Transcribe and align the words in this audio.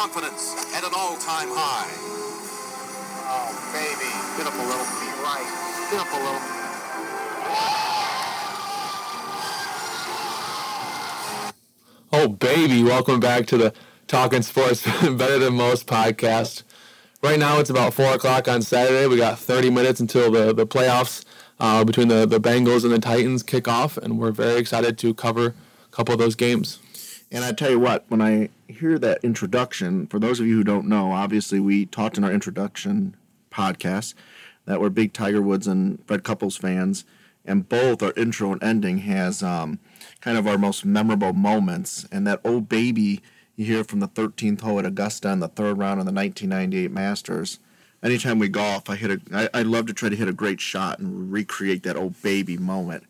confidence 0.00 0.56
at 0.74 0.82
an 0.82 0.92
all-time 0.96 1.48
high. 1.50 1.86
Oh, 3.28 3.52
baby. 3.70 4.08
Get 4.38 4.46
up 4.46 4.54
a 4.54 4.64
little. 4.64 4.88
Be 4.96 5.12
right. 5.20 5.44
Get 5.90 6.00
up 6.00 6.08
a 6.10 6.20
little. 6.24 6.40
Oh, 12.14 12.28
baby. 12.28 12.82
Welcome 12.82 13.20
back 13.20 13.46
to 13.48 13.58
the 13.58 13.74
Talking 14.06 14.40
Sports 14.40 14.84
Better 15.02 15.38
Than 15.38 15.52
Most 15.52 15.86
podcast. 15.86 16.62
Right 17.22 17.38
now, 17.38 17.58
it's 17.58 17.68
about 17.68 17.92
4 17.92 18.14
o'clock 18.14 18.48
on 18.48 18.62
Saturday. 18.62 19.06
We 19.06 19.18
got 19.18 19.38
30 19.38 19.68
minutes 19.68 20.00
until 20.00 20.30
the, 20.30 20.54
the 20.54 20.66
playoffs 20.66 21.26
uh, 21.58 21.84
between 21.84 22.08
the, 22.08 22.24
the 22.24 22.40
Bengals 22.40 22.84
and 22.84 22.92
the 22.94 23.00
Titans 23.00 23.42
kick 23.42 23.68
off, 23.68 23.98
and 23.98 24.18
we're 24.18 24.32
very 24.32 24.58
excited 24.58 24.96
to 24.96 25.12
cover 25.12 25.48
a 25.48 25.90
couple 25.94 26.14
of 26.14 26.18
those 26.18 26.36
games. 26.36 26.78
And 27.32 27.44
I 27.44 27.52
tell 27.52 27.70
you 27.70 27.78
what, 27.78 28.04
when 28.08 28.20
I 28.20 28.48
hear 28.66 28.98
that 28.98 29.22
introduction, 29.22 30.06
for 30.08 30.18
those 30.18 30.40
of 30.40 30.46
you 30.46 30.56
who 30.56 30.64
don't 30.64 30.88
know, 30.88 31.12
obviously 31.12 31.60
we 31.60 31.86
talked 31.86 32.18
in 32.18 32.24
our 32.24 32.32
introduction 32.32 33.14
podcast 33.52 34.14
that 34.64 34.80
we're 34.80 34.90
big 34.90 35.12
Tiger 35.12 35.40
Woods 35.40 35.66
and 35.66 36.04
Fred 36.06 36.24
Couples 36.24 36.56
fans, 36.56 37.04
and 37.44 37.68
both 37.68 38.02
our 38.02 38.12
intro 38.16 38.52
and 38.52 38.62
ending 38.62 38.98
has 38.98 39.42
um, 39.42 39.78
kind 40.20 40.36
of 40.36 40.46
our 40.46 40.58
most 40.58 40.84
memorable 40.84 41.32
moments. 41.32 42.06
And 42.10 42.26
that 42.26 42.40
old 42.44 42.68
baby 42.68 43.22
you 43.56 43.66
hear 43.66 43.84
from 43.84 44.00
the 44.00 44.08
13th 44.08 44.62
hole 44.62 44.78
at 44.78 44.86
Augusta 44.86 45.30
in 45.30 45.40
the 45.40 45.48
third 45.48 45.78
round 45.78 46.00
of 46.00 46.06
the 46.06 46.12
1998 46.12 46.90
Masters. 46.90 47.58
Anytime 48.02 48.38
we 48.38 48.48
golf, 48.48 48.88
I 48.88 48.96
hit 48.96 49.10
a. 49.10 49.20
I, 49.54 49.60
I 49.60 49.62
love 49.62 49.86
to 49.86 49.92
try 49.92 50.08
to 50.08 50.16
hit 50.16 50.28
a 50.28 50.32
great 50.32 50.60
shot 50.60 50.98
and 50.98 51.30
recreate 51.30 51.82
that 51.82 51.96
old 51.96 52.20
baby 52.22 52.56
moment. 52.56 53.04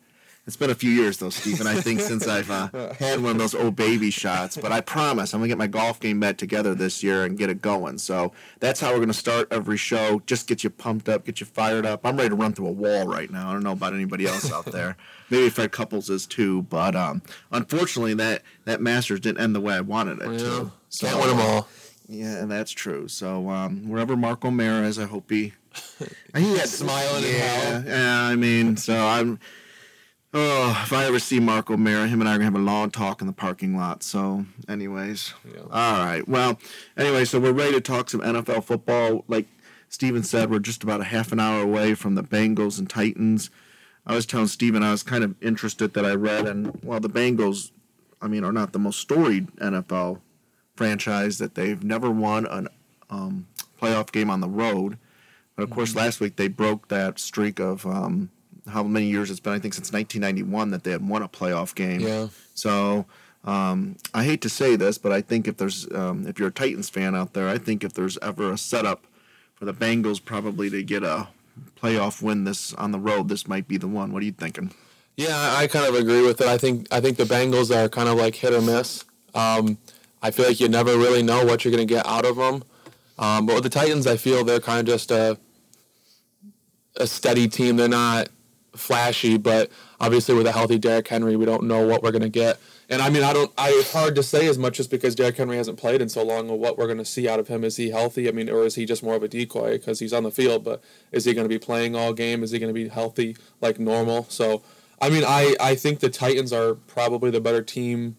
It's 0.47 0.55
been 0.55 0.71
a 0.71 0.75
few 0.75 0.89
years 0.89 1.17
though, 1.17 1.29
Stephen. 1.29 1.67
I 1.67 1.75
think 1.75 1.99
since 1.99 2.27
I've 2.27 2.49
uh, 2.49 2.93
had 2.95 3.21
one 3.21 3.33
of 3.33 3.37
those 3.37 3.53
old 3.53 3.75
baby 3.75 4.09
shots, 4.09 4.57
but 4.57 4.71
I 4.71 4.81
promise 4.81 5.33
I'm 5.33 5.39
gonna 5.39 5.49
get 5.49 5.59
my 5.59 5.67
golf 5.67 5.99
game 5.99 6.19
back 6.19 6.37
together 6.37 6.73
this 6.73 7.03
year 7.03 7.25
and 7.25 7.37
get 7.37 7.51
it 7.51 7.61
going. 7.61 7.99
So 7.99 8.31
that's 8.59 8.79
how 8.79 8.91
we're 8.91 9.01
gonna 9.01 9.13
start 9.13 9.47
every 9.51 9.77
show. 9.77 10.21
Just 10.25 10.47
get 10.47 10.63
you 10.63 10.71
pumped 10.71 11.07
up, 11.07 11.25
get 11.25 11.39
you 11.39 11.45
fired 11.45 11.85
up. 11.85 12.05
I'm 12.05 12.17
ready 12.17 12.29
to 12.29 12.35
run 12.35 12.53
through 12.53 12.67
a 12.67 12.71
wall 12.71 13.07
right 13.07 13.29
now. 13.29 13.49
I 13.49 13.53
don't 13.53 13.63
know 13.63 13.73
about 13.73 13.93
anybody 13.93 14.25
else 14.25 14.51
out 14.51 14.65
there. 14.65 14.97
Maybe 15.29 15.49
Fred 15.49 15.71
Couples 15.71 16.09
is 16.09 16.25
too, 16.25 16.63
but 16.63 16.95
um, 16.95 17.21
unfortunately 17.51 18.15
that 18.15 18.41
that 18.65 18.81
Masters 18.81 19.19
didn't 19.19 19.41
end 19.41 19.53
the 19.53 19.61
way 19.61 19.75
I 19.75 19.81
wanted 19.81 20.21
it 20.21 20.39
to. 20.39 20.71
So, 20.89 21.07
Can't 21.07 21.19
win 21.19 21.29
them 21.29 21.39
all. 21.39 21.67
Yeah, 22.09 22.45
that's 22.45 22.71
true. 22.71 23.07
So 23.07 23.47
um, 23.49 23.87
wherever 23.87 24.17
Mark 24.17 24.43
O'Meara 24.43 24.87
is, 24.87 24.97
I 24.97 25.05
hope 25.05 25.29
he 25.29 25.53
he 26.35 26.57
had 26.57 26.67
Smiling 26.67 27.23
Yeah, 27.23 27.83
yeah. 27.85 28.23
I 28.23 28.35
mean, 28.35 28.75
so 28.75 29.05
I'm. 29.07 29.39
Oh, 30.33 30.79
if 30.85 30.93
I 30.93 31.05
ever 31.05 31.19
see 31.19 31.41
Mark 31.41 31.69
O'Meara, 31.69 32.07
him 32.07 32.21
and 32.21 32.29
I 32.29 32.33
are 32.33 32.37
gonna 32.37 32.45
have 32.45 32.55
a 32.55 32.59
long 32.59 32.89
talk 32.89 33.19
in 33.19 33.27
the 33.27 33.33
parking 33.33 33.75
lot. 33.75 34.01
So, 34.01 34.45
anyways, 34.69 35.33
Yeah. 35.45 35.61
all 35.69 35.97
right. 35.99 36.25
Well, 36.27 36.57
anyway, 36.95 37.25
so 37.25 37.37
we're 37.39 37.51
ready 37.51 37.73
to 37.73 37.81
talk 37.81 38.09
some 38.09 38.21
NFL 38.21 38.61
football. 38.61 39.25
Like 39.27 39.47
Steven 39.89 40.23
said, 40.23 40.49
we're 40.49 40.59
just 40.59 40.83
about 40.83 41.01
a 41.01 41.05
half 41.05 41.33
an 41.33 41.39
hour 41.41 41.61
away 41.61 41.95
from 41.95 42.15
the 42.15 42.23
Bengals 42.23 42.79
and 42.79 42.89
Titans. 42.89 43.49
I 44.05 44.15
was 44.15 44.25
telling 44.25 44.47
Steven 44.47 44.83
I 44.83 44.91
was 44.91 45.03
kind 45.03 45.23
of 45.23 45.35
interested 45.41 45.93
that 45.95 46.05
I 46.05 46.15
read, 46.15 46.47
and 46.47 46.79
well, 46.81 47.01
the 47.01 47.09
Bengals, 47.09 47.71
I 48.21 48.29
mean, 48.29 48.45
are 48.45 48.53
not 48.53 48.71
the 48.71 48.79
most 48.79 48.99
storied 48.99 49.47
NFL 49.57 50.21
franchise 50.77 51.39
that 51.39 51.55
they've 51.55 51.83
never 51.83 52.09
won 52.09 52.45
an 52.45 52.69
um, 53.09 53.47
playoff 53.81 54.13
game 54.13 54.29
on 54.29 54.39
the 54.39 54.47
road. 54.49 54.97
But 55.57 55.63
of 55.63 55.69
course, 55.71 55.93
last 55.93 56.21
week 56.21 56.37
they 56.37 56.47
broke 56.47 56.87
that 56.87 57.19
streak 57.19 57.59
of 57.59 57.85
um, 57.85 58.31
how 58.67 58.83
many 58.83 59.07
years 59.07 59.29
it's 59.29 59.39
been. 59.39 59.53
I 59.53 59.59
think 59.59 59.73
since 59.73 59.91
1991 59.91 60.71
that 60.71 60.83
they 60.83 60.91
had 60.91 61.07
won 61.07 61.21
a 61.21 61.27
playoff 61.27 61.73
game. 61.75 62.01
Yeah. 62.01 62.27
So 62.53 63.05
um, 63.43 63.95
I 64.13 64.23
hate 64.23 64.41
to 64.41 64.49
say 64.49 64.75
this, 64.75 64.97
but 64.97 65.11
I 65.11 65.21
think 65.21 65.47
if 65.47 65.57
there's 65.57 65.91
um, 65.93 66.27
if 66.27 66.37
you're 66.37 66.49
a 66.49 66.53
Titans 66.53 66.89
fan 66.89 67.15
out 67.15 67.33
there, 67.33 67.47
I 67.47 67.57
think 67.57 67.83
if 67.83 67.93
there's 67.93 68.17
ever 68.19 68.51
a 68.51 68.57
setup 68.57 69.05
for 69.55 69.65
the 69.65 69.73
Bengals 69.73 70.23
probably 70.23 70.69
to 70.69 70.83
get 70.83 71.03
a 71.03 71.27
playoff 71.81 72.21
win 72.21 72.43
this 72.43 72.73
on 72.75 72.91
the 72.91 72.99
road, 72.99 73.29
this 73.29 73.47
might 73.47 73.67
be 73.67 73.77
the 73.77 73.87
one. 73.87 74.13
What 74.13 74.21
are 74.21 74.25
you 74.25 74.31
thinking? 74.31 74.73
Yeah, 75.17 75.55
I 75.57 75.67
kind 75.67 75.85
of 75.85 75.95
agree 75.95 76.25
with 76.25 76.41
it. 76.41 76.47
I 76.47 76.57
think 76.57 76.87
I 76.91 77.01
think 77.01 77.17
the 77.17 77.25
Bengals 77.25 77.75
are 77.75 77.89
kind 77.89 78.09
of 78.09 78.17
like 78.17 78.35
hit 78.35 78.53
or 78.53 78.61
miss. 78.61 79.05
Um, 79.33 79.77
I 80.21 80.31
feel 80.31 80.45
like 80.45 80.59
you 80.59 80.67
never 80.67 80.97
really 80.97 81.23
know 81.23 81.43
what 81.45 81.65
you're 81.65 81.71
going 81.71 81.87
to 81.87 81.91
get 81.91 82.05
out 82.05 82.25
of 82.25 82.35
them. 82.35 82.63
Um, 83.17 83.45
but 83.45 83.55
with 83.55 83.63
the 83.63 83.69
Titans, 83.69 84.07
I 84.07 84.17
feel 84.17 84.43
they're 84.43 84.59
kind 84.59 84.79
of 84.79 84.85
just 84.85 85.11
a 85.11 85.37
a 86.97 87.07
steady 87.07 87.47
team. 87.47 87.77
They're 87.77 87.87
not 87.87 88.29
flashy, 88.73 89.37
but 89.37 89.69
obviously 89.99 90.35
with 90.35 90.47
a 90.47 90.51
healthy 90.51 90.77
Derrick 90.77 91.07
Henry, 91.07 91.35
we 91.35 91.45
don't 91.45 91.63
know 91.63 91.85
what 91.85 92.03
we're 92.03 92.11
going 92.11 92.21
to 92.21 92.29
get. 92.29 92.59
And 92.89 93.01
I 93.01 93.09
mean, 93.09 93.23
I 93.23 93.31
don't. 93.31 93.51
I 93.57 93.69
it's 93.69 93.93
hard 93.93 94.15
to 94.15 94.23
say 94.23 94.47
as 94.47 94.57
much 94.57 94.75
just 94.75 94.91
because 94.91 95.15
Derrick 95.15 95.37
Henry 95.37 95.55
hasn't 95.55 95.77
played 95.77 96.01
in 96.01 96.09
so 96.09 96.23
long. 96.23 96.49
Or 96.49 96.59
what 96.59 96.77
we're 96.77 96.87
going 96.87 96.97
to 96.97 97.05
see 97.05 97.27
out 97.27 97.39
of 97.39 97.47
him? 97.47 97.63
Is 97.63 97.77
he 97.77 97.89
healthy? 97.89 98.27
I 98.27 98.33
mean, 98.33 98.49
or 98.49 98.65
is 98.65 98.75
he 98.75 98.85
just 98.85 99.01
more 99.01 99.15
of 99.15 99.23
a 99.23 99.29
decoy 99.29 99.77
because 99.77 99.99
he's 99.99 100.11
on 100.11 100.23
the 100.23 100.31
field? 100.31 100.65
But 100.65 100.83
is 101.11 101.23
he 101.23 101.33
going 101.33 101.45
to 101.45 101.49
be 101.49 101.57
playing 101.57 101.95
all 101.95 102.11
game? 102.11 102.43
Is 102.43 102.51
he 102.51 102.59
going 102.59 102.73
to 102.73 102.73
be 102.73 102.89
healthy 102.89 103.37
like 103.61 103.79
normal? 103.79 104.25
So, 104.27 104.61
I 105.01 105.09
mean, 105.09 105.23
I 105.25 105.55
I 105.61 105.75
think 105.75 105.99
the 106.01 106.09
Titans 106.09 106.51
are 106.51 106.73
probably 106.73 107.31
the 107.31 107.39
better 107.39 107.61
team 107.61 108.17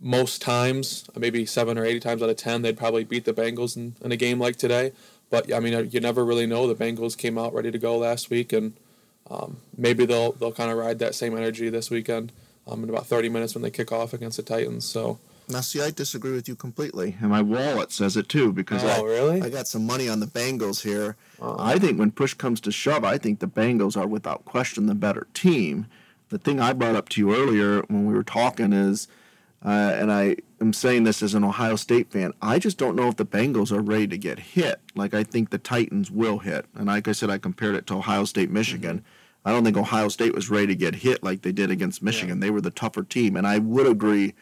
most 0.00 0.40
times. 0.40 1.04
Maybe 1.14 1.44
seven 1.44 1.76
or 1.76 1.84
eight 1.84 2.02
times 2.02 2.22
out 2.22 2.30
of 2.30 2.36
ten, 2.36 2.62
they'd 2.62 2.78
probably 2.78 3.04
beat 3.04 3.26
the 3.26 3.34
Bengals 3.34 3.76
in, 3.76 3.96
in 4.02 4.12
a 4.12 4.16
game 4.16 4.40
like 4.40 4.56
today. 4.56 4.92
But 5.28 5.52
I 5.52 5.60
mean, 5.60 5.90
you 5.90 6.00
never 6.00 6.24
really 6.24 6.46
know. 6.46 6.66
The 6.66 6.74
Bengals 6.74 7.18
came 7.18 7.36
out 7.36 7.52
ready 7.52 7.70
to 7.70 7.78
go 7.78 7.98
last 7.98 8.30
week, 8.30 8.50
and 8.50 8.72
um, 9.30 9.58
maybe 9.76 10.04
they'll 10.06 10.32
they'll 10.32 10.52
kind 10.52 10.70
of 10.70 10.76
ride 10.78 10.98
that 10.98 11.14
same 11.14 11.36
energy 11.36 11.68
this 11.70 11.90
weekend 11.90 12.32
um, 12.66 12.82
in 12.82 12.90
about 12.90 13.06
30 13.06 13.28
minutes 13.28 13.54
when 13.54 13.62
they 13.62 13.70
kick 13.70 13.92
off 13.92 14.12
against 14.12 14.36
the 14.36 14.42
Titans. 14.42 14.84
So, 14.84 15.18
Now, 15.48 15.60
see, 15.60 15.80
I 15.80 15.90
disagree 15.90 16.32
with 16.32 16.48
you 16.48 16.54
completely, 16.56 17.16
and 17.20 17.30
my 17.30 17.40
wallet 17.42 17.92
says 17.92 18.16
it 18.16 18.28
too 18.28 18.52
because 18.52 18.84
I, 18.84 18.98
Oh, 18.98 19.04
really? 19.04 19.40
I 19.42 19.48
got 19.48 19.66
some 19.68 19.86
money 19.86 20.08
on 20.08 20.20
the 20.20 20.26
Bengals 20.26 20.82
here. 20.82 21.16
Oh. 21.40 21.56
I 21.58 21.78
think 21.78 21.98
when 21.98 22.10
push 22.10 22.34
comes 22.34 22.60
to 22.62 22.72
shove, 22.72 23.04
I 23.04 23.18
think 23.18 23.38
the 23.40 23.48
Bengals 23.48 23.96
are 23.96 24.06
without 24.06 24.44
question 24.44 24.86
the 24.86 24.94
better 24.94 25.26
team. 25.32 25.86
The 26.28 26.38
thing 26.38 26.60
I 26.60 26.72
brought 26.72 26.94
up 26.94 27.08
to 27.10 27.20
you 27.20 27.34
earlier 27.34 27.82
when 27.88 28.06
we 28.06 28.14
were 28.14 28.22
talking 28.22 28.72
is, 28.72 29.08
uh, 29.64 29.68
and 29.68 30.12
I 30.12 30.36
am 30.60 30.72
saying 30.72 31.02
this 31.04 31.22
as 31.24 31.34
an 31.34 31.42
Ohio 31.42 31.74
State 31.76 32.12
fan, 32.12 32.32
I 32.40 32.58
just 32.60 32.78
don't 32.78 32.94
know 32.94 33.08
if 33.08 33.16
the 33.16 33.26
Bengals 33.26 33.72
are 33.72 33.80
ready 33.82 34.06
to 34.08 34.16
get 34.18 34.38
hit. 34.38 34.80
Like 34.94 35.12
I 35.12 35.24
think 35.24 35.50
the 35.50 35.58
Titans 35.58 36.10
will 36.10 36.38
hit, 36.38 36.66
and 36.74 36.86
like 36.86 37.08
I 37.08 37.12
said, 37.12 37.30
I 37.30 37.38
compared 37.38 37.74
it 37.74 37.86
to 37.88 37.94
Ohio 37.94 38.24
State, 38.24 38.50
Michigan. 38.50 39.04
I 39.44 39.52
don't 39.52 39.64
think 39.64 39.76
Ohio 39.76 40.08
State 40.08 40.34
was 40.34 40.50
ready 40.50 40.66
to 40.68 40.74
get 40.74 40.96
hit 40.96 41.22
like 41.22 41.42
they 41.42 41.52
did 41.52 41.70
against 41.70 42.02
Michigan. 42.02 42.40
They 42.40 42.50
were 42.50 42.60
the 42.60 42.70
tougher 42.70 43.02
team, 43.02 43.36
and 43.36 43.46
I 43.46 43.58
would 43.58 43.86
agree 43.86 44.34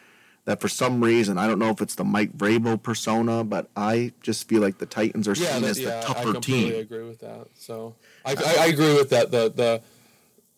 that 0.45 0.59
for 0.59 0.67
some 0.67 1.03
reason, 1.03 1.37
I 1.37 1.47
don't 1.47 1.59
know 1.59 1.69
if 1.69 1.79
it's 1.81 1.95
the 1.95 2.03
Mike 2.03 2.35
Vrabel 2.37 2.81
persona, 2.81 3.43
but 3.43 3.69
I 3.75 4.13
just 4.21 4.47
feel 4.49 4.61
like 4.61 4.79
the 4.79 4.85
Titans 4.85 5.27
are 5.27 5.35
seen 5.35 5.61
that- 5.61 5.69
as 5.69 5.77
the 5.77 6.01
tougher 6.03 6.13
team. 6.23 6.29
I 6.29 6.33
completely 6.33 6.71
team. 6.71 6.79
agree 6.81 7.03
with 7.07 7.19
that. 7.19 7.47
So, 7.55 7.95
I, 8.25 8.31
I, 8.31 8.55
I 8.61 8.65
agree 8.67 8.93
with 8.95 9.09
that. 9.11 9.31
The 9.31 9.49
the 9.49 9.81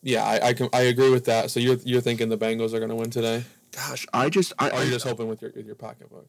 yeah, 0.02 0.24
I 0.24 0.48
I, 0.48 0.52
can, 0.54 0.68
I 0.72 0.82
agree 0.82 1.10
with 1.10 1.26
that. 1.26 1.50
So 1.50 1.60
you're 1.60 1.76
you're 1.84 2.00
thinking 2.00 2.28
the 2.28 2.38
Bengals 2.38 2.72
are 2.72 2.78
going 2.78 2.90
to 2.90 2.96
win 2.96 3.10
today? 3.10 3.44
Gosh, 3.70 4.06
I 4.12 4.28
just 4.28 4.52
I, 4.58 4.70
Or 4.70 4.74
are 4.74 4.84
you 4.84 4.90
just 4.90 5.06
hoping 5.06 5.28
with 5.28 5.40
your 5.42 5.52
with 5.54 5.66
your 5.66 5.76
pocketbook? 5.76 6.26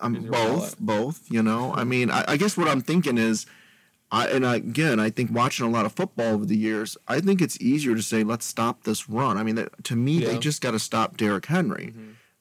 I'm 0.00 0.14
both, 0.22 0.32
wallet. 0.32 0.74
both. 0.80 1.30
You 1.30 1.42
know, 1.42 1.72
I 1.74 1.84
mean, 1.84 2.10
I, 2.10 2.24
I 2.28 2.36
guess 2.36 2.56
what 2.56 2.68
I'm 2.68 2.80
thinking 2.80 3.18
is, 3.18 3.46
I 4.12 4.26
and 4.28 4.46
I, 4.46 4.56
again, 4.56 5.00
I 5.00 5.08
think 5.10 5.30
watching 5.32 5.66
a 5.66 5.70
lot 5.70 5.86
of 5.86 5.94
football 5.94 6.34
over 6.34 6.44
the 6.44 6.56
years, 6.56 6.96
I 7.08 7.18
think 7.20 7.40
it's 7.40 7.58
easier 7.60 7.94
to 7.94 8.02
say 8.02 8.22
let's 8.22 8.44
stop 8.46 8.84
this 8.84 9.08
run. 9.08 9.38
I 9.38 9.42
mean, 9.42 9.54
that, 9.56 9.82
to 9.84 9.96
me, 9.96 10.18
they 10.18 10.24
Yeah. 10.26 10.30
Mm-hmm. 10.32 10.40
just 10.40 10.60
got 10.60 10.72
to 10.72 10.78
stop 10.78 11.16
Derrick 11.16 11.46
Henry. 11.46 11.94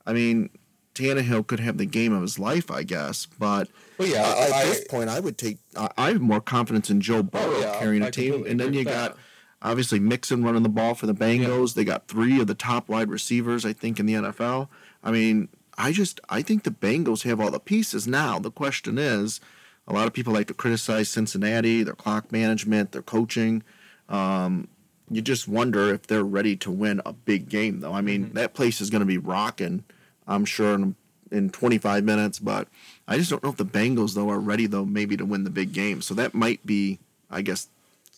I 0.06 0.12
mean, 0.14 0.50
Tannehill 0.96 1.48
could 1.48 1.62
have 1.62 1.78
the 1.78 1.86
game 1.86 2.12
of 2.12 2.22
his 2.22 2.38
life, 2.38 2.70
I 2.70 2.84
guess, 2.84 3.26
but 3.26 3.70
Well, 3.98 4.10
yeah, 4.10 4.22
at 4.28 4.52
I- 4.52 4.66
this 4.66 4.84
point, 4.90 5.10
I 5.10 5.22
would 5.22 5.38
take. 5.38 5.60
I, 5.78 5.90
I 5.98 6.08
have 6.10 6.20
more 6.22 6.42
confidence 6.42 6.90
in 6.90 7.00
Joe 7.00 7.24
Burrow 7.24 7.60
yeah, 7.62 7.80
carrying 7.80 8.04
a 8.04 8.12
team, 8.12 8.46
and 8.46 8.60
then 8.60 8.74
you 8.74 8.84
got 8.84 9.16
obviously 9.62 10.00
Mixon 10.00 10.44
running 10.44 10.64
the 10.64 10.70
ball 10.70 10.94
for 10.96 11.06
the 11.06 11.14
Bengals. 11.14 11.76
They 11.76 11.86
got 11.86 12.08
three 12.10 12.42
of 12.42 12.48
the 12.48 12.56
top 12.56 12.90
wide 12.90 13.10
receivers, 13.10 13.64
I 13.64 13.72
think, 13.72 13.98
in 14.00 14.06
the 14.08 14.16
NFL. 14.16 14.68
I 15.04 15.12
mean, 15.12 15.48
I 15.78 15.94
just 15.94 16.20
I 16.28 16.42
think 16.42 16.64
the 16.64 16.72
Bengals 16.72 17.24
have 17.24 17.40
all 17.40 17.50
the 17.52 17.60
pieces 17.62 18.06
now. 18.08 18.40
The 18.40 18.52
question 18.52 18.98
is, 18.98 19.40
a 19.88 19.94
lot 19.94 20.08
of 20.08 20.14
people 20.14 20.34
like 20.34 20.48
to 20.48 20.54
criticize 20.54 21.10
Cincinnati, 21.10 21.84
their 21.84 21.94
clock 21.96 22.32
management, 22.32 22.92
their 22.92 23.02
coaching. 23.02 23.64
Um, 24.10 24.68
you 25.10 25.22
just 25.22 25.48
wonder 25.48 25.94
if 25.94 26.08
they're 26.08 26.24
ready 26.24 26.56
to 26.58 26.72
win 26.72 27.02
a 27.06 27.12
big 27.14 27.50
game, 27.50 27.82
though. 27.82 27.94
I 27.94 28.02
mean, 28.02 28.26
Mm-hmm. 28.26 28.34
that 28.36 28.54
place 28.54 28.80
is 28.82 28.90
going 28.90 29.02
to 29.02 29.06
be 29.06 29.18
rocking. 29.18 29.84
I'm 30.28 30.46
sure 30.46 30.74
in, 30.76 30.96
in 31.32 31.50
25 31.50 32.04
minutes, 32.04 32.40
but 32.40 32.68
I 33.08 33.18
just 33.18 33.30
don't 33.30 33.44
know 33.44 33.50
if 33.50 33.58
the 33.58 33.66
Bengals 33.66 34.14
though 34.16 34.30
are 34.30 34.40
ready 34.40 34.68
though 34.68 34.86
maybe 34.86 35.18
to 35.18 35.26
win 35.26 35.44
the 35.44 35.50
big 35.50 35.74
game. 35.74 36.02
So 36.02 36.14
that 36.14 36.34
might 36.34 36.66
be, 36.66 37.00
I 37.30 37.42
guess, 37.42 37.68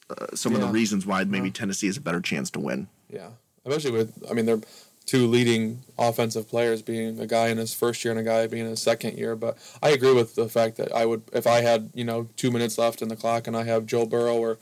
uh, 0.10 0.36
some 0.36 0.54
of 0.54 0.62
the 0.62 0.68
reasons 0.68 1.06
why 1.06 1.24
maybe 1.24 1.50
Tennessee 1.50 1.88
has 1.88 1.98
a 1.98 2.02
better 2.02 2.22
chance 2.22 2.52
to 2.52 2.60
win. 2.60 2.88
Yeah, 3.10 3.30
especially 3.66 3.92
with 3.92 4.24
I 4.30 4.34
mean 4.34 4.46
they're 4.46 4.60
two 5.06 5.28
leading 5.28 5.82
offensive 5.98 6.48
players 6.50 6.82
being 6.82 7.20
a 7.20 7.28
guy 7.28 7.48
in 7.50 7.58
his 7.58 7.74
first 7.74 8.04
year 8.04 8.12
and 8.12 8.20
a 8.20 8.24
guy 8.24 8.48
being 8.48 8.64
in 8.64 8.70
his 8.70 8.82
second 8.82 9.18
year. 9.18 9.36
But 9.36 9.58
I 9.82 9.90
agree 9.90 10.14
with 10.14 10.36
the 10.36 10.50
fact 10.50 10.78
that 10.78 10.94
I 10.96 11.06
would 11.06 11.24
if 11.34 11.46
I 11.48 11.62
had 11.62 11.90
you 11.94 12.04
know 12.04 12.28
two 12.38 12.52
minutes 12.52 12.78
left 12.78 13.02
in 13.02 13.10
the 13.10 13.16
clock 13.16 13.48
and 13.48 13.56
I 13.56 13.64
have 13.64 13.86
Joe 13.86 14.06
Burrow 14.06 14.38
or 14.38 14.58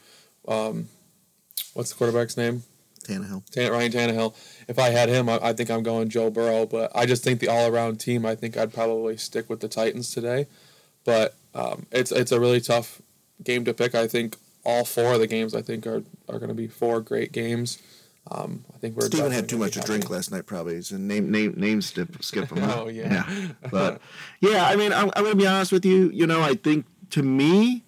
um, 0.47 0.89
what's 1.73 1.91
the 1.91 1.97
quarterback's 1.97 2.37
name? 2.37 2.63
Tannehill. 3.03 3.43
Tan- 3.49 3.71
Ryan 3.71 3.91
Tannehill. 3.91 4.35
If 4.67 4.77
I 4.77 4.89
had 4.89 5.09
him, 5.09 5.27
I, 5.27 5.39
I 5.41 5.53
think 5.53 5.71
I'm 5.71 5.81
going 5.83 6.09
Joe 6.09 6.29
Burrow. 6.29 6.65
But 6.65 6.91
I 6.95 7.05
just 7.05 7.23
think 7.23 7.39
the 7.39 7.47
all 7.47 7.67
around 7.67 7.99
team. 7.99 8.25
I 8.25 8.35
think 8.35 8.57
I'd 8.57 8.73
probably 8.73 9.17
stick 9.17 9.49
with 9.49 9.59
the 9.59 9.67
Titans 9.67 10.13
today. 10.13 10.47
but 11.03 11.35
um, 11.53 11.85
it's 11.91 12.11
it's 12.11 12.31
a 12.31 12.39
really 12.39 12.61
tough 12.61 13.01
game 13.43 13.65
to 13.65 13.73
pick. 13.73 13.95
I 13.95 14.07
think 14.07 14.37
all 14.63 14.85
four 14.85 15.13
of 15.13 15.19
the 15.19 15.27
games 15.27 15.55
I 15.55 15.61
think 15.61 15.85
are 15.87 16.03
are 16.29 16.37
going 16.39 16.49
to 16.49 16.53
be 16.53 16.67
four 16.67 17.01
great 17.01 17.31
games. 17.31 17.79
Um, 18.33 18.63
I 18.73 18.77
think 18.77 18.95
we're 18.95 19.07
Steven 19.07 19.31
had 19.31 19.49
too 19.49 19.57
much 19.57 19.73
to 19.73 19.81
drink 19.81 20.09
last 20.09 20.31
night, 20.31 20.45
probably. 20.45 20.77
A 20.77 20.93
name 20.97 21.29
name 21.29 21.53
name 21.57 21.81
skip 21.81 22.23
skip 22.23 22.49
him. 22.49 22.63
Oh, 22.71 22.87
yeah. 22.87 23.25
But 23.69 23.99
yeah, 24.39 24.65
I 24.65 24.75
mean, 24.75 24.93
I'm, 24.93 25.11
I'm 25.15 25.23
going 25.23 25.37
to 25.37 25.41
be 25.41 25.47
honest 25.47 25.71
with 25.71 25.85
you. 25.85 26.09
You 26.11 26.25
know, 26.25 26.41
I 26.41 26.55
think 26.55 26.85
to 27.11 27.23
me, 27.23 27.83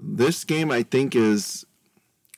this 0.00 0.42
game 0.42 0.70
I 0.72 0.82
think 0.82 1.14
is, 1.14 1.64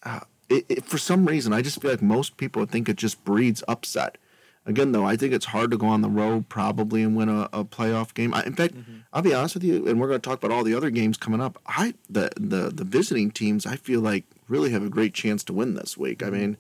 uh, 0.03 0.21
it, 0.51 0.67
it, 0.69 0.85
for 0.85 0.99
some 0.99 1.25
reason, 1.25 1.53
I 1.55 1.63
just 1.63 1.81
feel 1.81 1.91
like 1.91 2.03
most 2.03 2.37
people 2.37 2.67
think 2.67 2.89
it 2.89 2.97
just 2.97 3.25
breeds 3.25 3.65
upset. 3.67 4.19
Again, 4.67 4.93
though, 4.93 5.05
I 5.05 5.17
think 5.17 5.33
it's 5.35 5.47
hard 5.47 5.71
to 5.73 5.77
go 5.77 5.87
on 5.87 6.01
the 6.01 6.09
road 6.09 6.49
probably 6.49 7.03
and 7.03 7.15
win 7.15 7.29
a, 7.29 7.49
a 7.53 7.65
playoff 7.65 8.15
game. 8.15 8.33
I, 8.33 8.45
in 8.45 8.55
fact, 8.55 8.75
I'll 9.13 9.23
be 9.23 9.35
honest 9.35 9.55
with 9.55 9.65
you, 9.65 9.87
and 9.87 10.01
we're 10.01 10.09
going 10.09 10.21
to 10.21 10.27
talk 10.27 10.43
about 10.43 10.55
all 10.55 10.65
the 10.65 10.75
other 10.75 10.91
games 10.91 11.17
coming 11.17 11.41
up. 11.41 11.59
I 11.67 11.95
the 12.09 12.31
the 12.37 12.71
the 12.71 12.85
visiting 12.85 13.31
teams, 13.31 13.67
I 13.67 13.77
feel 13.77 14.01
like 14.01 14.25
really 14.49 14.71
have 14.71 14.83
a 14.83 14.89
great 14.89 15.13
chance 15.13 15.45
to 15.45 15.53
win 15.53 15.75
this 15.75 15.99
week. 15.99 16.23
I 16.23 16.31
mean, 16.31 16.57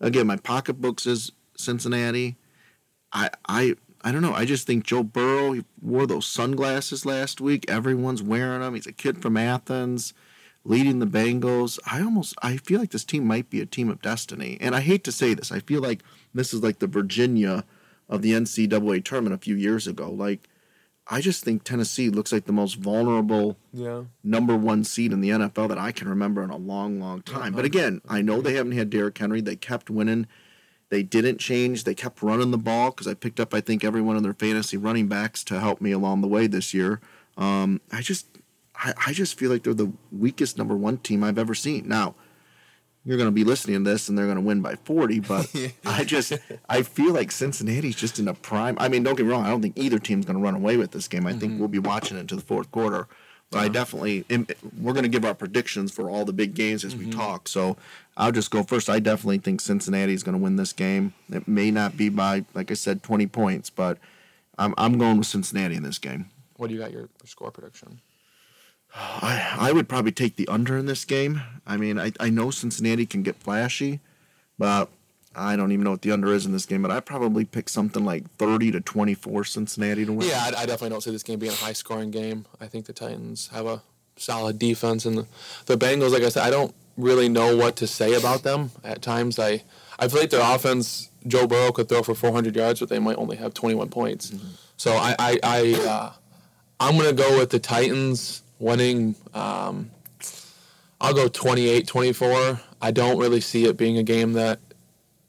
again, 0.00 0.26
my 0.26 0.36
pocketbook 0.36 1.00
says 1.00 1.32
Cincinnati. 1.56 2.36
I 3.12 3.30
I 3.48 3.74
I 4.02 4.12
don't 4.12 4.22
know. 4.22 4.34
I 4.34 4.44
just 4.44 4.66
think 4.66 4.84
Joe 4.84 5.02
Burrow 5.02 5.52
he 5.52 5.64
wore 5.80 6.06
those 6.06 6.26
sunglasses 6.26 7.06
last 7.06 7.40
week. 7.40 7.64
Everyone's 7.68 8.22
wearing 8.22 8.60
them. 8.60 8.74
He's 8.74 8.86
a 8.86 8.92
kid 8.92 9.22
from 9.22 9.36
Athens, 9.36 10.12
leading 10.64 10.98
the 10.98 11.06
Bengals. 11.06 11.78
I 11.90 12.02
almost 12.02 12.34
I 12.42 12.58
feel 12.58 12.80
like 12.80 12.90
this 12.90 13.04
team 13.04 13.26
might 13.26 13.48
be 13.48 13.60
a 13.60 13.66
team 13.66 13.88
of 13.88 14.02
destiny. 14.02 14.58
And 14.60 14.74
I 14.74 14.80
hate 14.80 15.04
to 15.04 15.12
say 15.12 15.34
this. 15.34 15.50
I 15.50 15.60
feel 15.60 15.80
like 15.80 16.02
this 16.34 16.52
is 16.52 16.62
like 16.62 16.80
the 16.80 16.86
Virginia 16.86 17.64
of 18.08 18.22
the 18.22 18.32
NCAA 18.32 19.04
tournament 19.04 19.34
a 19.34 19.44
few 19.44 19.54
years 19.56 19.86
ago. 19.86 20.10
Like 20.10 20.48
I 21.06 21.20
just 21.20 21.44
think 21.44 21.64
Tennessee 21.64 22.08
looks 22.08 22.32
like 22.32 22.46
the 22.46 22.52
most 22.52 22.76
vulnerable 22.76 23.58
Yeah. 23.72 24.04
number 24.22 24.56
one 24.56 24.84
seed 24.84 25.12
in 25.12 25.20
the 25.20 25.30
NFL 25.30 25.68
that 25.68 25.76
I 25.78 25.92
can 25.92 26.08
remember 26.08 26.42
in 26.42 26.50
a 26.50 26.56
long, 26.56 26.98
long 26.98 27.20
time. 27.22 27.52
But 27.52 27.66
again, 27.66 28.00
I 28.08 28.22
know 28.22 28.40
they 28.40 28.54
haven't 28.54 28.72
had 28.72 28.88
Derrick 28.88 29.18
Henry. 29.18 29.40
They 29.42 29.56
kept 29.56 29.90
winning. 29.90 30.26
They 30.88 31.02
didn't 31.02 31.38
change. 31.38 31.84
They 31.84 31.94
kept 31.94 32.22
running 32.22 32.50
the 32.52 32.58
ball 32.58 32.90
because 32.90 33.06
I 33.06 33.14
picked 33.14 33.38
up, 33.38 33.52
I 33.52 33.60
think, 33.60 33.84
every 33.84 34.00
one 34.00 34.16
of 34.16 34.22
their 34.22 34.32
fantasy 34.32 34.76
running 34.78 35.06
backs 35.08 35.44
to 35.44 35.60
help 35.60 35.80
me 35.80 35.92
along 35.92 36.20
the 36.22 36.28
way 36.28 36.46
this 36.46 36.72
year. 36.72 37.00
Um, 37.36 37.80
I 37.92 38.00
just, 38.00 38.26
I, 38.76 38.94
I 39.08 39.12
just 39.12 39.38
feel 39.38 39.50
like 39.50 39.62
they're 39.64 39.74
the 39.74 39.92
weakest 40.10 40.56
number 40.56 40.76
one 40.76 40.98
team 40.98 41.22
I've 41.22 41.38
ever 41.38 41.54
seen. 41.54 41.86
Now, 41.88 42.14
you're 43.04 43.18
going 43.18 43.28
to 43.28 43.32
be 43.32 43.44
listening 43.44 43.84
to 43.84 43.90
this 43.90 44.08
and 44.08 44.16
they're 44.16 44.26
going 44.26 44.36
to 44.36 44.42
win 44.42 44.62
by 44.62 44.76
40, 44.76 45.20
but 45.20 45.52
I 45.86 46.04
just, 46.04 46.32
I 46.68 46.82
feel 46.82 47.12
like 47.12 47.30
Cincinnati's 47.30 47.96
just 47.96 48.18
in 48.18 48.28
a 48.28 48.34
prime. 48.34 48.76
I 48.80 48.88
mean, 48.88 49.02
don't 49.02 49.16
get 49.16 49.26
me 49.26 49.32
wrong. 49.32 49.44
I 49.44 49.50
don't 49.50 49.62
think 49.62 49.76
either 49.76 49.98
team's 49.98 50.24
going 50.24 50.38
to 50.38 50.42
run 50.42 50.54
away 50.54 50.76
with 50.76 50.92
this 50.92 51.06
game. 51.06 51.26
I 51.26 51.32
think 51.32 51.52
mm-hmm. 51.52 51.58
we'll 51.58 51.68
be 51.68 51.78
watching 51.78 52.16
it 52.16 52.20
into 52.20 52.36
the 52.36 52.42
fourth 52.42 52.70
quarter. 52.72 53.06
But 53.50 53.60
I 53.60 53.68
definitely, 53.68 54.24
we're 54.80 54.94
going 54.94 55.04
to 55.04 55.08
give 55.08 55.24
our 55.24 55.34
predictions 55.34 55.92
for 55.92 56.10
all 56.10 56.24
the 56.24 56.32
big 56.32 56.54
games 56.54 56.82
as 56.84 56.96
we 56.96 57.06
mm-hmm. 57.06 57.18
talk. 57.18 57.46
So 57.46 57.76
I'll 58.16 58.32
just 58.32 58.50
go 58.50 58.64
first. 58.64 58.90
I 58.90 58.98
definitely 58.98 59.38
think 59.38 59.60
Cincinnati 59.60 60.12
is 60.12 60.24
going 60.24 60.36
to 60.36 60.42
win 60.42 60.56
this 60.56 60.72
game. 60.72 61.14
It 61.30 61.46
may 61.46 61.70
not 61.70 61.96
be 61.96 62.08
by, 62.08 62.46
like 62.54 62.72
I 62.72 62.74
said, 62.74 63.04
20 63.04 63.28
points, 63.28 63.70
but 63.70 63.98
I'm, 64.58 64.74
I'm 64.76 64.98
going 64.98 65.18
with 65.18 65.28
Cincinnati 65.28 65.76
in 65.76 65.84
this 65.84 65.98
game. 65.98 66.30
What 66.56 66.68
do 66.68 66.74
you 66.74 66.80
got 66.80 66.90
your 66.90 67.08
score 67.24 67.52
prediction? 67.52 68.00
I, 68.94 69.56
I 69.58 69.72
would 69.72 69.88
probably 69.88 70.12
take 70.12 70.36
the 70.36 70.46
under 70.48 70.76
in 70.76 70.86
this 70.86 71.04
game. 71.04 71.42
I 71.66 71.76
mean, 71.76 71.98
I, 71.98 72.12
I 72.20 72.30
know 72.30 72.50
Cincinnati 72.50 73.06
can 73.06 73.22
get 73.22 73.36
flashy, 73.36 74.00
but 74.58 74.88
I 75.34 75.56
don't 75.56 75.72
even 75.72 75.84
know 75.84 75.90
what 75.90 76.02
the 76.02 76.12
under 76.12 76.32
is 76.32 76.46
in 76.46 76.52
this 76.52 76.66
game. 76.66 76.82
But 76.82 76.90
I 76.90 77.00
probably 77.00 77.44
pick 77.44 77.68
something 77.68 78.04
like 78.04 78.30
30 78.36 78.70
to 78.72 78.80
24 78.80 79.44
Cincinnati 79.44 80.04
to 80.04 80.12
win. 80.12 80.28
Yeah, 80.28 80.44
I, 80.44 80.62
I 80.62 80.66
definitely 80.66 80.90
don't 80.90 81.02
see 81.02 81.10
this 81.10 81.22
game 81.22 81.38
being 81.38 81.52
a 81.52 81.56
high 81.56 81.72
scoring 81.72 82.10
game. 82.10 82.46
I 82.60 82.66
think 82.66 82.86
the 82.86 82.92
Titans 82.92 83.48
have 83.48 83.66
a 83.66 83.82
solid 84.16 84.58
defense, 84.58 85.04
and 85.04 85.18
the, 85.18 85.26
the 85.66 85.76
Bengals, 85.76 86.12
like 86.12 86.22
I 86.22 86.28
said, 86.28 86.44
I 86.44 86.50
don't 86.50 86.74
really 86.96 87.28
know 87.28 87.56
what 87.56 87.74
to 87.76 87.88
say 87.88 88.14
about 88.14 88.44
them. 88.44 88.70
At 88.84 89.02
times, 89.02 89.38
I 89.40 89.64
I 89.98 90.06
feel 90.06 90.20
like 90.20 90.30
their 90.30 90.54
offense, 90.54 91.10
Joe 91.26 91.48
Burrow 91.48 91.72
could 91.72 91.88
throw 91.88 92.02
for 92.04 92.14
400 92.14 92.54
yards, 92.54 92.78
but 92.78 92.88
they 92.88 93.00
might 93.00 93.16
only 93.16 93.36
have 93.36 93.54
21 93.54 93.88
points. 93.88 94.32
So 94.76 94.92
I 94.92 95.16
I, 95.18 95.38
I 95.42 95.74
uh, 95.88 96.12
I'm 96.78 96.96
gonna 96.96 97.12
go 97.12 97.38
with 97.38 97.50
the 97.50 97.58
Titans 97.58 98.43
winning. 98.64 99.14
Um, 99.32 99.90
I'll 101.00 101.14
go 101.14 101.28
28-24. 101.28 102.60
I 102.80 102.90
don't 102.90 103.18
really 103.18 103.40
see 103.40 103.66
it 103.66 103.76
being 103.76 103.98
a 103.98 104.02
game 104.02 104.32
that 104.32 104.58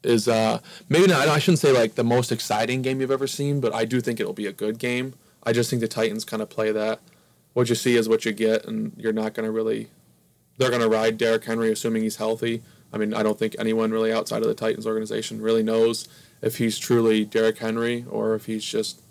is 0.02 0.26
uh, 0.26 0.60
maybe 0.88 1.06
not. 1.06 1.28
I 1.28 1.38
shouldn't 1.38 1.58
say 1.58 1.72
like 1.72 1.94
the 1.94 2.04
most 2.04 2.32
exciting 2.32 2.82
game 2.82 3.00
you've 3.00 3.10
ever 3.10 3.26
seen, 3.26 3.60
but 3.60 3.74
I 3.74 3.84
do 3.84 4.00
think 4.00 4.18
it'll 4.20 4.32
be 4.32 4.46
a 4.46 4.52
good 4.52 4.78
game. 4.78 5.14
I 5.42 5.52
just 5.52 5.68
think 5.70 5.80
the 5.80 5.88
Titans 5.88 6.24
kind 6.24 6.42
of 6.42 6.48
play 6.48 6.72
that. 6.72 7.00
What 7.52 7.68
you 7.68 7.74
see 7.74 7.96
is 7.96 8.08
what 8.08 8.24
you 8.24 8.32
get, 8.32 8.64
and 8.66 8.92
you're 8.96 9.12
not 9.12 9.34
going 9.34 9.46
to 9.46 9.52
really. 9.52 9.88
They're 10.58 10.70
going 10.70 10.82
to 10.82 10.88
ride 10.88 11.18
Derrick 11.18 11.44
Henry, 11.44 11.70
assuming 11.70 12.02
he's 12.02 12.16
healthy. 12.16 12.62
I 12.92 12.98
mean, 12.98 13.12
I 13.12 13.22
don't 13.22 13.38
think 13.38 13.54
anyone 13.58 13.90
really 13.90 14.12
outside 14.12 14.40
of 14.42 14.48
the 14.48 14.54
Titans 14.54 14.86
organization 14.86 15.42
really 15.42 15.62
knows 15.62 16.08
if 16.40 16.56
he's 16.56 16.78
truly 16.78 17.24
Derrick 17.24 17.58
Henry 17.58 18.06
or 18.08 18.34
if 18.34 18.46
he's 18.46 18.64
just 18.64 19.02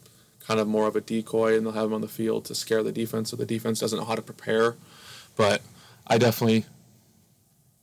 kind 0.46 0.60
of 0.60 0.68
more 0.68 0.88
of 0.88 0.96
a 0.96 1.02
decoy, 1.02 1.56
and 1.58 1.66
they'll 1.66 1.74
have 1.74 1.86
him 1.86 1.94
on 1.94 2.02
the 2.02 2.08
field 2.08 2.46
to 2.46 2.56
scare 2.56 2.84
the 2.84 2.92
defense, 2.92 3.30
so 3.32 3.36
the 3.36 3.46
defense 3.46 3.80
doesn't 3.80 3.98
know 4.00 4.06
how 4.06 4.16
to 4.16 4.22
prepare. 4.22 4.76
But 5.36 5.62
I 6.08 6.18
definitely, 6.18 6.66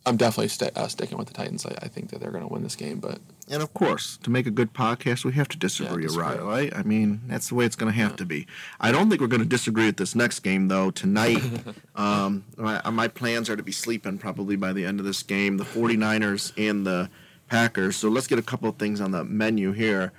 I'm 0.06 0.16
definitely 0.16 0.48
st- 0.48 0.76
uh, 0.76 0.88
sticking 0.88 1.18
with 1.18 1.28
the 1.28 1.34
Titans. 1.34 1.64
I, 1.66 1.74
I 1.82 1.88
think 1.88 2.10
that 2.10 2.20
they're 2.20 2.30
going 2.30 2.46
to 2.46 2.52
win 2.52 2.62
this 2.62 2.76
game, 2.76 2.98
but 2.98 3.18
And 3.48 3.62
of 3.62 3.72
course, 3.74 4.16
to 4.24 4.30
make 4.30 4.46
a 4.46 4.50
good 4.50 4.72
podcast, 4.72 5.24
we 5.24 5.32
have 5.32 5.48
to 5.48 5.56
disagree, 5.58 6.02
Yeah, 6.04 6.08
disagree. 6.08 6.38
right? 6.44 6.72
I 6.76 6.82
mean, 6.82 7.20
that's 7.26 7.48
the 7.50 7.54
way 7.56 7.64
it's 7.66 7.76
going 7.76 7.92
to 7.92 7.98
have 7.98 8.16
to 8.16 8.24
be. 8.24 8.46
I 8.80 8.90
don't 8.92 9.08
think 9.08 9.20
we're 9.20 9.26
going 9.28 9.42
to 9.42 9.48
disagree 9.48 9.86
with 9.86 9.96
this 9.96 10.14
next 10.14 10.40
game, 10.40 10.68
though. 10.68 10.90
Tonight, 10.90 11.42
um, 11.96 12.44
my, 12.56 12.80
my 12.90 13.08
plans 13.08 13.48
are 13.50 13.56
to 13.56 13.62
be 13.62 13.72
sleeping 13.72 14.18
probably 14.18 14.56
by 14.56 14.72
the 14.72 14.84
end 14.86 14.98
of 15.00 15.06
this 15.06 15.22
game. 15.22 15.56
The 15.58 15.64
49ers 15.64 16.52
and 16.56 16.86
the 16.86 17.10
Packers. 17.48 17.96
So 17.96 18.08
let's 18.08 18.26
get 18.26 18.38
a 18.38 18.42
couple 18.42 18.68
of 18.68 18.76
things 18.76 19.00
on 19.00 19.10
the 19.10 19.24
menu 19.24 19.72
here. 19.72 20.12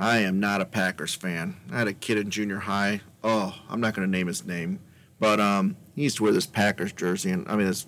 I 0.00 0.18
am 0.20 0.40
not 0.40 0.60
a 0.62 0.64
Packers 0.64 1.14
fan. 1.14 1.56
I 1.70 1.78
had 1.78 1.86
a 1.88 1.92
kid 1.92 2.16
in 2.16 2.30
junior 2.30 2.58
high. 2.60 3.02
Oh, 3.22 3.54
I'm 3.68 3.80
not 3.80 3.94
going 3.94 4.08
to 4.08 4.10
name 4.10 4.26
his 4.28 4.46
name, 4.46 4.80
but 5.18 5.38
um, 5.40 5.76
he 5.94 6.04
used 6.04 6.16
to 6.16 6.22
wear 6.22 6.32
this 6.32 6.46
Packers 6.46 6.92
jersey, 6.92 7.30
and 7.30 7.46
I 7.48 7.56
mean, 7.56 7.66
this, 7.66 7.86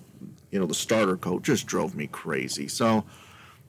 you 0.51 0.59
know, 0.59 0.67
the 0.67 0.75
starter 0.75 1.17
coat 1.17 1.41
just 1.41 1.65
drove 1.65 1.95
me 1.95 2.05
crazy. 2.05 2.67
So 2.67 3.03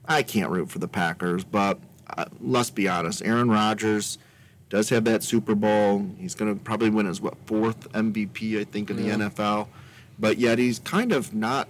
I 0.04 0.22
can't 0.22 0.50
root 0.50 0.70
for 0.70 0.78
the 0.78 0.88
Packers, 0.88 1.42
but 1.42 1.78
uh, 2.16 2.26
let's 2.38 2.68
be 2.68 2.86
honest. 2.86 3.22
Aaron 3.24 3.50
Rodgers 3.50 4.18
does 4.68 4.90
have 4.90 5.04
that 5.04 5.22
Super 5.22 5.54
Bowl. 5.54 6.06
He's 6.18 6.34
going 6.34 6.54
to 6.54 6.62
probably 6.62 6.90
win 6.90 7.06
his 7.06 7.22
what 7.22 7.38
fourth 7.46 7.90
MVP, 7.92 8.60
I 8.60 8.64
think, 8.64 8.90
in 8.90 8.98
Yeah. 8.98 9.16
the 9.16 9.24
NFL. 9.30 9.68
But 10.18 10.38
yet 10.38 10.58
he's 10.58 10.78
kind 10.80 11.12
of 11.12 11.32
not 11.32 11.68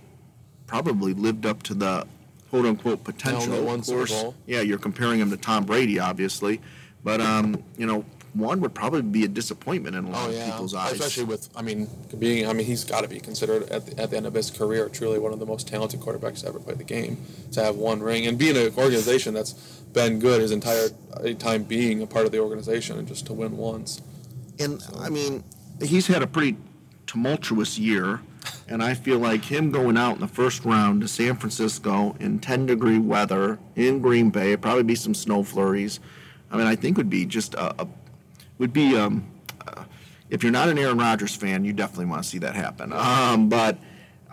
probably 0.66 1.14
lived 1.14 1.46
up 1.46 1.62
to 1.64 1.74
the 1.74 2.06
quote 2.54 2.66
unquote 2.66 3.02
potential. 3.02 3.68
Of 3.68 3.84
course, 3.84 4.24
yeah, 4.46 4.60
you're 4.60 4.78
comparing 4.78 5.18
him 5.18 5.30
to 5.30 5.36
Tom 5.36 5.64
Brady, 5.64 5.98
obviously, 5.98 6.60
but 7.02 7.20
um, 7.20 7.64
you 7.76 7.84
know, 7.84 8.04
one 8.32 8.60
would 8.60 8.72
probably 8.74 9.02
be 9.02 9.24
a 9.24 9.28
disappointment 9.28 9.96
in 9.96 10.04
a 10.04 10.10
lot 10.10 10.28
Oh 10.28 10.32
of 10.32 10.44
people's 10.44 10.72
eyes. 10.72 10.92
especially 10.92 11.24
with 11.24 11.48
I 11.56 11.62
mean 11.62 11.88
being 12.16 12.46
I 12.48 12.52
mean 12.52 12.64
he's 12.66 12.84
got 12.84 13.00
to 13.00 13.08
be 13.08 13.18
considered 13.18 13.68
at 13.70 13.86
the, 13.86 14.00
at 14.00 14.10
the 14.10 14.16
end 14.16 14.26
of 14.26 14.34
his 14.34 14.52
career 14.52 14.88
truly 14.88 15.18
one 15.18 15.32
of 15.32 15.40
the 15.40 15.46
most 15.46 15.66
talented 15.66 15.98
quarterbacks 15.98 16.42
to 16.42 16.48
ever 16.48 16.60
play 16.60 16.74
the 16.74 16.84
game. 16.84 17.16
To 17.52 17.62
have 17.64 17.74
one 17.74 18.00
ring 18.00 18.24
and 18.26 18.38
be 18.38 18.50
in 18.50 18.56
an 18.56 18.72
organization 18.76 19.34
that's 19.34 19.52
been 19.92 20.20
good 20.20 20.40
his 20.40 20.52
entire 20.52 20.90
uh, 21.14 21.32
time 21.34 21.64
being 21.64 22.02
a 22.02 22.06
part 22.06 22.24
of 22.24 22.30
the 22.30 22.38
organization 22.38 22.98
and 23.00 23.08
just 23.08 23.26
to 23.26 23.32
win 23.32 23.56
once. 23.56 24.00
And 24.60 24.80
I 25.00 25.08
mean, 25.10 25.42
he's 25.82 26.06
had 26.06 26.22
a 26.22 26.26
pretty 26.28 26.56
tumultuous 27.08 27.78
year, 27.78 28.20
and 28.68 28.82
I 28.82 28.94
feel 28.94 29.18
like 29.18 29.44
him 29.44 29.70
going 29.70 29.96
out 29.96 30.14
in 30.14 30.20
the 30.20 30.28
first 30.28 30.64
round 30.64 31.00
to 31.02 31.08
San 31.08 31.36
Francisco 31.36 32.16
in 32.20 32.38
10 32.38 32.66
degree 32.66 32.98
weather 32.98 33.58
in 33.76 34.00
Green 34.00 34.30
Bay, 34.30 34.56
probably 34.56 34.82
be 34.82 34.94
some 34.94 35.14
snow 35.14 35.42
flurries. 35.42 36.00
I 36.50 36.56
mean, 36.56 36.66
I 36.66 36.76
think 36.76 36.96
would 36.96 37.10
be 37.10 37.26
just 37.26 37.54
a, 37.54 37.82
a 37.82 37.88
would 38.58 38.72
be 38.72 38.96
um, 38.96 39.26
uh, 39.66 39.84
if 40.30 40.42
you're 40.42 40.52
not 40.52 40.68
an 40.68 40.78
Aaron 40.78 40.98
Rodgers 40.98 41.34
fan, 41.34 41.64
you 41.64 41.72
definitely 41.72 42.06
want 42.06 42.22
to 42.22 42.28
see 42.28 42.38
that 42.38 42.54
happen. 42.54 42.92
Um, 42.92 43.48
but 43.48 43.78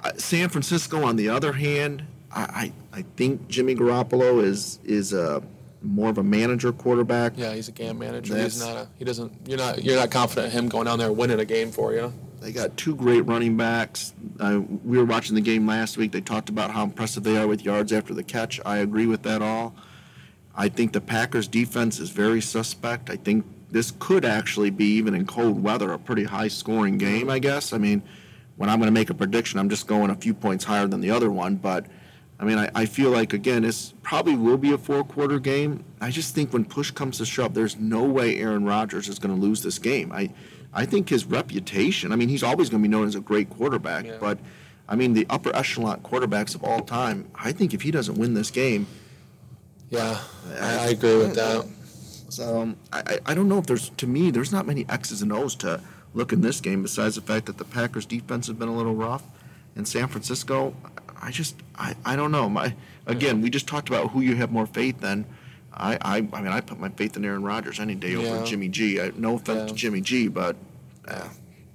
uh, 0.03 0.11
San 0.17 0.49
Francisco, 0.49 1.03
on 1.03 1.15
the 1.15 1.29
other 1.29 1.53
hand, 1.53 2.03
I, 2.31 2.71
I, 2.93 2.99
I 2.99 3.01
think 3.17 3.47
Jimmy 3.47 3.75
Garoppolo 3.75 4.43
is 4.43 4.79
is 4.83 5.13
a 5.13 5.41
more 5.83 6.09
of 6.09 6.19
a 6.19 6.23
manager 6.23 6.71
quarterback. 6.71 7.33
Yeah, 7.35 7.53
he's 7.53 7.67
a 7.67 7.71
game 7.71 7.97
manager. 7.97 8.33
That's- 8.33 8.53
he's 8.53 8.61
not 8.63 8.77
a 8.77 8.87
he 8.97 9.05
doesn't 9.05 9.31
you're 9.47 9.57
not 9.57 9.83
you're 9.83 9.95
not 9.97 10.11
confident 10.11 10.47
in 10.47 10.51
him 10.51 10.69
going 10.69 10.85
down 10.85 10.99
there 10.99 11.11
winning 11.11 11.39
a 11.39 11.45
game 11.45 11.71
for 11.71 11.93
you. 11.93 12.13
They 12.41 12.51
got 12.51 12.75
two 12.75 12.95
great 12.95 13.21
running 13.21 13.55
backs. 13.55 14.15
We 14.83 14.97
were 14.97 15.05
watching 15.05 15.35
the 15.35 15.41
game 15.41 15.67
last 15.67 15.95
week. 15.95 16.11
They 16.11 16.21
talked 16.21 16.49
about 16.49 16.71
how 16.71 16.83
impressive 16.83 17.23
they 17.23 17.37
are 17.37 17.45
with 17.45 17.63
yards 17.63 17.93
after 17.93 18.15
the 18.15 18.23
catch. 18.23 18.59
I 18.65 18.77
agree 18.77 19.05
with 19.05 19.21
that 19.23 19.43
all. 19.43 19.75
I 20.55 20.67
think 20.67 20.91
the 20.91 21.01
Packers 21.01 21.47
defense 21.47 21.99
is 21.99 22.09
very 22.09 22.41
suspect. 22.41 23.11
I 23.11 23.15
think 23.15 23.45
this 23.69 23.93
could 23.99 24.25
actually 24.25 24.71
be 24.71 24.85
even 24.85 25.13
in 25.13 25.27
cold 25.27 25.61
weather 25.61 25.91
a 25.93 25.99
pretty 25.99 26.23
high 26.23 26.47
scoring 26.47 26.97
game, 26.97 27.29
I 27.29 27.37
guess. 27.37 27.73
I 27.73 27.77
mean, 27.77 28.01
when 28.57 28.69
I'm 28.69 28.79
going 28.79 28.87
to 28.87 28.91
make 28.99 29.11
a 29.11 29.13
prediction, 29.13 29.59
I'm 29.59 29.69
just 29.69 29.85
going 29.85 30.09
a 30.09 30.15
few 30.15 30.33
points 30.33 30.65
higher 30.65 30.87
than 30.87 30.99
the 30.99 31.11
other 31.11 31.31
one, 31.31 31.55
but 31.55 31.85
I 32.39 32.43
mean, 32.43 32.57
I, 32.57 32.71
I 32.73 32.85
feel 32.87 33.11
like 33.11 33.33
again, 33.33 33.61
this 33.61 33.93
probably 34.01 34.35
will 34.35 34.57
be 34.57 34.71
a 34.71 34.77
four 34.79 35.03
quarter 35.03 35.37
game. 35.37 35.85
I 36.01 36.09
just 36.09 36.33
think 36.33 36.51
when 36.51 36.65
push 36.65 36.89
comes 36.89 37.19
to 37.19 37.25
shove, 37.25 37.53
there's 37.53 37.77
no 37.77 38.03
way 38.03 38.39
Aaron 38.39 38.65
Rodgers 38.65 39.07
is 39.07 39.19
going 39.19 39.33
to 39.33 39.39
lose 39.39 39.61
this 39.61 39.77
game. 39.77 40.11
I 40.11 40.31
I 40.73 40.85
think 40.85 41.09
his 41.09 41.25
reputation. 41.25 42.11
I 42.11 42.15
mean, 42.15 42.29
he's 42.29 42.43
always 42.43 42.69
going 42.69 42.81
to 42.81 42.87
be 42.87 42.91
known 42.91 43.07
as 43.07 43.15
a 43.15 43.19
great 43.19 43.49
quarterback, 43.49 44.05
Yeah. 44.05 44.17
but 44.19 44.37
I 44.87 44.95
mean, 44.95 45.13
the 45.13 45.25
upper 45.29 45.55
echelon 45.55 45.99
quarterbacks 46.01 46.55
of 46.55 46.63
all 46.63 46.81
time. 46.81 47.29
I 47.35 47.51
think 47.51 47.73
if 47.73 47.81
he 47.81 47.91
doesn't 47.91 48.15
win 48.17 48.33
this 48.33 48.51
game, 48.51 48.87
Yeah, 49.89 50.19
I, 50.59 50.77
I 50.79 50.87
agree 50.89 51.17
with 51.17 51.35
that. 51.35 51.65
so 52.29 52.73
I, 52.93 52.99
I 53.05 53.19
I 53.27 53.33
don't 53.33 53.49
know 53.49 53.57
if 53.59 53.65
there's 53.67 53.89
to 53.97 54.07
me 54.07 54.31
there's 54.31 54.51
not 54.51 54.65
many 54.65 54.85
X's 54.89 55.21
and 55.21 55.31
O's 55.33 55.55
to 55.55 55.81
look 56.13 56.31
in 56.33 56.41
this 56.41 56.59
game 56.61 56.81
besides 56.81 57.15
the 57.15 57.21
fact 57.21 57.45
that 57.45 57.57
the 57.57 57.65
Packers 57.65 58.05
defense 58.05 58.47
has 58.47 58.55
been 58.57 58.67
a 58.69 58.75
little 58.75 58.95
rough, 58.95 59.23
and 59.75 59.87
San 59.87 60.07
Francisco, 60.07 60.73
I 61.21 61.31
just 61.31 61.55
I, 61.75 61.95
I 62.05 62.15
don't 62.15 62.31
know. 62.31 62.49
My 62.49 62.73
again, 63.05 63.41
we 63.41 63.49
just 63.49 63.67
talked 63.67 63.89
about 63.89 64.11
who 64.11 64.21
you 64.21 64.35
have 64.35 64.51
more 64.51 64.65
faith 64.67 65.03
in. 65.03 65.25
I, 65.73 65.97
I 66.01 66.17
I 66.17 66.41
mean 66.41 66.47
I 66.51 66.61
put 66.61 66.79
my 66.79 66.89
faith 66.89 67.15
in 67.17 67.25
Aaron 67.25 67.43
Rodgers 67.43 67.79
any 67.79 67.95
day 67.95 68.15
over 68.15 68.45
Jimmy 68.45 68.67
G. 68.69 69.01
I, 69.01 69.11
no 69.15 69.35
offense 69.35 69.63
to 69.71 69.75
Yeah. 69.75 69.77
Jimmy 69.77 70.01
G, 70.01 70.27
but 70.27 70.55
uh, 71.07 71.27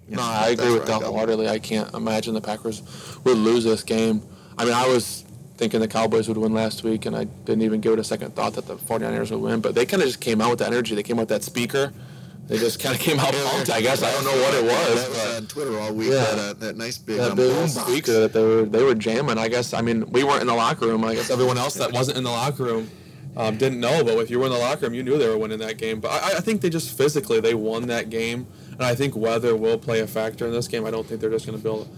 No, 0.09 0.23
I 0.23 0.49
agree 0.49 0.73
with 0.73 0.87
that 0.87 1.03
wholeheartedly. 1.03 1.49
I 1.49 1.59
can't 1.59 1.93
imagine 1.95 2.35
the 2.35 2.41
Packers 2.41 2.83
would 3.25 3.39
lose 3.39 3.65
this 3.65 3.83
game. 3.83 4.23
I 4.59 4.65
mean, 4.65 4.75
I 4.75 4.87
was 4.87 5.25
thinking 5.57 5.81
the 5.81 5.89
Cowboys 5.89 6.29
would 6.29 6.37
win 6.37 6.53
last 6.53 6.85
week, 6.85 7.07
and 7.07 7.17
I 7.17 7.25
didn't 7.25 7.63
even 7.63 7.81
give 7.81 7.93
it 7.95 7.99
a 7.99 8.05
second 8.05 8.35
thought 8.35 8.53
that 8.55 8.67
the 8.67 8.77
49ers 8.77 9.31
would 9.31 9.41
win. 9.41 9.61
But 9.61 9.75
they 9.75 9.87
kind 9.87 10.03
of 10.03 10.09
just 10.09 10.21
came 10.21 10.41
out 10.41 10.51
with 10.51 10.59
that 10.61 10.69
energy. 10.69 10.95
They 10.95 11.03
came 11.03 11.17
out 11.19 11.23
with 11.23 11.29
that 11.31 11.43
speaker. 11.43 11.93
They 12.47 12.59
just 12.59 12.79
kind 12.79 12.95
of 12.95 13.01
came 13.01 13.19
out 13.19 13.33
pumped, 13.35 13.71
I 13.71 13.81
guess. 13.81 14.03
I 14.05 14.11
don't 14.13 14.25
know 14.25 14.43
what 14.43 14.55
it 14.55 14.63
was. 14.63 15.03
That 15.03 15.09
was 15.11 15.37
on 15.37 15.47
Twitter 15.49 15.79
all 15.81 15.93
week. 15.93 16.11
Yeah. 16.11 16.21
That, 16.25 16.39
uh, 16.39 16.53
that 16.55 16.77
nice 16.77 16.97
big, 16.99 17.17
that 17.17 17.33
um, 17.33 17.37
big 17.37 17.69
speaker 17.69 18.21
that 18.21 18.33
they 18.33 18.45
were 18.45 18.65
they 18.65 18.85
were 18.85 18.95
jamming. 18.95 19.37
I 19.39 19.49
guess 19.49 19.75
I 19.75 19.81
mean 19.81 20.09
we 20.13 20.23
weren't 20.23 20.43
in 20.43 20.47
the 20.47 20.55
locker 20.55 20.87
room. 20.87 21.05
I 21.05 21.15
guess 21.17 21.29
everyone 21.31 21.59
else 21.59 21.75
that 21.75 21.91
wasn't 21.93 22.19
in 22.19 22.23
the 22.25 22.31
locker 22.31 22.63
room 22.63 22.89
um, 23.37 23.57
didn't 23.57 23.81
know. 23.81 24.03
But 24.03 24.19
if 24.19 24.31
you 24.31 24.39
were 24.39 24.47
in 24.47 24.53
the 24.53 24.59
locker 24.59 24.87
room, 24.87 24.95
you 24.95 25.03
knew 25.03 25.19
they 25.19 25.29
were 25.29 25.39
winning 25.39 25.59
that 25.59 25.79
game. 25.79 26.01
But 26.01 26.11
I, 26.11 26.39
I 26.39 26.41
think 26.41 26.61
they 26.61 26.71
just 26.71 26.97
physically 26.97 27.41
they 27.41 27.55
won 27.55 27.87
that 27.89 28.11
game, 28.11 28.47
and 28.73 28.83
I 28.83 28.95
think 28.95 29.15
weather 29.17 29.57
will 29.57 29.79
play 29.79 30.01
a 30.01 30.07
factor 30.07 30.47
in 30.47 30.53
this 30.53 30.69
game. 30.69 30.85
I 30.87 30.91
don't 30.91 31.07
think 31.07 31.21
they're 31.21 31.31
just 31.31 31.47
going 31.47 31.59
to 31.59 31.63
be 31.63 31.69
able 31.69 31.85
to 31.85 31.91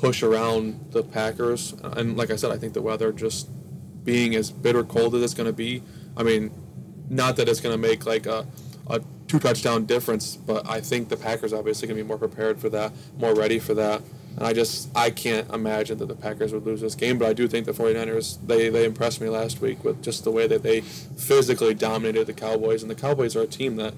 push 0.00 0.22
around 0.22 0.92
the 0.92 1.02
Packers. 1.02 1.74
And 1.82 2.16
like 2.16 2.30
I 2.30 2.36
said, 2.36 2.50
I 2.50 2.56
think 2.56 2.72
the 2.72 2.82
weather 2.82 3.12
just 3.12 3.48
being 4.04 4.34
as 4.34 4.50
bitter 4.50 4.82
cold 4.82 5.14
as 5.14 5.22
it's 5.22 5.34
going 5.34 5.46
to 5.46 5.52
be. 5.52 5.82
I 6.16 6.22
mean, 6.22 6.50
not 7.08 7.36
that 7.36 7.48
it's 7.48 7.60
going 7.60 7.74
to 7.74 7.88
make 7.88 8.06
like 8.06 8.26
a, 8.26 8.46
a 8.88 9.00
two 9.28 9.38
touchdown 9.38 9.84
difference, 9.84 10.36
but 10.36 10.68
I 10.68 10.80
think 10.80 11.08
the 11.08 11.16
Packers 11.16 11.52
obviously 11.52 11.86
going 11.86 11.98
to 11.98 12.04
be 12.04 12.08
more 12.08 12.18
prepared 12.18 12.58
for 12.58 12.68
that, 12.70 12.92
more 13.18 13.34
ready 13.34 13.58
for 13.58 13.74
that. 13.74 14.02
And 14.36 14.46
I 14.46 14.52
just 14.52 14.88
I 14.96 15.10
can't 15.10 15.50
imagine 15.52 15.98
that 15.98 16.06
the 16.06 16.14
Packers 16.14 16.52
would 16.52 16.64
lose 16.64 16.80
this 16.80 16.94
game, 16.94 17.18
but 17.18 17.28
I 17.28 17.32
do 17.32 17.48
think 17.48 17.66
the 17.66 17.72
49ers 17.72 18.38
they 18.46 18.68
they 18.68 18.84
impressed 18.84 19.20
me 19.20 19.28
last 19.28 19.60
week 19.60 19.84
with 19.84 20.02
just 20.02 20.24
the 20.24 20.30
way 20.30 20.46
that 20.46 20.62
they 20.62 20.80
physically 20.80 21.74
dominated 21.74 22.26
the 22.26 22.32
Cowboys, 22.32 22.82
and 22.82 22.90
the 22.90 22.94
Cowboys 22.94 23.36
are 23.36 23.42
a 23.42 23.46
team 23.46 23.76
that 23.76 23.94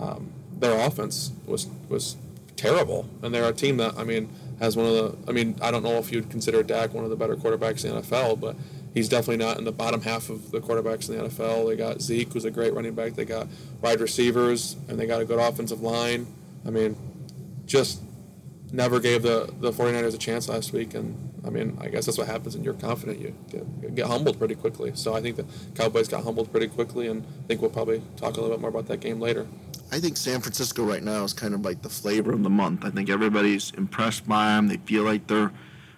um, 0.00 0.32
their 0.58 0.78
offense 0.78 1.32
was 1.46 1.68
was 1.88 2.16
terrible, 2.56 3.08
and 3.22 3.34
they're 3.34 3.48
a 3.48 3.52
team 3.52 3.76
that 3.76 3.96
I 3.98 4.04
mean 4.04 4.28
has 4.60 4.76
one 4.76 4.86
of 4.86 4.94
the 4.94 5.30
I 5.30 5.32
mean 5.32 5.56
I 5.60 5.70
don't 5.70 5.82
know 5.82 5.98
if 5.98 6.10
you'd 6.10 6.30
consider 6.30 6.62
Dak 6.62 6.94
one 6.94 7.04
of 7.04 7.10
the 7.10 7.16
better 7.16 7.36
quarterbacks 7.36 7.84
in 7.84 7.94
the 7.94 8.00
NFL, 8.00 8.40
but 8.40 8.56
he's 8.94 9.08
definitely 9.08 9.44
not 9.44 9.58
in 9.58 9.64
the 9.64 9.72
bottom 9.72 10.00
half 10.00 10.30
of 10.30 10.50
the 10.50 10.60
quarterbacks 10.60 11.08
in 11.08 11.18
the 11.18 11.24
NFL. 11.24 11.68
They 11.68 11.76
got 11.76 12.00
Zeke, 12.00 12.32
who's 12.32 12.44
a 12.44 12.50
great 12.50 12.72
running 12.72 12.94
back. 12.94 13.14
They 13.14 13.24
got 13.24 13.48
wide 13.82 14.00
receivers, 14.00 14.76
and 14.88 14.98
they 14.98 15.06
got 15.06 15.20
a 15.20 15.24
good 15.24 15.38
offensive 15.38 15.82
line. 15.82 16.26
I 16.66 16.70
mean, 16.70 16.96
just 17.66 18.00
never 18.74 19.00
gave 19.00 19.22
the, 19.22 19.52
the 19.60 19.70
49ers 19.70 20.14
a 20.14 20.18
chance 20.18 20.48
last 20.48 20.72
week. 20.72 20.94
And, 20.94 21.32
I 21.46 21.50
mean, 21.50 21.78
I 21.80 21.88
guess 21.88 22.06
that's 22.06 22.18
what 22.18 22.26
happens 22.26 22.56
when 22.56 22.64
you're 22.64 22.74
confident. 22.74 23.20
You 23.20 23.34
get, 23.50 23.94
get 23.94 24.06
humbled 24.06 24.38
pretty 24.38 24.54
quickly. 24.54 24.92
So 24.94 25.14
I 25.14 25.20
think 25.20 25.36
the 25.36 25.46
Cowboys 25.74 26.08
got 26.08 26.24
humbled 26.24 26.50
pretty 26.50 26.68
quickly, 26.68 27.08
and 27.08 27.24
I 27.24 27.46
think 27.46 27.60
we'll 27.60 27.70
probably 27.70 28.02
talk 28.16 28.36
a 28.36 28.40
little 28.40 28.50
bit 28.50 28.60
more 28.60 28.70
about 28.70 28.86
that 28.88 29.00
game 29.00 29.20
later. 29.20 29.46
I 29.92 30.00
think 30.00 30.16
San 30.16 30.40
Francisco 30.40 30.82
right 30.84 31.02
now 31.02 31.22
is 31.24 31.32
kind 31.32 31.54
of 31.54 31.64
like 31.64 31.82
the 31.82 31.88
flavor 31.88 32.32
of 32.32 32.42
the 32.42 32.50
month. 32.50 32.84
I 32.84 32.90
think 32.90 33.08
everybody's 33.08 33.70
impressed 33.72 34.26
by 34.26 34.46
them. 34.48 34.68
They 34.68 34.78
feel 34.78 35.04
like 35.04 35.26
they're 35.28 35.52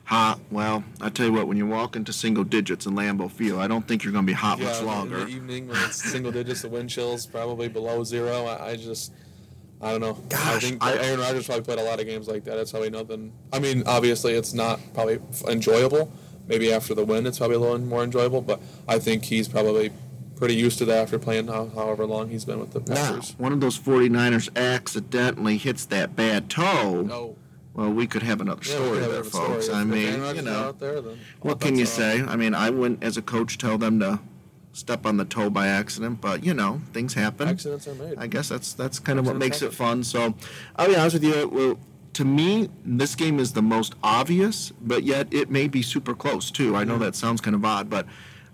hot. 0.04 0.38
Well, 0.50 0.84
I 1.00 1.08
tell 1.08 1.26
you 1.26 1.32
what, 1.32 1.48
when 1.48 1.56
you 1.56 1.66
walk 1.66 1.96
into 1.96 2.12
single 2.12 2.44
digits 2.44 2.86
in 2.86 2.94
Lambeau 2.94 3.30
Field, 3.30 3.60
I 3.60 3.66
don't 3.66 3.86
think 3.88 4.04
you're 4.04 4.12
going 4.12 4.26
to 4.26 4.30
be 4.30 4.34
hot 4.34 4.60
much 4.60 4.82
longer. 4.82 5.20
In 5.20 5.24
the 5.26 5.32
evening 5.32 5.68
when 5.68 5.76
it's 5.78 5.96
single 5.96 6.30
digits, 6.30 6.62
the 6.62 6.68
wind 6.68 6.90
chills 6.90 7.26
probably 7.26 7.68
below 7.68 8.04
zero. 8.04 8.44
I, 8.44 8.70
I 8.70 8.76
just, 8.76 9.12
I 9.80 9.90
don't 9.92 10.00
know. 10.00 10.16
I 10.26 10.28
Gosh, 10.28 10.62
think 10.62 10.82
I- 10.82 10.96
Aaron 10.96 11.20
Rodgers 11.20 11.46
probably 11.46 11.64
played 11.64 11.78
a 11.78 11.82
lot 11.84 12.00
of 12.00 12.06
games 12.06 12.28
like 12.28 12.44
that. 12.44 12.56
That's 12.56 12.70
probably 12.70 12.90
nothing. 12.90 13.32
I 13.52 13.58
mean, 13.58 13.82
obviously, 13.86 14.32
it's 14.34 14.54
not 14.54 14.80
probably 14.94 15.18
enjoyable. 15.48 16.10
Maybe 16.48 16.72
after 16.72 16.94
the 16.94 17.04
win, 17.04 17.26
it's 17.26 17.38
probably 17.38 17.56
a 17.56 17.60
little 17.60 17.78
more 17.78 18.02
enjoyable. 18.04 18.40
But 18.40 18.60
I 18.88 18.98
think 18.98 19.24
he's 19.24 19.48
probably 19.48 19.90
pretty 20.36 20.54
used 20.54 20.78
to 20.78 20.84
that 20.86 20.98
after 21.02 21.18
playing 21.18 21.48
how, 21.48 21.68
however 21.74 22.06
long 22.06 22.30
he's 22.30 22.44
been 22.44 22.60
with 22.60 22.72
the 22.72 22.80
Packers. 22.80 23.34
Now, 23.38 23.42
one 23.44 23.52
of 23.52 23.60
those 23.60 23.78
49ers 23.78 24.48
accidentally 24.56 25.56
hits 25.58 25.84
that 25.86 26.14
bad 26.16 26.48
toe. 26.48 27.02
No. 27.02 27.36
Well, 27.74 27.90
we 27.92 28.06
could 28.06 28.22
have 28.22 28.40
another 28.40 28.62
Yeah, 28.64 28.74
story 28.76 29.00
have 29.00 29.10
there, 29.10 29.20
a 29.20 29.24
story. 29.24 29.46
folks. 29.48 29.68
I 29.68 29.84
mean, 29.84 30.22
you 30.34 30.42
know, 30.42 30.52
out 30.68 30.80
there, 30.80 31.02
then 31.02 31.18
what 31.42 31.60
can 31.60 31.76
you 31.78 31.84
say? 31.84 32.22
I 32.22 32.34
mean, 32.36 32.54
I 32.54 32.70
wouldn't, 32.70 33.02
as 33.04 33.18
a 33.18 33.22
coach, 33.22 33.58
tell 33.58 33.76
them 33.76 34.00
to 34.00 34.20
step 34.76 35.06
on 35.06 35.16
the 35.16 35.24
toe 35.24 35.48
by 35.48 35.68
accident, 35.68 36.20
but 36.20 36.44
you 36.44 36.52
know, 36.52 36.80
things 36.92 37.14
happen. 37.14 37.48
Accidents 37.48 37.88
are 37.88 37.94
made. 37.94 38.18
I 38.18 38.26
guess 38.26 38.48
that's 38.48 38.74
that's 38.74 38.98
kind 38.98 39.18
of 39.18 39.26
what 39.26 39.36
makes 39.36 39.62
it 39.62 39.72
fun. 39.72 40.04
So, 40.04 40.34
I'll 40.76 40.88
be 40.88 40.96
honest 40.96 41.14
with 41.14 41.24
you. 41.24 41.48
Well, 41.48 41.78
to 42.12 42.24
me, 42.24 42.68
this 42.84 43.14
game 43.14 43.38
is 43.38 43.52
the 43.52 43.62
most 43.62 43.94
obvious, 44.02 44.72
but 44.80 45.02
yet 45.02 45.32
it 45.32 45.50
may 45.50 45.66
be 45.68 45.82
super 45.82 46.14
close 46.14 46.50
too. 46.50 46.76
I 46.76 46.84
know 46.84 46.98
that 46.98 47.14
sounds 47.14 47.40
kind 47.40 47.54
of 47.54 47.64
odd, 47.64 47.88
but 47.90 48.06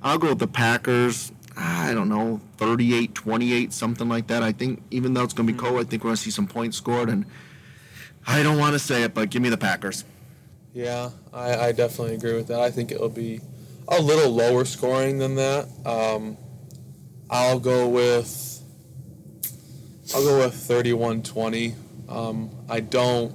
I'll 0.03 0.19
go 0.19 0.31
with 0.31 0.39
the 0.39 0.47
Packers. 0.49 1.33
I 1.55 1.93
don't 1.93 2.09
know, 2.09 2.41
38, 2.57 3.15
28, 3.15 3.73
something 3.75 4.09
like 4.09 4.29
that. 4.29 4.43
I 4.43 4.53
think 4.53 4.83
even 4.91 5.13
though 5.13 5.23
it's 5.23 5.35
going 5.35 5.47
to 5.47 5.53
be 5.53 5.59
Mm-hmm. 5.59 5.67
cold, 5.67 5.81
I 5.87 5.89
think 5.89 6.03
we're 6.03 6.09
going 6.09 6.17
to 6.17 6.23
see 6.23 6.31
some 6.31 6.47
points 6.47 6.79
scored, 6.79 7.11
and 7.11 7.27
I 8.27 8.43
don't 8.43 8.59
want 8.59 8.73
to 8.73 8.79
say 8.79 9.03
it, 9.03 9.13
but 9.13 9.29
give 9.29 9.43
me 9.43 9.51
the 9.51 9.59
Packers. 9.59 10.05
Yeah, 10.73 11.11
I, 11.33 11.57
I 11.67 11.73
definitely 11.73 12.15
agree 12.15 12.33
with 12.33 12.47
that. 12.47 12.61
I 12.61 12.71
think 12.71 12.91
it'll 12.91 13.11
be 13.11 13.41
a 13.93 14.01
little 14.01 14.33
lower 14.33 14.65
scoring 14.65 15.19
than 15.19 15.35
that. 15.37 15.69
Um, 15.85 16.37
I'll 17.31 17.59
go 17.61 17.89
with 17.89 18.49
I'll 20.15 20.25
go 20.25 20.39
with 20.41 20.55
31-20. 20.55 21.75
Um, 22.09 22.51
I 22.69 22.81
don't 22.81 23.35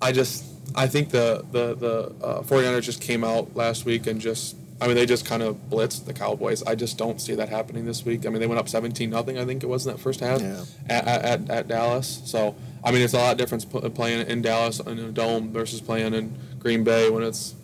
I 0.00 0.12
just 0.12 0.44
I 0.74 0.86
think 0.86 1.10
the 1.10 1.44
the 1.52 1.74
the 1.74 2.24
uh, 2.24 2.42
49ers 2.42 2.82
just 2.82 3.00
came 3.00 3.22
out 3.24 3.54
last 3.54 3.84
week 3.84 4.06
and 4.06 4.20
just 4.20 4.56
I 4.80 4.86
mean 4.86 4.96
they 4.96 5.06
just 5.06 5.24
kind 5.26 5.42
of 5.42 5.56
blitzed 5.70 6.06
the 6.06 6.12
Cowboys. 6.12 6.62
I 6.64 6.74
just 6.74 6.98
don't 6.98 7.20
see 7.20 7.34
that 7.36 7.48
happening 7.48 7.84
this 7.84 8.04
week. 8.04 8.26
I 8.26 8.30
mean 8.30 8.40
they 8.40 8.46
went 8.46 8.58
up 8.58 8.68
17 8.68 9.10
nothing 9.10 9.38
I 9.38 9.44
think 9.44 9.62
it 9.62 9.66
was 9.66 9.86
in 9.86 9.92
that 9.92 9.98
first 9.98 10.20
half 10.20 10.40
Yeah. 10.40 10.64
at, 10.88 11.06
at, 11.06 11.50
at, 11.50 11.68
Dallas. 11.68 12.22
So 12.24 12.54
I 12.84 12.90
mean 12.90 13.02
it's 13.02 13.14
a 13.14 13.18
lot 13.18 13.36
different 13.36 13.68
pl- 13.70 13.88
playing 13.90 14.26
in 14.26 14.42
Dallas 14.42 14.80
in 14.80 14.98
a 14.98 15.12
dome 15.12 15.52
versus 15.52 15.80
playing 15.80 16.14
in 16.14 16.36
Green 16.58 16.82
Bay 16.82 17.10
when 17.10 17.22
it's 17.22 17.54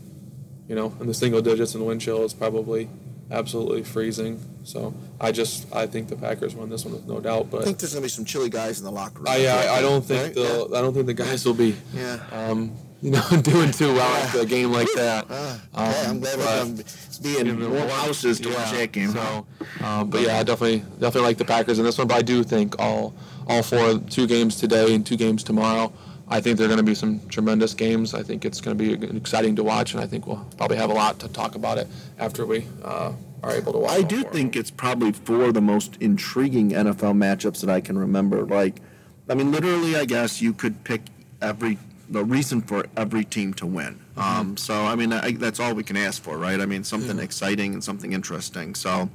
you 0.68 0.74
know 0.74 0.92
in 1.00 1.06
the 1.06 1.14
single 1.14 1.40
digits 1.42 1.74
and 1.74 1.82
the 1.82 1.86
wind 1.86 2.00
chill 2.00 2.22
is 2.24 2.34
probably 2.34 2.88
absolutely 3.30 3.82
freezing. 3.82 4.40
So 4.64 4.94
I 5.20 5.32
just 5.32 5.66
I 5.74 5.86
think 5.86 6.08
the 6.08 6.16
Packers 6.16 6.54
won 6.54 6.68
this 6.70 6.84
one 6.84 6.94
with 6.94 7.06
no 7.06 7.20
doubt. 7.20 7.50
But 7.50 7.62
I 7.62 7.64
think 7.64 7.78
there's 7.78 7.92
going 7.92 8.02
to 8.02 8.06
be 8.06 8.10
some 8.10 8.24
chilly 8.24 8.50
guys 8.50 8.78
in 8.78 8.84
the 8.84 8.90
locker 8.90 9.18
room. 9.18 9.26
I, 9.28 9.46
I, 9.46 9.76
I 9.78 9.82
don't 9.82 10.04
think 10.04 10.24
Right? 10.26 10.34
the 10.34 10.76
I 10.76 10.80
don't 10.80 10.94
think 10.94 11.06
the 11.06 11.14
guys 11.14 11.44
will 11.44 11.54
be 11.54 11.74
Yeah. 11.94 12.18
um, 12.32 12.72
you 13.02 13.10
know 13.12 13.22
doing 13.42 13.70
too 13.70 13.92
well 13.94 14.16
after 14.24 14.40
a 14.40 14.46
game 14.46 14.72
like 14.72 14.88
that. 14.96 15.26
Ah, 15.30 15.60
Um, 15.74 15.88
okay, 15.88 16.06
I'm 16.06 16.20
glad 16.20 16.60
um, 16.62 16.78
being 17.22 17.46
You 17.46 17.52
know, 17.54 17.68
more 17.68 17.78
one- 17.80 17.88
houses 17.88 18.40
to 18.40 18.48
watch 18.50 18.70
that 18.72 18.92
game. 18.92 19.10
So, 19.12 19.46
um, 19.84 20.08
but 20.10 20.20
yeah, 20.22 20.38
I 20.38 20.42
definitely 20.42 20.80
definitely 21.00 21.22
like 21.28 21.38
the 21.38 21.44
Packers 21.44 21.78
in 21.78 21.84
this 21.84 21.98
one. 21.98 22.06
But 22.08 22.16
I 22.18 22.22
do 22.22 22.42
think 22.44 22.78
all 22.78 23.14
all 23.46 23.62
four 23.62 23.98
two 23.98 24.26
games 24.26 24.56
today 24.56 24.94
and 24.94 25.04
two 25.06 25.16
games 25.16 25.42
tomorrow. 25.44 25.92
I 26.30 26.40
think 26.40 26.58
they're 26.58 26.68
going 26.68 26.78
to 26.78 26.84
be 26.84 26.94
some 26.94 27.26
tremendous 27.28 27.74
games. 27.74 28.14
I 28.14 28.22
think 28.22 28.44
it's 28.44 28.60
going 28.60 28.76
to 28.76 28.96
be 28.96 29.16
exciting 29.16 29.56
to 29.56 29.64
watch, 29.64 29.94
and 29.94 30.02
I 30.02 30.06
think 30.06 30.26
we'll 30.26 30.46
probably 30.56 30.76
have 30.76 30.90
a 30.90 30.94
lot 30.94 31.18
to 31.20 31.28
talk 31.28 31.54
about 31.54 31.78
it 31.78 31.88
after 32.18 32.44
we 32.44 32.66
uh, 32.84 33.12
are 33.42 33.52
able 33.52 33.72
to 33.72 33.78
watch. 33.78 33.92
I 33.92 34.02
do 34.02 34.22
think 34.24 34.54
it's 34.54 34.70
probably 34.70 35.12
four 35.12 35.44
of 35.44 35.54
the 35.54 35.62
most 35.62 35.96
intriguing 36.00 36.70
NFL 36.70 37.16
matchups 37.16 37.60
that 37.62 37.70
I 37.70 37.80
can 37.80 37.98
remember. 37.98 38.44
Like, 38.44 38.80
I 39.28 39.34
mean, 39.34 39.52
literally, 39.52 39.96
I 39.96 40.04
guess 40.04 40.42
you 40.42 40.52
could 40.52 40.84
pick 40.84 41.02
every 41.40 41.78
the 42.10 42.24
reason 42.24 42.62
for 42.62 42.86
every 42.96 43.24
team 43.24 43.52
to 43.54 43.66
win. 43.66 43.98
Um, 44.16 44.56
so, 44.56 44.74
I 44.74 44.94
mean, 44.94 45.12
I, 45.12 45.32
that's 45.32 45.60
all 45.60 45.74
we 45.74 45.84
can 45.84 45.96
ask 45.96 46.22
for, 46.22 46.38
right? 46.38 46.58
I 46.58 46.66
mean, 46.66 46.82
something 46.82 47.18
exciting 47.18 47.74
and 47.74 47.84
something 47.84 48.12
interesting. 48.12 48.74
So, 48.74 49.10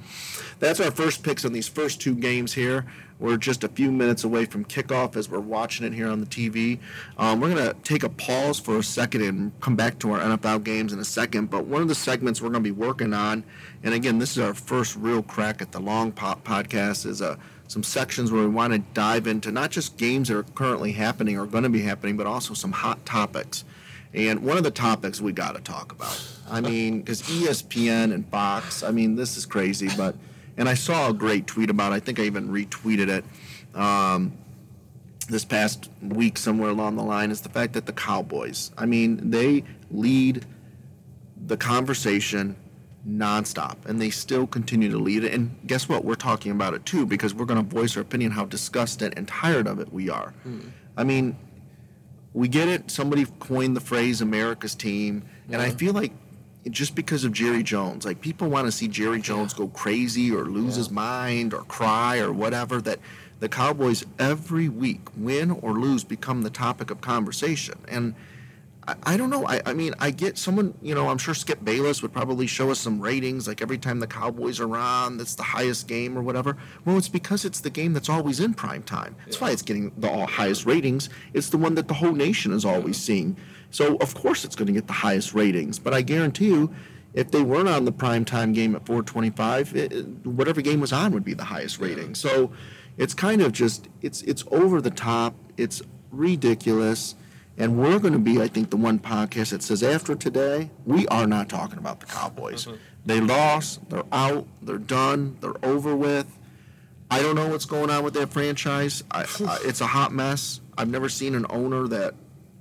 that's 0.59 0.79
our 0.79 0.91
first 0.91 1.23
picks 1.23 1.43
on 1.43 1.53
these 1.53 1.67
first 1.67 1.99
two 1.99 2.15
games 2.15 2.53
here. 2.53 2.85
We're 3.19 3.37
just 3.37 3.63
a 3.63 3.67
few 3.67 3.91
minutes 3.91 4.23
away 4.23 4.45
from 4.45 4.65
kickoff 4.65 5.15
as 5.15 5.29
we're 5.29 5.39
watching 5.39 5.85
it 5.85 5.93
here 5.93 6.07
on 6.07 6.19
the 6.19 6.25
TV. 6.25 6.79
Um, 7.17 7.39
we're 7.39 7.53
going 7.53 7.65
to 7.65 7.73
take 7.83 8.03
a 8.03 8.09
pause 8.09 8.59
for 8.59 8.77
a 8.77 8.83
second 8.83 9.21
and 9.21 9.59
come 9.61 9.75
back 9.75 9.99
to 9.99 10.11
our 10.11 10.19
NFL 10.19 10.63
games 10.63 10.93
in 10.93 10.99
a 10.99 11.05
second. 11.05 11.49
But 11.49 11.65
one 11.65 11.81
of 11.81 11.87
the 11.87 11.95
segments 11.95 12.41
we're 12.41 12.49
going 12.49 12.63
to 12.63 12.69
be 12.69 12.71
working 12.71 13.13
on, 13.13 13.43
and 13.83 13.93
again, 13.93 14.19
this 14.19 14.31
is 14.31 14.39
our 14.39 14.53
first 14.53 14.95
real 14.95 15.23
crack 15.23 15.61
at 15.61 15.71
the 15.71 15.79
long 15.79 16.11
pop 16.11 16.43
podcast, 16.43 17.05
is 17.05 17.21
uh, 17.21 17.37
some 17.67 17.83
sections 17.83 18.31
where 18.31 18.43
we 18.43 18.49
want 18.49 18.73
to 18.73 18.79
dive 18.93 19.27
into 19.27 19.51
not 19.51 19.71
just 19.71 19.97
games 19.97 20.27
that 20.27 20.37
are 20.37 20.43
currently 20.43 20.91
happening 20.91 21.37
or 21.37 21.45
going 21.45 21.63
to 21.63 21.69
be 21.69 21.81
happening, 21.81 22.17
but 22.17 22.27
also 22.27 22.53
some 22.53 22.71
hot 22.71 23.05
topics. 23.05 23.63
And 24.13 24.43
one 24.43 24.57
of 24.57 24.63
the 24.63 24.71
topics 24.71 25.21
we 25.21 25.31
got 25.31 25.55
to 25.55 25.61
talk 25.61 25.91
about. 25.91 26.21
I 26.49 26.61
mean, 26.61 26.99
because 26.99 27.23
ESPN 27.23 28.13
and 28.13 28.27
Fox, 28.27 28.83
I 28.83 28.91
mean, 28.91 29.15
this 29.15 29.37
is 29.37 29.45
crazy, 29.45 29.89
but, 29.97 30.15
and 30.57 30.69
I 30.69 30.73
saw 30.73 31.09
a 31.09 31.13
great 31.13 31.47
tweet 31.47 31.69
about 31.69 31.93
it. 31.93 31.95
I 31.95 31.99
think 31.99 32.19
I 32.19 32.23
even 32.23 32.49
retweeted 32.49 33.09
it. 33.09 33.25
Um, 33.75 34.37
this 35.29 35.45
past 35.45 35.89
week 36.01 36.37
somewhere 36.37 36.69
along 36.69 36.97
the 36.97 37.03
line 37.03 37.31
is 37.31 37.41
the 37.41 37.49
fact 37.49 37.73
that 37.73 37.85
the 37.85 37.93
Cowboys, 37.93 38.71
I 38.77 38.85
mean, 38.85 39.31
they 39.31 39.63
lead 39.89 40.45
the 41.45 41.57
conversation 41.57 42.55
nonstop 43.07 43.85
and 43.85 44.01
they 44.01 44.09
still 44.09 44.47
continue 44.47 44.89
to 44.91 44.97
lead 44.97 45.23
it. 45.23 45.33
And 45.33 45.57
guess 45.65 45.89
what? 45.89 46.05
We're 46.05 46.15
talking 46.15 46.51
about 46.51 46.73
it 46.73 46.85
too 46.85 47.05
because 47.05 47.33
we're 47.33 47.45
going 47.45 47.65
to 47.65 47.75
voice 47.75 47.95
our 47.95 48.01
opinion 48.01 48.31
how 48.31 48.45
disgusted 48.45 49.13
and 49.17 49.27
tired 49.27 49.67
of 49.67 49.79
it 49.79 49.91
we 49.91 50.09
are. 50.09 50.33
I 50.97 51.03
mean, 51.03 51.37
we 52.33 52.47
get 52.47 52.67
it. 52.67 52.91
Somebody 52.91 53.25
coined 53.39 53.75
the 53.75 53.81
phrase 53.81 54.21
America's 54.21 54.75
team. 54.75 55.23
And 55.49 55.61
I 55.61 55.69
feel 55.71 55.93
like 55.93 56.11
just 56.69 56.95
because 56.95 57.23
of 57.23 57.33
Jerry 57.33 57.63
Jones, 57.63 58.05
like 58.05 58.21
people 58.21 58.49
want 58.49 58.67
to 58.67 58.71
see 58.71 58.87
Jerry 58.87 59.21
Jones 59.21 59.53
go 59.53 59.67
crazy 59.67 60.31
or 60.31 60.45
lose 60.45 60.75
his 60.75 60.89
mind 60.89 61.53
or 61.53 61.61
cry 61.63 62.19
or 62.19 62.31
whatever, 62.31 62.81
that 62.81 62.99
the 63.39 63.49
Cowboys 63.49 64.05
every 64.17 64.69
week, 64.69 65.01
win 65.17 65.51
or 65.51 65.73
lose, 65.73 66.03
become 66.03 66.43
the 66.43 66.49
topic 66.49 66.89
of 66.89 67.01
conversation. 67.01 67.77
And 67.87 68.15
I, 68.87 68.95
I 69.03 69.17
don't 69.17 69.29
know. 69.29 69.45
I, 69.47 69.61
I 69.65 69.73
mean, 69.73 69.93
I 69.99 70.11
get 70.11 70.37
someone, 70.37 70.73
you 70.81 70.93
know, 70.95 71.09
I'm 71.09 71.17
sure 71.17 71.33
Skip 71.33 71.63
Bayless 71.63 72.01
would 72.01 72.11
probably 72.13 72.47
show 72.47 72.69
us 72.71 72.79
some 72.79 72.99
ratings, 72.99 73.47
like 73.47 73.61
every 73.61 73.77
time 73.77 73.99
the 73.99 74.07
Cowboys 74.07 74.59
are 74.59 74.75
on, 74.77 75.17
that's 75.17 75.35
the 75.35 75.43
highest 75.43 75.87
game 75.87 76.17
or 76.17 76.21
whatever. 76.21 76.57
Well, 76.85 76.97
it's 76.97 77.09
because 77.09 77.45
it's 77.45 77.61
the 77.61 77.69
game 77.69 77.93
that's 77.93 78.09
always 78.09 78.39
in 78.39 78.53
prime 78.53 78.83
time. 78.83 79.15
That's 79.25 79.39
why 79.41 79.51
it's 79.51 79.61
getting 79.61 79.91
the 79.97 80.25
highest 80.25 80.65
ratings. 80.65 81.09
It's 81.33 81.49
the 81.49 81.57
one 81.57 81.75
that 81.75 81.87
the 81.87 81.93
whole 81.93 82.13
nation 82.13 82.51
is 82.53 82.65
always 82.65 82.97
seeing. 82.97 83.37
So, 83.71 83.95
of 83.97 84.13
course, 84.15 84.43
it's 84.45 84.55
going 84.55 84.67
to 84.67 84.73
get 84.73 84.87
the 84.87 84.93
highest 84.93 85.33
ratings. 85.33 85.79
But 85.79 85.93
I 85.93 86.01
guarantee 86.01 86.47
you, 86.47 86.73
if 87.13 87.31
they 87.31 87.41
weren't 87.41 87.69
on 87.69 87.85
the 87.85 87.91
prime 87.91 88.25
time 88.25 88.53
game 88.53 88.75
at 88.75 88.85
425, 88.85 89.75
it, 89.75 89.93
it- 89.93 90.05
whatever 90.25 90.61
game 90.61 90.79
was 90.79 90.91
on 90.93 91.11
would 91.13 91.23
be 91.23 91.33
the 91.33 91.43
highest 91.45 91.79
rating. 91.79 92.15
So, 92.15 92.51
it's 92.97 93.15
kind 93.15 93.41
of 93.41 93.51
just 93.53 93.87
it's 94.03 94.21
it's 94.21 94.43
over 94.51 94.79
the 94.79 94.91
top. 94.91 95.33
It's 95.57 95.81
ridiculous. 96.11 97.15
And 97.57 97.77
we're 97.77 97.99
going 97.99 98.13
to 98.13 98.19
be, 98.19 98.41
I 98.41 98.47
think, 98.47 98.71
the 98.71 98.77
one 98.77 98.99
podcast 98.99 99.51
that 99.51 99.61
says 99.61 99.83
after 99.83 100.15
today, 100.15 100.71
we 100.85 101.07
are 101.07 101.27
not 101.27 101.49
talking 101.49 101.77
about 101.77 101.99
the 101.99 102.07
Cowboys. 102.07 102.65
Mm-hmm. 102.65 102.77
They 103.05 103.19
lost. 103.19 103.89
They're 103.89 104.03
out. 104.11 104.47
They're 104.61 104.77
done. 104.77 105.37
They're 105.39 105.63
over 105.63 105.95
with. 105.95 106.39
I 107.11 107.21
don't 107.21 107.35
know 107.35 107.47
what's 107.47 107.65
going 107.65 107.91
on 107.91 108.03
with 108.03 108.15
that 108.15 108.31
franchise. 108.31 109.03
I, 109.11 109.21
I, 109.47 109.59
it's 109.63 109.81
a 109.81 109.87
hot 109.87 110.11
mess. 110.11 110.61
I've 110.77 110.89
never 110.89 111.09
seen 111.09 111.35
an 111.35 111.45
owner 111.49 111.87
that 111.89 112.15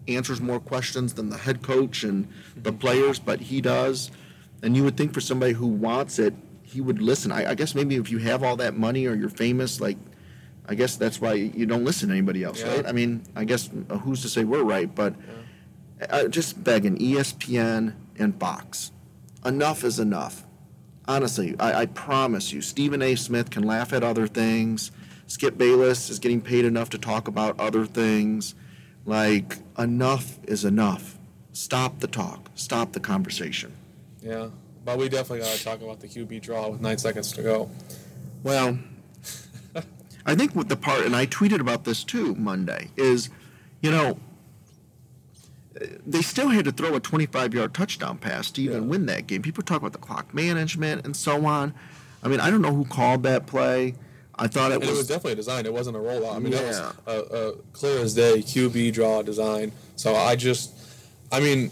answers 0.08 0.40
more 0.40 0.60
questions 0.60 1.14
than 1.14 1.30
the 1.30 1.38
head 1.38 1.62
coach 1.62 2.04
and 2.04 2.28
the 2.56 2.70
mm-hmm. 2.70 2.78
players, 2.78 3.18
but 3.18 3.40
he 3.40 3.62
does. 3.62 4.10
And 4.62 4.76
you 4.76 4.84
would 4.84 4.96
think 4.96 5.14
for 5.14 5.20
somebody 5.20 5.54
who 5.54 5.66
wants 5.66 6.18
it, 6.18 6.34
he 6.62 6.80
would 6.80 7.00
listen. 7.00 7.32
I, 7.32 7.50
I 7.50 7.54
guess 7.54 7.74
maybe 7.74 7.96
if 7.96 8.10
you 8.10 8.18
have 8.18 8.42
all 8.42 8.56
that 8.56 8.76
money 8.76 9.06
or 9.06 9.14
you're 9.14 9.28
famous, 9.30 9.80
like, 9.80 9.96
I 10.68 10.74
guess 10.74 10.96
that's 10.96 11.20
why 11.20 11.34
you 11.34 11.66
don't 11.66 11.84
listen 11.84 12.08
to 12.08 12.14
anybody 12.14 12.44
else, 12.44 12.60
Yeah. 12.60 12.76
right? 12.76 12.86
I 12.86 12.92
mean, 12.92 13.22
I 13.34 13.44
guess 13.44 13.68
who's 14.02 14.22
to 14.22 14.28
say 14.28 14.44
we're 14.44 14.62
right, 14.62 14.92
but 14.94 15.14
uh, 16.08 16.28
just 16.28 16.62
begging 16.62 16.96
ESPN 16.98 17.94
and 18.18 18.38
Fox. 18.38 18.92
Enough 19.44 19.82
is 19.84 19.98
enough. 19.98 20.44
Honestly, 21.08 21.56
I, 21.58 21.80
I 21.82 21.86
promise 21.86 22.52
you, 22.52 22.62
Stephen 22.62 23.02
A. 23.02 23.16
Smith 23.16 23.50
can 23.50 23.64
laugh 23.64 23.92
at 23.92 24.04
other 24.04 24.28
things. 24.28 24.92
Skip 25.26 25.58
Bayless 25.58 26.10
is 26.10 26.18
getting 26.20 26.40
paid 26.40 26.64
enough 26.64 26.90
to 26.90 26.98
talk 26.98 27.26
about 27.26 27.58
other 27.58 27.84
things. 27.86 28.54
Like, 29.04 29.56
enough 29.78 30.38
is 30.44 30.64
enough. 30.64 31.18
Stop 31.52 31.98
the 31.98 32.06
talk. 32.06 32.50
Stop 32.54 32.92
the 32.92 33.00
conversation. 33.00 33.72
Yeah, 34.22 34.48
but 34.84 34.96
we 34.98 35.08
definitely 35.08 35.40
got 35.40 35.56
to 35.56 35.64
talk 35.64 35.82
about 35.82 35.98
the 36.00 36.06
QB 36.06 36.40
draw 36.40 36.68
with 36.68 36.80
nine 36.80 36.98
seconds 36.98 37.32
to 37.32 37.42
go. 37.42 37.68
Well, 38.44 38.78
I 40.26 40.34
think 40.34 40.54
what 40.54 40.68
the 40.68 40.76
part, 40.76 41.04
and 41.04 41.16
I 41.16 41.26
tweeted 41.26 41.60
about 41.60 41.84
this 41.84 42.04
too 42.04 42.34
Monday, 42.36 42.90
is, 42.96 43.28
you 43.80 43.90
know, 43.90 44.18
they 46.06 46.22
still 46.22 46.48
had 46.48 46.64
to 46.66 46.72
throw 46.72 46.94
a 46.94 47.00
25 47.00 47.54
yard 47.54 47.74
touchdown 47.74 48.18
pass 48.18 48.50
to 48.52 48.62
even 48.62 48.82
Yeah. 48.84 48.88
win 48.88 49.06
that 49.06 49.26
game. 49.26 49.42
People 49.42 49.62
talk 49.64 49.78
about 49.78 49.92
the 49.92 49.98
clock 49.98 50.32
management 50.34 51.04
and 51.04 51.16
so 51.16 51.44
on. 51.46 51.74
I 52.22 52.28
mean, 52.28 52.40
I 52.40 52.50
don't 52.50 52.62
know 52.62 52.72
who 52.74 52.84
called 52.84 53.22
that 53.24 53.46
play. 53.46 53.94
I 54.38 54.46
thought 54.48 54.70
it 54.70 54.74
And 54.76 54.82
was. 54.84 54.90
it 54.90 54.96
was 54.98 55.06
definitely 55.08 55.32
a 55.32 55.36
design. 55.36 55.66
It 55.66 55.72
wasn't 55.72 55.96
a 55.96 56.00
rollout. 56.00 56.36
I 56.36 56.38
mean, 56.38 56.52
Yeah. 56.52 56.62
that 56.62 57.06
was 57.06 57.30
a, 57.30 57.36
a 57.36 57.52
clear 57.72 57.98
as 58.00 58.14
day 58.14 58.42
QB 58.42 58.92
draw 58.92 59.22
design. 59.22 59.72
So 59.96 60.14
I 60.14 60.36
just, 60.36 60.70
I 61.32 61.40
mean, 61.40 61.70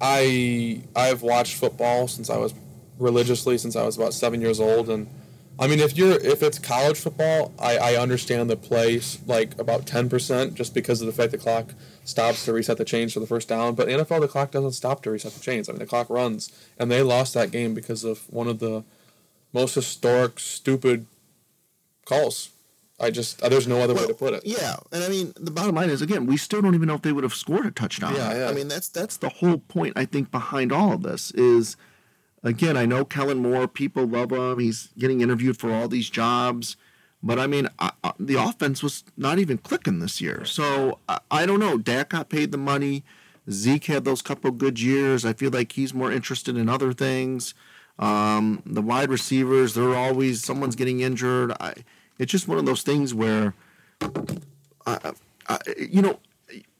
I 0.00 0.82
I've 0.94 1.22
watched 1.22 1.54
football 1.56 2.08
since 2.08 2.30
I 2.30 2.36
was 2.36 2.54
religiously 2.98 3.58
since 3.58 3.74
I 3.76 3.84
was 3.84 3.96
about 3.96 4.12
seven 4.14 4.40
years 4.40 4.60
old, 4.60 4.88
and 4.90 5.06
I 5.60 5.66
mean, 5.66 5.80
if 5.80 5.96
you're 5.96 6.12
if 6.12 6.42
it's 6.42 6.58
college 6.58 6.98
football, 6.98 7.52
I, 7.58 7.78
I 7.78 7.96
understand 7.96 8.48
the 8.48 8.56
place 8.56 9.18
like 9.26 9.58
about 9.58 9.86
ten 9.86 10.08
percent 10.08 10.54
just 10.54 10.72
because 10.72 11.00
of 11.00 11.06
the 11.06 11.12
fact 11.12 11.32
the 11.32 11.38
clock 11.38 11.74
stops 12.04 12.44
to 12.44 12.52
reset 12.52 12.78
the 12.78 12.84
chains 12.84 13.12
for 13.12 13.20
the 13.20 13.26
first 13.26 13.48
down. 13.48 13.74
But 13.74 13.88
NFL, 13.88 14.20
the 14.20 14.28
clock 14.28 14.52
doesn't 14.52 14.72
stop 14.72 15.02
to 15.02 15.10
reset 15.10 15.32
the 15.32 15.40
chains. 15.40 15.68
I 15.68 15.72
mean, 15.72 15.80
the 15.80 15.86
clock 15.86 16.08
runs, 16.08 16.52
and 16.78 16.90
they 16.90 17.02
lost 17.02 17.34
that 17.34 17.50
game 17.50 17.74
because 17.74 18.04
of 18.04 18.32
one 18.32 18.46
of 18.46 18.60
the 18.60 18.84
most 19.52 19.74
historic, 19.74 20.38
stupid 20.38 21.06
calls. 22.04 22.50
I 23.00 23.10
just 23.10 23.42
uh, 23.42 23.48
there's 23.48 23.68
no 23.68 23.80
other 23.80 23.94
way 23.94 24.06
to 24.06 24.14
put 24.14 24.34
it. 24.34 24.44
Yeah, 24.44 24.76
and 24.92 25.04
I 25.04 25.08
mean 25.08 25.32
the 25.36 25.50
bottom 25.50 25.74
line 25.74 25.90
is 25.90 26.02
again, 26.02 26.26
we 26.26 26.36
still 26.36 26.62
don't 26.62 26.74
even 26.74 26.88
know 26.88 26.94
if 26.94 27.02
they 27.02 27.12
would 27.12 27.24
have 27.24 27.34
scored 27.34 27.66
a 27.66 27.70
touchdown. 27.70 28.14
Yeah, 28.14 28.38
yeah. 28.38 28.48
I 28.48 28.52
mean 28.52 28.68
that's 28.68 28.88
that's 28.88 29.16
the 29.16 29.28
whole 29.28 29.58
point 29.58 29.92
I 29.96 30.04
think 30.04 30.30
behind 30.30 30.72
all 30.72 30.92
of 30.92 31.02
this 31.02 31.30
is 31.32 31.76
again, 32.48 32.76
I 32.76 32.86
know 32.86 33.04
Kellen 33.04 33.38
Moore, 33.38 33.68
people 33.68 34.06
love 34.06 34.32
him. 34.32 34.58
He's 34.58 34.88
getting 34.98 35.20
interviewed 35.20 35.58
for 35.58 35.72
all 35.72 35.88
these 35.88 36.10
jobs, 36.10 36.76
but 37.22 37.38
I 37.38 37.46
mean 37.46 37.68
I, 37.78 37.92
I, 38.02 38.12
the 38.18 38.36
offense 38.36 38.82
was 38.82 39.04
not 39.16 39.38
even 39.38 39.58
clicking 39.58 40.00
this 40.00 40.20
year. 40.20 40.44
So 40.44 40.98
I, 41.08 41.20
I 41.30 41.46
don't 41.46 41.60
know. 41.60 41.78
Dak 41.78 42.10
got 42.10 42.28
paid 42.28 42.52
the 42.52 42.58
money. 42.58 43.04
Zeke 43.50 43.86
had 43.86 44.04
those 44.04 44.22
couple 44.22 44.50
good 44.50 44.80
years. 44.80 45.24
I 45.24 45.32
feel 45.32 45.50
like 45.50 45.72
he's 45.72 45.94
more 45.94 46.12
interested 46.12 46.56
in 46.56 46.68
other 46.68 46.92
things. 46.92 47.54
Um, 47.98 48.62
the 48.66 48.82
wide 48.82 49.10
receivers, 49.10 49.74
they're 49.74 49.96
always 49.96 50.44
someone's 50.44 50.76
getting 50.76 51.00
injured. 51.00 51.52
It's 52.18 52.30
just 52.30 52.46
one 52.46 52.58
of 52.58 52.66
those 52.66 52.82
things 52.82 53.14
where, 53.14 53.54
you 55.78 56.02
know, 56.02 56.18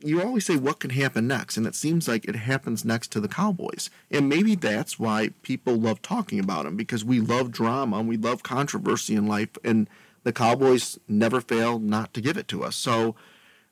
you 0.00 0.22
always 0.22 0.46
say 0.46 0.56
what 0.56 0.78
can 0.78 0.90
happen 0.90 1.26
next, 1.26 1.56
and 1.56 1.66
it 1.66 1.74
seems 1.74 2.06
like 2.06 2.24
it 2.24 2.36
happens 2.36 2.84
next 2.84 3.10
to 3.12 3.20
the 3.20 3.28
Cowboys, 3.28 3.90
and 4.10 4.28
maybe 4.28 4.54
that's 4.54 4.98
why 4.98 5.30
people 5.42 5.76
love 5.76 6.02
talking 6.02 6.38
about 6.38 6.64
them 6.64 6.76
because 6.76 7.04
we 7.04 7.20
love 7.20 7.50
drama 7.50 7.98
and 7.98 8.08
we 8.08 8.16
love 8.16 8.42
controversy 8.42 9.14
in 9.14 9.26
life, 9.26 9.50
and 9.64 9.88
the 10.24 10.32
Cowboys 10.32 10.98
never 11.08 11.40
fail 11.40 11.78
not 11.78 12.14
to 12.14 12.20
give 12.20 12.36
it 12.36 12.48
to 12.48 12.62
us. 12.62 12.76
So, 12.76 13.16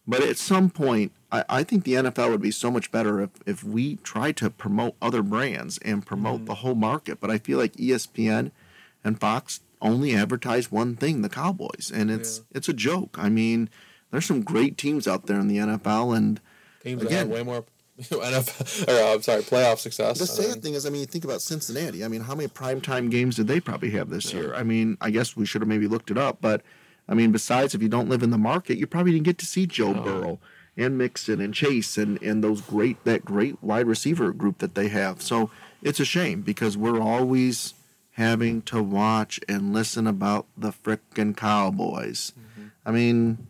but 0.07 0.23
at 0.23 0.37
some 0.37 0.71
point, 0.71 1.13
I, 1.31 1.45
I 1.49 1.63
think 1.63 1.85
the 1.85 1.95
NFL 1.95 2.31
would 2.31 2.41
be 2.41 2.51
so 2.51 2.71
much 2.71 2.91
better 2.91 3.21
if, 3.21 3.31
if 3.45 3.65
we 3.65 3.97
tried 3.97 4.37
to 4.39 4.51
promote 4.51 4.95
other 5.03 5.23
brands 5.23 5.79
and 5.79 6.07
promote 6.07 6.37
mm-hmm. 6.37 6.45
the 6.47 6.55
whole 6.57 6.75
market. 6.75 7.21
But 7.21 7.31
I 7.31 7.39
feel 7.39 7.59
like 7.59 7.75
ESPN 7.75 8.53
and 9.05 9.21
Fox 9.21 9.61
only 9.83 10.15
advertise 10.15 10.73
one 10.73 10.97
thing, 10.97 11.23
the 11.23 11.29
Cowboys, 11.29 11.93
and 11.95 12.11
it's 12.11 12.43
it's 12.53 12.69
a 12.69 12.73
joke. 12.73 13.17
I 13.19 13.29
mean, 13.29 13.69
there's 14.11 14.27
some 14.27 14.43
great 14.43 14.79
teams 14.79 15.07
out 15.07 15.27
there 15.27 15.39
in 15.41 15.49
the 15.49 15.59
NFL, 15.59 16.17
and 16.17 16.41
Teams 16.83 17.03
Again- 17.03 17.29
that 17.29 17.37
have 17.37 17.47
way 17.47 17.53
more 17.53 17.65
NFL, 18.01 18.89
or 18.89 19.15
I'm 19.15 19.23
sorry, 19.23 19.43
playoff 19.43 19.79
success. 19.79 20.19
the 20.19 20.27
sad 20.27 20.63
thing 20.63 20.75
is, 20.75 20.85
I 20.85 20.91
mean, 20.91 21.01
you 21.01 21.07
think 21.07 21.25
about 21.25 21.41
Cincinnati. 21.41 22.05
I 22.05 22.09
mean, 22.09 22.21
how 22.21 22.35
many 22.35 22.49
primetime 22.49 23.11
games 23.11 23.37
did 23.37 23.49
they 23.49 23.59
probably 23.59 23.91
have 23.91 24.11
this 24.11 24.33
year? 24.35 24.55
I 24.55 24.63
mean, 24.63 24.99
I 25.01 25.11
guess 25.11 25.35
we 25.35 25.47
should 25.47 25.63
have 25.63 25.69
maybe 25.69 25.87
looked 25.89 26.11
it 26.11 26.19
up, 26.19 26.39
but 26.41 26.63
I 27.09 27.15
mean, 27.15 27.33
besides, 27.33 27.75
if 27.75 27.83
you 27.83 27.89
don't 27.89 28.09
live 28.09 28.23
in 28.23 28.31
the 28.31 28.39
market, 28.39 28.79
you 28.79 28.87
probably 28.87 29.13
didn't 29.13 29.25
get 29.25 29.39
to 29.39 29.47
see 29.47 29.67
Joe 29.67 29.95
Burrow 29.95 30.41
and 30.77 30.99
Mixon 30.99 31.41
and 31.41 31.55
Chase 31.55 31.97
and 31.97 32.21
and 32.23 32.43
those 32.43 32.61
great 32.61 33.03
that 33.05 33.25
great 33.25 33.63
wide 33.63 33.87
receiver 33.87 34.33
group 34.33 34.59
that 34.59 34.75
they 34.75 34.89
have. 34.89 35.23
So 35.23 35.51
it's 35.83 36.01
a 36.01 36.05
shame 36.05 36.43
because 36.43 36.77
we're 36.77 37.01
always 37.01 37.75
having 38.13 38.63
to 38.63 38.83
watch 38.83 39.39
and 39.49 39.73
listen 39.73 40.07
about 40.07 40.47
the 40.57 40.71
frickin' 40.73 41.37
Cowboys. 41.37 42.33
Mm-hmm. 42.33 42.69
I 42.85 42.91
mean, 42.91 43.47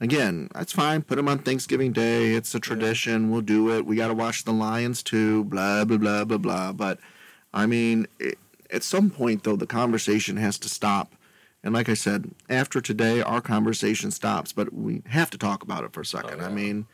again, 0.00 0.48
that's 0.54 0.72
fine. 0.72 1.02
Put 1.02 1.16
them 1.16 1.28
on 1.28 1.38
Thanksgiving 1.38 1.92
Day. 1.92 2.34
It's 2.34 2.54
a 2.54 2.60
tradition. 2.60 3.30
We'll 3.30 3.42
do 3.42 3.70
it. 3.70 3.86
We 3.86 3.96
got 3.96 4.08
to 4.08 4.14
watch 4.14 4.44
the 4.44 4.52
Lions 4.52 5.02
too. 5.02 5.44
Blah 5.44 5.84
blah 5.84 5.98
blah 5.98 6.24
blah 6.24 6.38
blah. 6.38 6.72
But 6.72 6.98
I 7.52 7.66
mean, 7.66 8.06
it, 8.18 8.38
at 8.70 8.82
some 8.82 9.10
point 9.10 9.44
though, 9.44 9.56
the 9.56 9.66
conversation 9.66 10.36
has 10.36 10.58
to 10.58 10.68
stop. 10.68 11.14
And 11.62 11.74
like 11.74 11.88
I 11.88 11.94
said, 11.94 12.30
after 12.48 12.80
today, 12.80 13.20
our 13.20 13.40
conversation 13.40 14.10
stops. 14.10 14.52
But 14.52 14.72
we 14.72 15.02
have 15.06 15.30
to 15.30 15.38
talk 15.38 15.62
about 15.62 15.84
it 15.84 15.92
for 15.92 16.00
a 16.00 16.06
second. 16.06 16.40
Oh, 16.40 16.46
I 16.46 16.48
mean, 16.48 16.86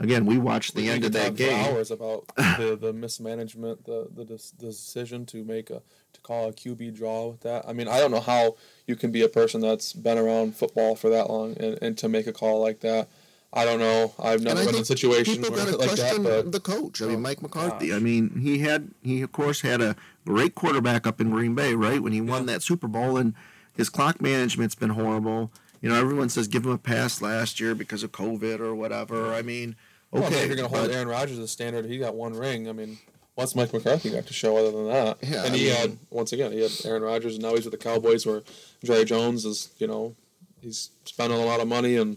again, 0.00 0.26
we 0.26 0.38
watched 0.38 0.74
the 0.74 0.82
we 0.82 0.90
end 0.90 1.04
of 1.04 1.12
that 1.12 1.34
game. 1.36 1.64
hours 1.66 1.90
about 1.90 2.26
the, 2.36 2.76
the 2.80 2.92
mismanagement, 2.92 3.84
the 3.84 4.08
the 4.14 4.24
dis- 4.24 4.50
decision 4.50 5.26
to 5.26 5.44
make 5.44 5.70
a 5.70 5.82
to 6.12 6.20
call 6.22 6.48
a 6.48 6.52
QB 6.52 6.94
draw 6.94 7.28
with 7.28 7.40
that. 7.40 7.64
I 7.68 7.72
mean, 7.72 7.88
I 7.88 7.98
don't 8.00 8.10
know 8.10 8.20
how 8.20 8.56
you 8.86 8.96
can 8.96 9.10
be 9.10 9.22
a 9.22 9.28
person 9.28 9.60
that's 9.60 9.92
been 9.92 10.18
around 10.18 10.56
football 10.56 10.94
for 10.96 11.10
that 11.10 11.28
long 11.28 11.56
and, 11.58 11.78
and 11.82 11.98
to 11.98 12.08
make 12.08 12.26
a 12.26 12.32
call 12.32 12.60
like 12.60 12.80
that. 12.80 13.08
I 13.56 13.64
don't 13.64 13.78
know. 13.78 14.12
I've 14.18 14.42
never 14.42 14.64
been 14.64 14.74
in 14.74 14.80
a 14.82 14.84
situation 14.84 15.34
people 15.36 15.50
where, 15.52 15.64
gotta 15.66 15.76
like 15.76 15.90
that, 15.90 15.98
question 15.98 16.22
but 16.24 16.50
the 16.50 16.58
coach. 16.58 17.00
I 17.00 17.06
mean, 17.06 17.16
Oh, 17.16 17.20
Mike 17.20 17.40
McCarthy. 17.40 17.88
gosh. 17.90 17.96
I 17.96 18.00
mean, 18.00 18.40
he 18.40 18.58
had 18.58 18.90
he 19.02 19.22
of 19.22 19.30
course 19.30 19.60
had 19.60 19.80
a 19.80 19.94
great 20.26 20.56
quarterback 20.56 21.06
up 21.06 21.20
in 21.20 21.30
Green 21.30 21.54
Bay, 21.54 21.74
right? 21.74 22.02
When 22.02 22.12
he 22.12 22.20
won 22.20 22.46
that 22.46 22.62
Super 22.62 22.88
Bowl, 22.88 23.16
and 23.16 23.32
his 23.76 23.90
clock 23.90 24.20
management's 24.20 24.74
been 24.74 24.90
horrible. 24.90 25.52
You 25.84 25.90
know, 25.90 25.96
everyone 25.96 26.30
says 26.30 26.48
give 26.48 26.64
him 26.64 26.70
a 26.72 26.78
pass 26.78 27.20
last 27.20 27.60
year 27.60 27.74
because 27.74 28.02
of 28.02 28.10
COVID 28.10 28.58
or 28.58 28.74
whatever. 28.74 29.34
I 29.34 29.42
mean, 29.42 29.76
okay, 30.14 30.30
mean, 30.30 30.32
if 30.32 30.46
you're 30.46 30.56
going 30.56 30.70
to 30.70 30.74
hold 30.74 30.90
Aaron 30.90 31.08
Rodgers 31.08 31.38
as 31.38 31.50
standard, 31.50 31.84
he 31.84 31.98
got 31.98 32.14
one 32.14 32.32
ring. 32.32 32.70
I 32.70 32.72
mean, 32.72 32.96
what's 33.34 33.54
Mike 33.54 33.70
McCarthy 33.70 34.08
got 34.08 34.26
to 34.26 34.32
show 34.32 34.56
other 34.56 34.70
than 34.70 34.86
that? 34.88 35.18
Yeah, 35.20 35.44
and 35.44 35.52
I 35.52 35.58
he 35.58 35.66
mean- 35.66 35.74
had 35.74 35.98
once 36.08 36.32
again 36.32 36.52
he 36.52 36.62
had 36.62 36.70
Aaron 36.86 37.02
Rodgers, 37.02 37.34
and 37.34 37.42
now 37.42 37.54
he's 37.54 37.66
with 37.66 37.72
the 37.72 37.76
Cowboys, 37.76 38.24
where 38.24 38.42
Jerry 38.82 39.04
Jones 39.04 39.44
is 39.44 39.74
you 39.76 39.86
know 39.86 40.16
he's 40.62 40.88
spending 41.04 41.38
a 41.38 41.44
lot 41.44 41.60
of 41.60 41.68
money, 41.68 41.98
and 41.98 42.16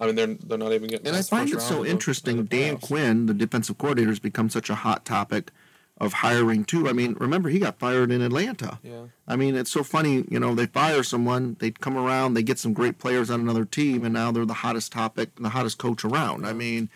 I 0.00 0.06
mean 0.06 0.16
they're 0.16 0.26
they're 0.26 0.58
not 0.58 0.72
even 0.72 0.88
getting. 0.88 1.06
And 1.06 1.14
I 1.14 1.22
find 1.22 1.48
it 1.48 1.60
so 1.60 1.84
interesting. 1.86 2.44
Dan. 2.46 2.78
Quinn, 2.78 3.26
the 3.26 3.34
defensive 3.34 3.78
coordinator, 3.78 4.10
has 4.10 4.18
become 4.18 4.50
such 4.50 4.68
a 4.68 4.74
hot 4.74 5.04
topic 5.04 5.52
of 5.98 6.14
hiring 6.14 6.64
too. 6.64 6.88
I 6.88 6.92
mean, 6.92 7.14
remember 7.14 7.48
he 7.48 7.58
got 7.58 7.78
fired 7.78 8.10
in 8.10 8.20
Atlanta. 8.20 8.78
Yeah. 8.82 9.06
I 9.26 9.36
mean, 9.36 9.56
it's 9.56 9.70
so 9.70 9.82
funny. 9.82 10.24
You 10.28 10.38
know, 10.38 10.54
they 10.54 10.66
fire 10.66 11.02
someone, 11.02 11.56
they 11.58 11.70
come 11.70 11.96
around, 11.96 12.34
they 12.34 12.42
get 12.42 12.58
some 12.58 12.74
great 12.74 12.98
players 12.98 13.30
on 13.30 13.40
another 13.40 13.64
team, 13.64 14.04
and 14.04 14.12
now 14.12 14.30
they're 14.30 14.44
the 14.44 14.54
hottest 14.54 14.92
topic, 14.92 15.30
and 15.36 15.44
the 15.44 15.50
hottest 15.50 15.78
coach 15.78 16.04
around. 16.04 16.46
I 16.46 16.52
mean, 16.52 16.90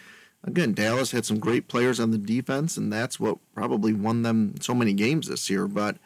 again, 0.45 0.75
Dallas 0.75 1.13
had 1.13 1.25
some 1.25 1.39
great 1.39 1.67
players 1.67 1.99
on 1.99 2.11
the 2.11 2.19
defense, 2.19 2.77
and 2.77 2.93
that's 2.93 3.19
what 3.19 3.39
probably 3.55 3.95
won 3.95 4.23
them 4.23 4.55
so 4.61 4.75
many 4.75 4.93
games 4.93 5.29
this 5.29 5.49
year. 5.49 5.67
But 5.67 5.97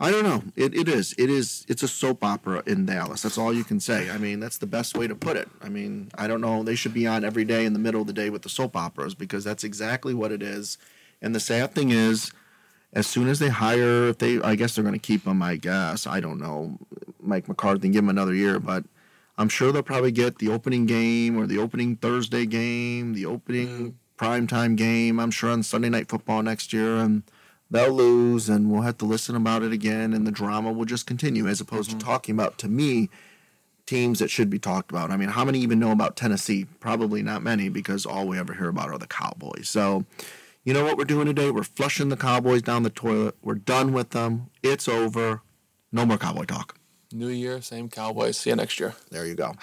I 0.00 0.10
don't 0.10 0.24
know. 0.24 0.42
It, 0.56 0.74
it 0.74 0.88
is. 0.88 1.14
It 1.18 1.30
is. 1.30 1.64
It's 1.68 1.84
a 1.84 1.88
soap 1.88 2.24
opera 2.24 2.64
in 2.66 2.86
Dallas. 2.86 3.22
That's 3.22 3.38
all 3.38 3.52
you 3.52 3.64
can 3.64 3.78
say. 3.78 4.10
I 4.10 4.18
mean, 4.18 4.40
that's 4.40 4.58
the 4.58 4.66
best 4.66 4.96
way 4.96 5.06
to 5.06 5.14
put 5.14 5.36
it. 5.36 5.48
I 5.62 5.68
mean, 5.68 6.10
I 6.16 6.26
don't 6.26 6.40
know. 6.40 6.64
They 6.64 6.74
should 6.74 6.94
be 6.94 7.06
on 7.06 7.24
every 7.24 7.44
day 7.44 7.64
in 7.64 7.72
the 7.74 7.78
middle 7.78 8.00
of 8.00 8.08
the 8.08 8.12
day 8.12 8.28
with 8.28 8.42
the 8.42 8.48
soap 8.48 8.76
operas 8.76 9.14
because 9.14 9.44
that's 9.44 9.62
exactly 9.62 10.14
what 10.14 10.32
it 10.32 10.42
is. 10.42 10.78
And 11.20 11.34
the 11.34 11.40
sad 11.40 11.74
thing 11.74 11.90
is, 11.90 12.30
as 12.92 13.06
soon 13.06 13.28
as 13.28 13.38
they 13.38 13.48
hire, 13.48 14.08
if 14.08 14.18
they, 14.18 14.40
I 14.40 14.54
guess 14.54 14.74
they're 14.74 14.84
going 14.84 14.94
to 14.94 14.98
keep 14.98 15.26
him. 15.26 15.42
I 15.42 15.56
guess 15.56 16.06
I 16.06 16.20
don't 16.20 16.38
know, 16.38 16.78
Mike 17.20 17.48
McCarthy, 17.48 17.88
and 17.88 17.92
give 17.92 18.04
him 18.04 18.08
another 18.08 18.34
year. 18.34 18.58
But 18.58 18.84
I'm 19.36 19.48
sure 19.48 19.72
they'll 19.72 19.82
probably 19.82 20.12
get 20.12 20.38
the 20.38 20.48
opening 20.48 20.86
game 20.86 21.38
or 21.38 21.46
the 21.46 21.58
opening 21.58 21.96
Thursday 21.96 22.46
game, 22.46 23.14
the 23.14 23.26
opening 23.26 23.68
mm. 23.68 23.94
primetime 24.16 24.76
game. 24.76 25.20
I'm 25.20 25.30
sure 25.30 25.50
on 25.50 25.62
Sunday 25.62 25.90
Night 25.90 26.08
Football 26.08 26.42
next 26.42 26.72
year, 26.72 26.96
and 26.96 27.24
they'll 27.70 27.92
lose, 27.92 28.48
and 28.48 28.70
we'll 28.70 28.82
have 28.82 28.98
to 28.98 29.04
listen 29.04 29.36
about 29.36 29.62
it 29.62 29.72
again, 29.72 30.14
and 30.14 30.26
the 30.26 30.32
drama 30.32 30.72
will 30.72 30.86
just 30.86 31.06
continue, 31.06 31.46
as 31.46 31.60
opposed 31.60 31.90
to 31.90 31.96
mm-hmm. 31.96 32.08
talking 32.08 32.34
about 32.34 32.56
to 32.58 32.68
me 32.68 33.10
teams 33.84 34.18
that 34.18 34.30
should 34.30 34.48
be 34.48 34.58
talked 34.58 34.90
about. 34.90 35.10
I 35.10 35.16
mean, 35.16 35.28
how 35.28 35.44
many 35.44 35.58
even 35.60 35.78
know 35.78 35.92
about 35.92 36.16
Tennessee? 36.16 36.66
Probably 36.80 37.22
not 37.22 37.42
many, 37.42 37.68
because 37.68 38.06
all 38.06 38.26
we 38.26 38.38
ever 38.38 38.54
hear 38.54 38.68
about 38.68 38.88
are 38.88 38.98
the 38.98 39.06
Cowboys. 39.06 39.68
So. 39.68 40.06
You 40.64 40.74
know 40.74 40.84
what 40.84 40.98
we're 40.98 41.04
doing 41.04 41.26
today? 41.26 41.50
We're 41.50 41.62
flushing 41.62 42.08
the 42.10 42.16
Cowboys 42.16 42.62
down 42.62 42.82
the 42.82 42.90
toilet. 42.90 43.36
We're 43.42 43.54
done 43.54 43.92
with 43.92 44.10
them. 44.10 44.50
It's 44.62 44.88
over. 44.88 45.42
No 45.92 46.04
more 46.04 46.18
Cowboy 46.18 46.44
talk. 46.44 46.76
New 47.10 47.28
year, 47.28 47.62
same 47.62 47.88
Cowboys. 47.88 48.36
See 48.36 48.50
you 48.50 48.56
next 48.56 48.78
year. 48.78 48.94
There 49.10 49.24
you 49.24 49.34
go. 49.34 49.54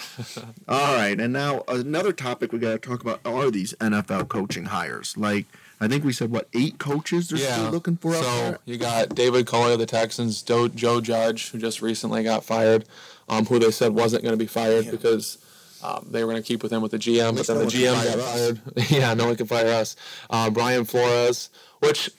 All 0.68 0.96
right, 0.96 1.20
and 1.20 1.32
now 1.32 1.64
another 1.68 2.12
topic 2.12 2.52
we 2.52 2.58
got 2.58 2.72
to 2.72 2.80
talk 2.80 3.02
about 3.02 3.20
are 3.24 3.52
these 3.52 3.76
NFL 3.80 4.30
coaching 4.30 4.66
hires. 4.66 5.16
Like 5.16 5.46
I 5.80 5.88
think 5.88 6.04
we 6.04 6.12
said 6.12 6.32
what 6.32 6.48
eight 6.56 6.80
coaches 6.80 7.30
they're 7.30 7.38
still 7.38 7.70
looking 7.70 7.98
for. 7.98 8.16
So 8.16 8.58
you 8.66 8.78
got 8.78 9.14
David 9.14 9.46
Culley 9.46 9.74
of 9.74 9.80
the 9.80 9.86
Texans, 9.86 10.42
Joe, 10.42 10.68
Joe 10.70 11.00
Judge, 11.02 11.52
who 11.52 11.60
just 11.60 11.84
recently 11.84 12.24
got 12.24 12.44
fired, 12.44 12.86
um, 13.30 13.46
who 13.46 13.60
they 13.60 13.70
said 13.70 13.94
wasn't 13.94 14.24
going 14.24 14.34
to 14.34 14.44
be 14.44 14.48
fired 14.48 14.86
Yeah. 14.86 14.92
because 14.92 15.38
um, 15.84 16.08
they 16.10 16.24
were 16.24 16.32
going 16.32 16.42
to 16.42 16.48
keep 16.48 16.64
with 16.64 16.72
him 16.72 16.82
with 16.82 16.92
the 16.92 16.98
GM, 17.00 17.36
but 17.38 17.48
then 17.48 17.58
no 17.58 17.66
the 17.66 17.72
GM 17.72 17.94
got 17.94 18.20
fired. 18.26 18.62
yeah, 18.92 19.14
no 19.14 19.26
one 19.28 19.36
can 19.36 19.48
fire 19.48 19.68
us. 19.68 19.96
Uh, 20.30 20.50
Brian 20.50 20.86
Flores, 20.86 21.50
which 21.80 22.10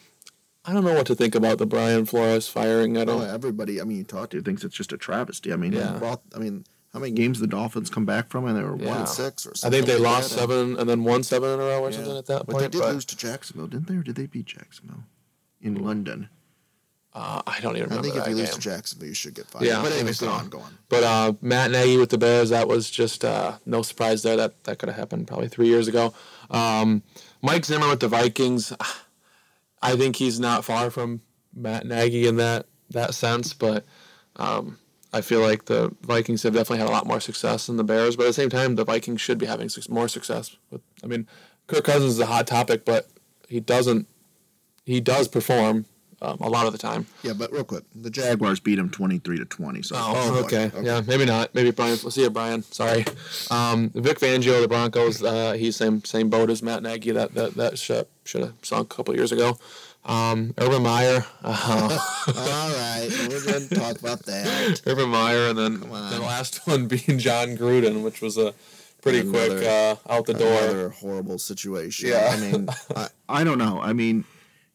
I 0.65 0.73
don't 0.73 0.85
know 0.85 0.95
what 0.95 1.07
to 1.07 1.15
think 1.15 1.35
about 1.35 1.59
the 1.59 1.67
Brian 1.67 2.07
Flores 2.07 2.49
firing. 2.49 2.97
I 2.99 3.03
Oh, 3.03 3.05
don't. 3.05 3.23
everybody. 3.29 3.81
I 3.81 3.85
mean, 3.85 3.99
you 3.99 4.05
talk 4.05 4.31
to 4.31 4.43
thinks 4.43 4.65
it's 4.65 4.75
just 4.77 4.93
a 4.93 4.97
travesty. 4.99 5.53
I 5.53 5.57
mean, 5.57 5.73
Yeah. 5.73 5.97
brought- 5.99 6.23
I 6.35 6.39
mean, 6.39 6.65
how 6.93 6.99
many 7.01 7.13
games 7.13 7.39
the 7.41 7.47
Dolphins 7.47 7.91
come 7.91 8.05
back 8.05 8.29
from? 8.29 8.47
And 8.47 8.57
they 8.57 8.63
were 8.63 8.73
one 8.75 8.81
Yeah. 8.85 8.99
and 9.01 9.09
six 9.09 9.47
or 9.47 9.53
I 9.65 9.71
think 9.71 9.87
they 9.87 9.95
like 9.95 10.03
lost 10.03 10.31
that. 10.31 10.39
seven 10.41 10.77
and 10.79 10.89
then 10.89 11.05
won 11.05 11.23
seven 11.23 11.51
in 11.51 11.61
a 11.61 11.63
row 11.63 11.83
or 11.83 11.91
Yeah. 11.91 11.97
something 11.97 12.17
at 12.17 12.27
that 12.27 12.47
But 12.47 12.53
point. 12.53 12.59
they 12.63 12.69
did 12.69 12.81
but, 12.81 12.95
lose 12.95 13.05
to 13.07 13.17
Jacksonville, 13.17 13.67
didn't 13.69 13.87
they? 13.89 13.97
Or 13.97 14.03
did 14.03 14.15
they 14.17 14.27
beat 14.27 14.47
Jacksonville 14.47 15.05
in 15.61 15.75
London? 15.85 16.29
Uh, 17.17 17.41
I 17.47 17.61
don't 17.61 17.79
even 17.79 17.91
I 17.91 17.97
remember 17.97 18.03
think 18.03 18.17
if 18.17 18.25
that 18.25 18.31
you 18.31 18.37
lose 18.37 18.51
game. 18.51 18.55
to 18.57 18.61
Jacksonville, 18.61 19.09
you 19.09 19.15
should 19.15 19.33
get 19.33 19.47
fired. 19.47 19.65
Yeah, 19.65 19.77
but 19.77 19.87
I 19.87 19.89
think 19.89 20.01
anyways, 20.01 20.19
so. 20.19 20.27
go 20.27 20.33
on, 20.33 20.49
go 20.51 20.59
on. 20.59 20.79
But 20.91 21.03
uh, 21.03 21.33
Matt 21.41 21.71
Nagy 21.71 21.97
with 21.97 22.11
the 22.11 22.19
Bears, 22.19 22.51
that 22.51 22.69
was 22.69 22.91
just 22.91 23.25
uh, 23.25 23.57
no 23.65 23.81
surprise 23.81 24.23
there. 24.23 24.37
That 24.37 24.63
that 24.65 24.79
could 24.79 24.91
have 24.91 24.99
happened 24.99 25.27
probably 25.27 25.49
three 25.49 25.69
years 25.69 25.89
ago. 25.89 26.13
Um, 26.51 27.03
Mike 27.41 27.65
Zimmer 27.65 27.89
with 27.89 28.01
the 28.01 28.09
Vikings, 28.09 28.71
I 29.83 29.97
think 29.97 30.17
he's 30.17 30.39
not 30.39 30.63
far 30.63 30.91
from 30.91 31.23
Matt 31.55 31.87
Nagy 31.87 32.27
in 32.27 32.37
that 32.37 32.67
that 32.91 33.15
sense, 33.15 33.55
but 33.55 33.87
um, 34.37 34.79
I 35.15 35.23
feel 35.23 35.41
like 35.41 35.65
the 35.65 35.97
Vikings 36.03 36.43
have 36.43 36.53
definitely 36.53 36.81
had 36.81 36.89
a 36.89 36.93
lot 36.93 37.07
more 37.07 37.21
success 37.21 37.67
than 37.67 37.79
the 37.79 37.85
Bears. 37.85 38.15
But 38.15 38.25
at 38.25 38.27
the 38.27 38.33
same 38.35 38.51
time, 38.51 38.77
the 38.77 38.85
Vikings 38.85 39.23
should 39.23 39.39
be 39.39 39.47
having 39.47 39.71
more 39.89 40.09
success. 40.09 40.55
With, 40.71 40.83
I 41.03 41.07
mean, 41.07 41.27
Kirk 41.67 41.85
Cousins 41.85 42.13
is 42.13 42.21
a 42.21 42.27
hot 42.27 42.47
topic, 42.47 42.85
but 42.85 43.09
he 43.49 43.61
doesn't. 43.61 44.07
He 44.85 45.01
does 45.01 45.29
perform 45.29 45.87
um, 46.23 46.39
a 46.41 46.49
lot 46.49 46.67
of 46.67 46.73
the 46.73 46.79
time. 46.79 47.07
Yeah, 47.23 47.33
but 47.35 47.53
real 47.53 47.65
quick, 47.65 47.85
the 47.95 48.11
Jaguars 48.11 48.61
beat 48.61 48.79
him 48.79 48.91
twenty-three 48.91 49.39
to 49.39 49.45
twenty. 49.45 49.83
So 49.83 49.97
Oh, 49.99 50.33
boy. 50.33 50.47
okay. 50.47 50.71
Yeah, 50.83 51.03
maybe 51.07 51.25
not. 51.25 51.55
Maybe 51.55 51.71
Brian. 51.71 51.99
We'll 52.03 52.11
see 52.11 52.23
you, 52.23 52.31
Brian. 52.31 52.63
Sorry. 52.63 53.05
Um, 53.51 53.91
Vic 53.95 54.19
Fangio, 54.19 54.61
the 54.61 54.69
Broncos. 54.69 55.23
Uh, 55.23 55.53
he's 55.53 55.77
same 55.77 56.03
same 56.05 56.29
boat 56.31 56.51
as 56.51 56.63
Matt 56.63 56.83
Nagy. 56.83 57.11
That 57.13 57.35
that 57.35 57.55
that 57.55 57.79
ship 57.79 58.11
should 58.25 58.43
have 58.43 58.55
sunk 58.63 58.93
a 58.93 58.97
couple 58.97 59.15
years 59.15 59.33
ago. 59.33 59.59
Um, 60.05 60.55
Urban 60.59 60.83
Meyer. 60.85 61.27
Uh, 61.43 61.99
All 62.29 62.71
right, 62.71 63.09
we're 63.29 63.45
going 63.45 63.69
to 63.69 63.75
talk 63.75 63.99
about 63.99 64.21
that. 64.27 64.81
Urban 64.87 65.09
Meyer, 65.09 65.49
and 65.49 65.59
then 65.59 65.81
the 65.81 66.21
last 66.21 66.65
one 66.69 66.87
being 66.87 67.19
Jon 67.19 67.57
Gruden, 67.57 68.05
which 68.05 68.21
was 68.23 68.39
a 68.39 68.55
pretty 69.03 69.21
Another- 69.21 69.57
quick 69.59 69.67
uh, 69.69 69.97
out 70.09 70.27
the 70.27 70.35
door. 70.35 70.49
Another 70.63 70.89
horrible 70.91 71.39
situation. 71.39 72.11
Yeah. 72.11 72.31
I 72.33 72.41
mean, 72.41 72.69
I, 72.95 73.09
I 73.29 73.43
don't 73.45 73.59
know. 73.59 73.81
I 73.81 73.93
mean, 73.93 74.25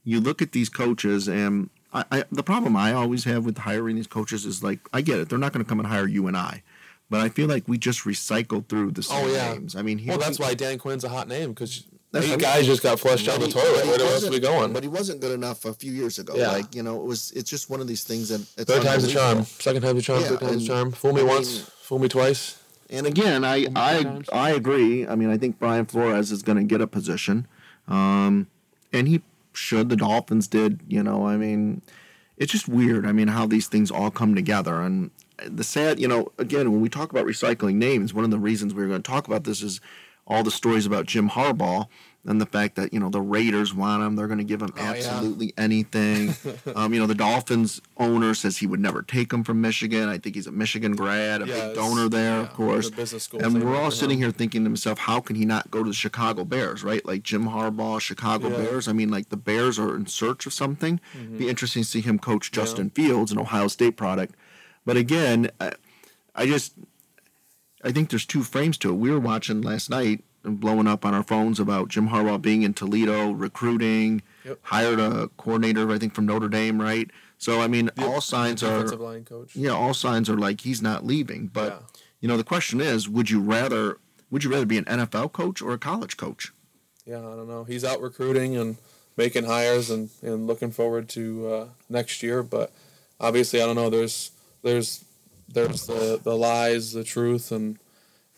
you 0.04 0.20
look 0.20 0.42
at 0.42 0.52
these 0.52 0.70
coaches, 0.70 1.28
and 1.28 1.70
I, 1.94 2.06
I, 2.12 2.24
the 2.32 2.44
problem 2.44 2.76
I 2.76 2.94
always 2.94 3.24
have 3.26 3.46
with 3.46 3.58
hiring 3.60 3.96
these 3.96 4.08
coaches 4.08 4.46
is 4.46 4.64
like, 4.64 4.80
I 4.94 5.02
get 5.02 5.20
it. 5.20 5.30
They're 5.30 5.38
not 5.40 5.54
going 5.54 5.64
to 5.64 5.70
come 5.70 5.80
and 5.80 5.88
hire 5.88 6.08
you 6.08 6.28
and 6.28 6.36
I. 6.38 6.64
But 7.10 7.20
I 7.22 7.30
feel 7.30 7.48
like 7.48 7.68
we 7.68 7.78
just 7.78 8.06
recycle 8.06 8.66
through 8.68 8.92
the 8.92 9.04
same 9.04 9.26
Oh, 9.26 9.28
yeah. 9.32 9.54
names. 9.54 9.76
I 9.76 9.82
mean, 9.82 10.02
Well, 10.08 10.18
that's 10.18 10.40
we- 10.40 10.46
why 10.46 10.54
Dan 10.54 10.78
Quinn's 10.80 11.04
a 11.04 11.10
hot 11.10 11.28
name 11.28 11.50
because 11.50 11.84
That's- 12.14 12.30
eight 12.30 12.34
I 12.34 12.38
mean- 12.38 12.40
guys 12.42 12.66
just 12.66 12.82
got 12.82 13.00
flushed 13.02 13.28
out 13.28 13.40
But 13.42 13.52
the 13.52 13.60
he- 13.60 13.66
toilet. 13.66 13.72
but 13.76 13.84
he 13.84 13.90
Where 13.90 14.00
else 14.00 14.02
are 14.10 14.14
wasn't- 14.14 14.34
we 14.34 14.40
going? 14.40 14.74
But 14.74 14.84
he 14.84 14.90
wasn't 14.90 15.20
good 15.22 15.34
enough 15.34 15.66
a 15.66 15.74
few 15.74 15.92
years 15.92 16.20
ago. 16.20 16.34
Yeah. 16.38 16.52
Like 16.52 16.74
you 16.74 16.84
know, 16.84 16.96
it 17.02 17.04
was. 17.06 17.32
It's 17.36 17.50
just 17.50 17.70
one 17.70 17.82
of 17.82 17.88
these 17.88 18.04
things 18.06 18.30
that 18.30 18.40
it's 18.58 18.64
Third 18.72 18.84
time's 18.84 19.04
the 19.04 19.12
charm. 19.12 19.44
Second 19.46 19.82
time's 19.82 19.96
the 19.96 20.02
charm. 20.02 20.22
Yeah, 20.22 20.28
third 20.30 20.40
time's 20.40 20.52
and- 20.54 20.62
the 20.62 20.66
charm. 20.68 20.92
Fool 20.94 21.14
me 21.14 21.22
I 21.22 21.26
once. 21.26 21.54
mean- 21.58 21.66
fool 21.84 22.00
me 22.00 22.08
twice. 22.08 22.58
And 22.90 23.06
again, 23.06 23.44
I 23.44 23.68
I 23.76 24.04
times. 24.04 24.30
I 24.32 24.52
agree. 24.52 25.06
I 25.06 25.16
mean, 25.16 25.30
I 25.30 25.38
think 25.38 25.60
Brian 25.60 25.86
Flores 25.86 26.32
is 26.32 26.42
going 26.44 26.58
to 26.58 26.64
get 26.64 26.80
a 26.82 26.88
position, 26.88 27.46
um, 27.90 28.48
and 28.94 29.08
he 29.08 29.22
should. 29.54 29.90
The 29.90 29.96
Dolphins 29.96 30.48
did. 30.48 30.82
You 30.88 31.04
know, 31.04 31.28
I 31.28 31.38
mean, 31.38 31.82
it's 32.38 32.52
just 32.52 32.68
weird. 32.68 33.06
I 33.06 33.12
mean, 33.12 33.28
how 33.28 33.46
these 33.46 33.68
things 33.68 33.92
all 33.92 34.12
come 34.12 34.36
together. 34.36 34.82
And 34.82 35.12
the 35.46 35.64
sad, 35.64 36.00
you 36.00 36.08
know, 36.08 36.32
again, 36.38 36.72
when 36.72 36.82
we 36.82 36.90
talk 36.90 37.12
about 37.12 37.26
recycling 37.26 37.76
names, 37.76 38.14
one 38.14 38.26
of 38.26 38.32
the 38.32 38.40
reasons 38.40 38.74
we're 38.74 38.88
going 38.88 39.02
to 39.02 39.12
talk 39.12 39.28
about 39.28 39.44
this 39.44 39.62
is 39.62 39.82
all 40.28 40.44
the 40.44 40.52
stories 40.52 40.86
about 40.86 41.06
Jim 41.06 41.30
Harbaugh 41.30 41.88
and 42.26 42.40
the 42.40 42.46
fact 42.46 42.76
that 42.76 42.94
you 42.94 43.00
know 43.00 43.10
the 43.10 43.20
Raiders 43.22 43.74
want 43.74 44.04
him. 44.04 44.16
They're 44.16 44.28
going 44.28 44.38
to 44.38 44.44
give 44.44 44.62
him 44.62 44.72
Oh, 44.78 44.82
yeah. 44.84 44.90
absolutely 44.92 45.54
anything. 45.58 46.36
um, 46.76 46.94
you 46.94 47.00
know, 47.00 47.08
the 47.08 47.16
Dolphins 47.16 47.82
owner 47.98 48.34
says 48.36 48.58
he 48.60 48.68
would 48.68 48.80
never 48.80 49.02
take 49.02 49.34
him 49.34 49.44
from 49.44 49.60
Michigan. 49.62 50.08
I 50.08 50.18
think 50.20 50.36
he's 50.36 50.46
a 50.48 50.52
Michigan 50.52 50.96
grad, 50.96 51.42
a 51.42 51.48
Yeah, 51.48 51.68
big 51.68 51.76
donor 51.76 52.10
there, 52.10 52.36
yeah, 52.38 52.42
of 52.42 52.54
course. 52.54 52.90
the 52.92 52.96
business 52.96 53.24
school 53.24 53.44
And 53.44 53.64
we're 53.64 53.76
all 53.76 53.90
sitting 53.90 54.18
him. 54.20 54.24
here 54.26 54.32
thinking 54.32 54.62
to 54.62 54.68
himself, 54.70 55.00
how 55.00 55.20
can 55.20 55.36
he 55.36 55.46
not 55.46 55.72
go 55.72 55.82
to 55.84 55.90
the 55.90 55.96
Chicago 55.96 56.46
Bears, 56.46 56.84
right? 56.84 57.04
Like 57.06 57.24
Jim 57.24 57.46
Harbaugh, 57.46 58.00
Chicago 58.00 58.50
Yeah. 58.50 58.58
Bears. 58.58 58.88
I 58.88 58.94
mean, 58.94 59.10
like 59.10 59.30
the 59.30 59.38
Bears 59.38 59.80
are 59.80 59.96
in 59.96 60.06
search 60.06 60.46
of 60.46 60.54
something. 60.54 61.00
Mm-hmm. 61.18 61.38
Be 61.40 61.50
interesting 61.50 61.82
to 61.84 61.88
see 61.90 62.02
him 62.02 62.20
coach 62.20 62.52
Justin 62.52 62.92
Fields, 62.92 63.32
an 63.32 63.40
Ohio 63.40 63.68
State 63.68 63.98
product. 63.98 64.36
But 64.86 64.96
again, 64.98 65.50
I, 65.60 65.74
I 66.36 66.46
just, 66.46 66.74
I 67.84 67.92
think 67.92 68.10
there's 68.12 68.26
two 68.28 68.44
frames 68.44 68.78
to 68.80 68.90
it. 68.92 68.94
We 68.94 69.10
were 69.10 69.20
watching 69.20 69.62
last 69.62 69.90
night 69.90 70.24
blowing 70.44 70.88
up 70.88 71.06
on 71.06 71.14
our 71.14 71.24
phones 71.24 71.60
about 71.60 71.88
Jim 71.90 72.10
Harbaugh 72.10 72.42
being 72.42 72.64
in 72.64 72.74
Toledo, 72.74 73.32
recruiting, 73.32 74.22
Yep. 74.46 74.60
hired 74.64 75.00
a 75.00 75.28
coordinator, 75.38 75.92
I 75.92 76.00
think 76.00 76.16
from 76.16 76.26
Notre 76.26 76.48
Dame, 76.50 76.82
right? 76.82 77.10
So 77.38 77.62
I 77.62 77.68
mean, 77.68 77.90
all 78.00 78.22
signs 78.22 78.64
are 78.64 78.86
line 78.98 79.24
coach. 79.26 79.56
yeah, 79.56 79.72
all 79.72 79.94
signs 79.94 80.30
are 80.30 80.38
like 80.38 80.62
he's 80.62 80.82
not 80.82 81.06
leaving. 81.06 81.48
But 81.48 81.74
Yeah. 81.74 82.02
you 82.22 82.28
know, 82.28 82.38
the 82.38 82.44
question 82.44 82.82
is, 82.82 83.08
would 83.10 83.30
you 83.30 83.40
rather 83.40 83.98
would 84.32 84.44
you 84.44 84.50
rather 84.50 84.66
be 84.66 84.78
an 84.78 84.86
NFL 84.86 85.30
coach 85.34 85.62
or 85.62 85.74
a 85.74 85.78
college 85.78 86.16
coach? 86.18 86.54
Yeah, 87.06 87.18
I 87.20 87.36
don't 87.36 87.48
know. 87.50 87.64
He's 87.66 87.84
out 87.84 88.00
recruiting 88.02 88.56
and 88.56 88.78
making 89.18 89.44
hires 89.46 89.90
and, 89.90 90.10
and 90.22 90.48
looking 90.48 90.72
forward 90.72 91.10
to 91.10 91.48
uh, 91.54 91.68
next 91.90 92.24
year. 92.24 92.42
But 92.42 92.72
obviously, 93.20 93.62
I 93.62 93.66
don't 93.66 93.76
know. 93.76 93.90
There's 93.90 94.32
there's 94.64 95.04
there's 95.50 95.86
the, 95.88 96.20
the 96.24 96.36
lies, 96.38 96.94
the 96.94 97.04
truth, 97.04 97.52
and 97.52 97.78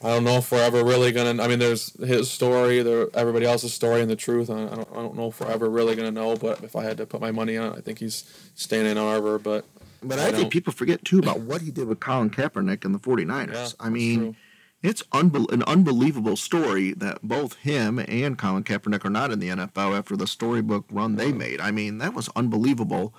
I 0.04 0.10
don't 0.10 0.26
know 0.26 0.36
if 0.38 0.52
we're 0.52 0.62
ever 0.62 0.84
really 0.84 1.12
gonna. 1.12 1.42
I 1.42 1.48
mean, 1.48 1.60
there's 1.60 1.98
his 2.02 2.30
story, 2.30 2.82
there 2.82 3.08
everybody 3.14 3.46
else's 3.46 3.74
story, 3.74 4.02
and 4.02 4.10
the 4.10 4.16
truth. 4.16 4.50
And 4.50 4.70
I 4.70 4.76
don't 4.76 4.90
I 4.92 4.96
don't 4.96 5.16
know 5.16 5.28
if 5.28 5.40
we're 5.40 5.50
ever 5.50 5.70
really 5.70 5.96
gonna 5.96 6.12
know. 6.12 6.36
But 6.36 6.64
if 6.64 6.76
I 6.76 6.84
had 6.84 6.98
to 6.98 7.06
put 7.06 7.22
my 7.22 7.32
money 7.32 7.58
on 7.58 7.74
it, 7.74 7.78
I 7.78 7.82
think 7.82 8.00
he's 8.00 8.26
staying 8.56 8.86
in 8.86 8.98
Arbor. 8.98 9.40
But 9.40 9.66
But 10.02 10.20
I 10.20 10.28
I, 10.28 10.32
think 10.32 10.52
people 10.52 10.74
forget 10.74 11.06
too 11.06 11.20
about 11.20 11.40
what 11.40 11.62
he 11.62 11.72
did 11.72 11.88
with 11.88 12.02
Colin 12.02 12.30
Kaepernick 12.30 12.84
and 12.84 12.94
the 12.94 13.00
49ers. 13.00 13.54
Yeah, 13.54 13.68
I 13.80 13.90
mean, 13.90 14.20
true. 14.20 14.36
it's 14.82 15.04
unbel- 15.14 15.52
an 15.54 15.64
unbelievable 15.64 16.36
story 16.36 16.92
that 16.94 17.22
both 17.24 17.56
him 17.56 17.98
and 18.00 18.38
Colin 18.38 18.66
Kaepernick 18.66 19.06
are 19.06 19.10
not 19.10 19.32
in 19.32 19.40
the 19.40 19.50
NFL 19.50 19.98
after 19.98 20.18
the 20.18 20.28
storybook 20.28 20.86
run 20.92 21.16
they 21.16 21.32
made. 21.32 21.62
I 21.62 21.72
mean, 21.72 22.00
that 22.00 22.14
was 22.14 22.30
unbelievable. 22.36 23.14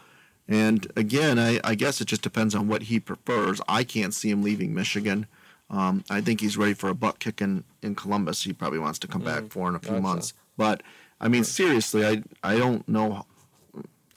And 0.47 0.87
again, 0.95 1.39
I, 1.39 1.61
I 1.65 1.75
guess 1.75 2.03
it 2.03 2.07
just 2.07 2.21
depends 2.21 2.55
on 2.55 2.69
what 2.69 2.83
he 2.83 3.01
prefers. 3.01 3.63
I 3.67 3.85
can't 3.85 4.13
see 4.13 4.31
him 4.31 4.43
leaving 4.43 4.75
Michigan. 4.75 5.27
Um, 5.75 6.05
I 6.09 6.21
think 6.21 6.41
he's 6.41 6.57
ready 6.57 6.75
for 6.75 6.89
a 6.89 6.95
butt 6.95 7.19
kick 7.19 7.41
in, 7.43 7.65
in 7.83 7.95
Columbus. 7.97 8.45
He 8.45 8.53
probably 8.53 8.79
wants 8.79 8.99
to 9.01 9.09
come 9.09 9.23
back 9.23 9.45
for 9.51 9.69
in 9.69 9.75
a 9.75 9.79
few 9.81 9.91
gotcha. 9.91 10.03
months. 10.03 10.33
But 10.57 10.83
I 11.21 11.29
mean, 11.29 11.43
seriously, 11.45 12.07
I 12.07 12.23
I 12.43 12.57
don't 12.57 12.87
know. 12.89 13.27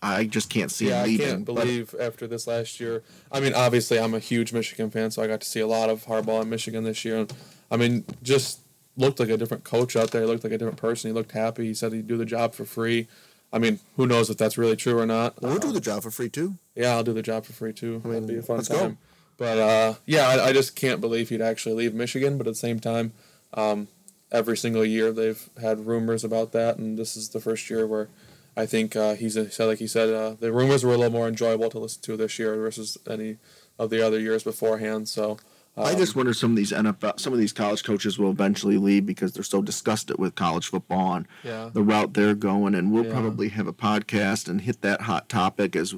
I 0.03 0.25
just 0.25 0.51
can't 0.51 0.69
see 0.71 0.89
yeah, 0.89 1.03
him 1.05 1.13
I 1.13 1.17
can't 1.25 1.45
But- 1.45 1.55
believe 1.55 1.95
after 1.99 2.27
this 2.27 2.45
last 2.45 2.79
year. 2.79 3.01
I 3.31 3.39
mean, 3.39 3.53
obviously, 3.55 3.99
I'm 3.99 4.13
a 4.13 4.19
huge 4.19 4.53
Michigan 4.53 4.91
fan, 4.91 5.09
so 5.09 5.23
I 5.23 5.27
got 5.27 5.41
to 5.41 5.47
see 5.47 5.59
a 5.59 5.65
lot 5.67 5.89
of 5.89 6.05
Harbaugh 6.05 6.43
in 6.43 6.49
Michigan 6.49 6.83
this 6.83 7.03
year. 7.03 7.17
And 7.17 7.33
I 7.71 7.77
mean, 7.77 8.05
just 8.21 8.59
looked 8.95 9.19
like 9.19 9.29
a 9.29 9.37
different 9.37 9.63
coach 9.63 9.95
out 9.95 10.11
there. 10.11 10.21
He 10.21 10.27
looked 10.27 10.43
like 10.43 10.53
a 10.53 10.57
different 10.59 10.77
person. 10.77 11.09
He 11.09 11.13
looked 11.13 11.31
happy. 11.31 11.65
He 11.65 11.73
said 11.73 11.93
he'd 11.93 12.07
do 12.07 12.17
the 12.17 12.25
job 12.25 12.53
for 12.53 12.65
free. 12.65 13.07
I 13.51 13.57
mean, 13.59 13.79
who 13.95 14.05
knows 14.05 14.29
if 14.29 14.37
that's 14.37 14.57
really 14.57 14.75
true 14.75 14.99
or 14.99 15.05
not? 15.07 15.41
Well, 15.41 15.51
we'll 15.53 15.59
do 15.61 15.69
Uh, 15.69 15.71
the 15.71 15.79
job 15.81 16.03
for 16.03 16.11
free 16.11 16.29
too. 16.29 16.55
Yeah, 16.75 16.91
I'll 16.95 17.03
do 17.03 17.13
the 17.13 17.21
job 17.23 17.45
for 17.45 17.53
free 17.53 17.73
too. 17.73 18.01
I 18.03 18.07
mean, 18.07 18.17
It'll 18.17 18.27
be 18.29 18.37
a 18.37 18.41
fun 18.43 18.57
let's 18.57 18.69
go. 18.69 18.97
But 19.37 19.57
uh, 19.59 19.93
yeah, 20.05 20.27
I, 20.27 20.47
I 20.49 20.53
just 20.53 20.75
can't 20.75 20.99
believe 20.99 21.29
he'd 21.29 21.41
actually 21.41 21.75
leave 21.75 21.93
Michigan. 21.93 22.37
But 22.37 22.47
at 22.47 22.51
the 22.51 22.55
same 22.55 22.79
time, 22.79 23.13
um, 23.53 23.87
every 24.31 24.57
single 24.57 24.83
year 24.83 25.11
they've 25.11 25.49
had 25.61 25.85
rumors 25.85 26.23
about 26.23 26.51
that, 26.53 26.77
and 26.77 26.97
this 26.97 27.15
is 27.15 27.29
the 27.29 27.39
first 27.39 27.69
year 27.69 27.85
where 27.85 28.09
I 28.55 28.65
think 28.65 28.95
uh, 28.95 29.13
he's 29.13 29.35
said, 29.35 29.65
like 29.67 29.77
he 29.79 29.87
said, 29.87 30.09
uh, 30.09 30.35
the 30.39 30.51
rumors 30.51 30.83
were 30.83 30.93
a 30.93 30.97
little 30.97 31.13
more 31.13 31.27
enjoyable 31.27 31.69
to 31.69 31.79
listen 31.79 32.01
to 32.03 32.17
this 32.17 32.39
year 32.39 32.55
versus 32.55 32.97
any 33.07 33.37
of 33.77 33.91
the 33.91 34.01
other 34.05 34.19
years 34.19 34.43
beforehand. 34.43 35.07
So 35.07 35.37
I 35.77 35.91
um, 35.91 35.97
just 35.97 36.15
wonder 36.15 36.33
some 36.33 36.49
of 36.51 36.57
these 36.57 36.71
NFL, 36.71 37.19
some 37.19 37.33
of 37.33 37.37
these 37.37 37.53
college 37.53 37.83
coaches 37.83 38.17
will 38.17 38.31
eventually 38.31 38.77
leave 38.79 39.05
because 39.05 39.33
they're 39.33 39.43
so 39.43 39.61
disgusted 39.61 40.17
with 40.17 40.33
college 40.33 40.65
football 40.69 41.13
and 41.13 41.27
yeah, 41.43 41.69
the 41.71 41.83
route 41.83 42.15
they're 42.15 42.33
going. 42.33 42.73
And 42.73 42.91
we'll 42.91 43.05
Yeah. 43.05 43.11
probably 43.13 43.49
have 43.49 43.67
a 43.67 43.73
podcast 43.73 44.49
and 44.49 44.61
hit 44.61 44.81
that 44.81 45.01
hot 45.01 45.29
topic 45.29 45.75
as 45.75 45.93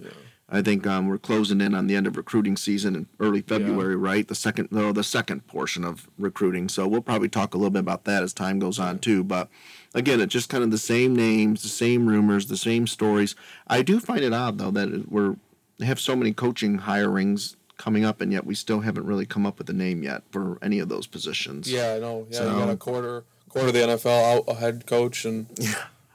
I 0.52 0.62
think 0.64 0.88
um, 0.88 1.08
we're 1.08 1.20
closing 1.20 1.62
in 1.62 1.76
on 1.76 1.86
the 1.88 1.96
end 1.96 2.08
of 2.08 2.18
recruiting 2.18 2.58
season 2.58 2.96
in 2.96 3.08
early 3.20 3.42
February, 3.42 3.96
right? 3.96 4.28
The 4.28 4.34
second, 4.36 4.72
no, 4.72 4.92
the 4.92 5.04
second 5.04 5.46
portion 5.46 5.84
of 5.84 6.10
recruiting. 6.18 6.70
So 6.70 6.88
we'll 6.88 7.02
probably 7.02 7.30
talk 7.30 7.54
a 7.54 7.58
little 7.58 7.70
bit 7.70 7.80
about 7.80 8.06
that 8.06 8.24
as 8.24 8.34
time 8.34 8.58
goes 8.58 8.80
on 8.80 8.98
too. 9.00 9.24
But 9.24 9.48
again, 9.94 10.20
it's 10.22 10.34
just 10.34 10.50
kind 10.50 10.64
of 10.64 10.72
the 10.72 10.78
same 10.80 11.16
names, 11.16 11.62
the 11.62 11.70
same 11.70 12.08
rumors, 12.08 12.48
the 12.48 12.58
same 12.58 12.88
stories. 12.88 13.36
I 13.68 13.84
do 13.84 14.00
find 14.00 14.22
it 14.22 14.34
odd 14.34 14.58
though 14.58 14.72
that 14.72 15.12
we're 15.12 15.36
have 15.82 16.00
so 16.00 16.16
many 16.16 16.34
coaching 16.34 16.80
hirings 16.80 17.56
coming 17.78 18.04
up, 18.04 18.20
and 18.20 18.34
yet 18.34 18.46
we 18.46 18.54
still 18.56 18.82
haven't 18.82 19.06
really 19.06 19.26
come 19.26 19.46
up 19.46 19.58
with 19.60 19.70
a 19.70 19.74
name 19.74 20.04
yet 20.04 20.24
for 20.32 20.58
any 20.62 20.80
of 20.80 20.90
those 20.90 21.08
positions. 21.08 21.72
yeah, 21.72 21.94
I 21.94 22.00
know. 22.00 22.26
Yeah, 22.30 22.38
So- 22.40 22.52
you 22.54 22.60
got 22.60 22.70
a 22.70 22.76
quarter 22.76 23.24
quarter 23.50 23.68
of 23.70 23.74
the 23.74 23.80
NFL 23.82 24.38
out 24.38 24.44
a 24.48 24.56
head 24.56 24.86
coach 24.88 25.26
and. 25.26 25.48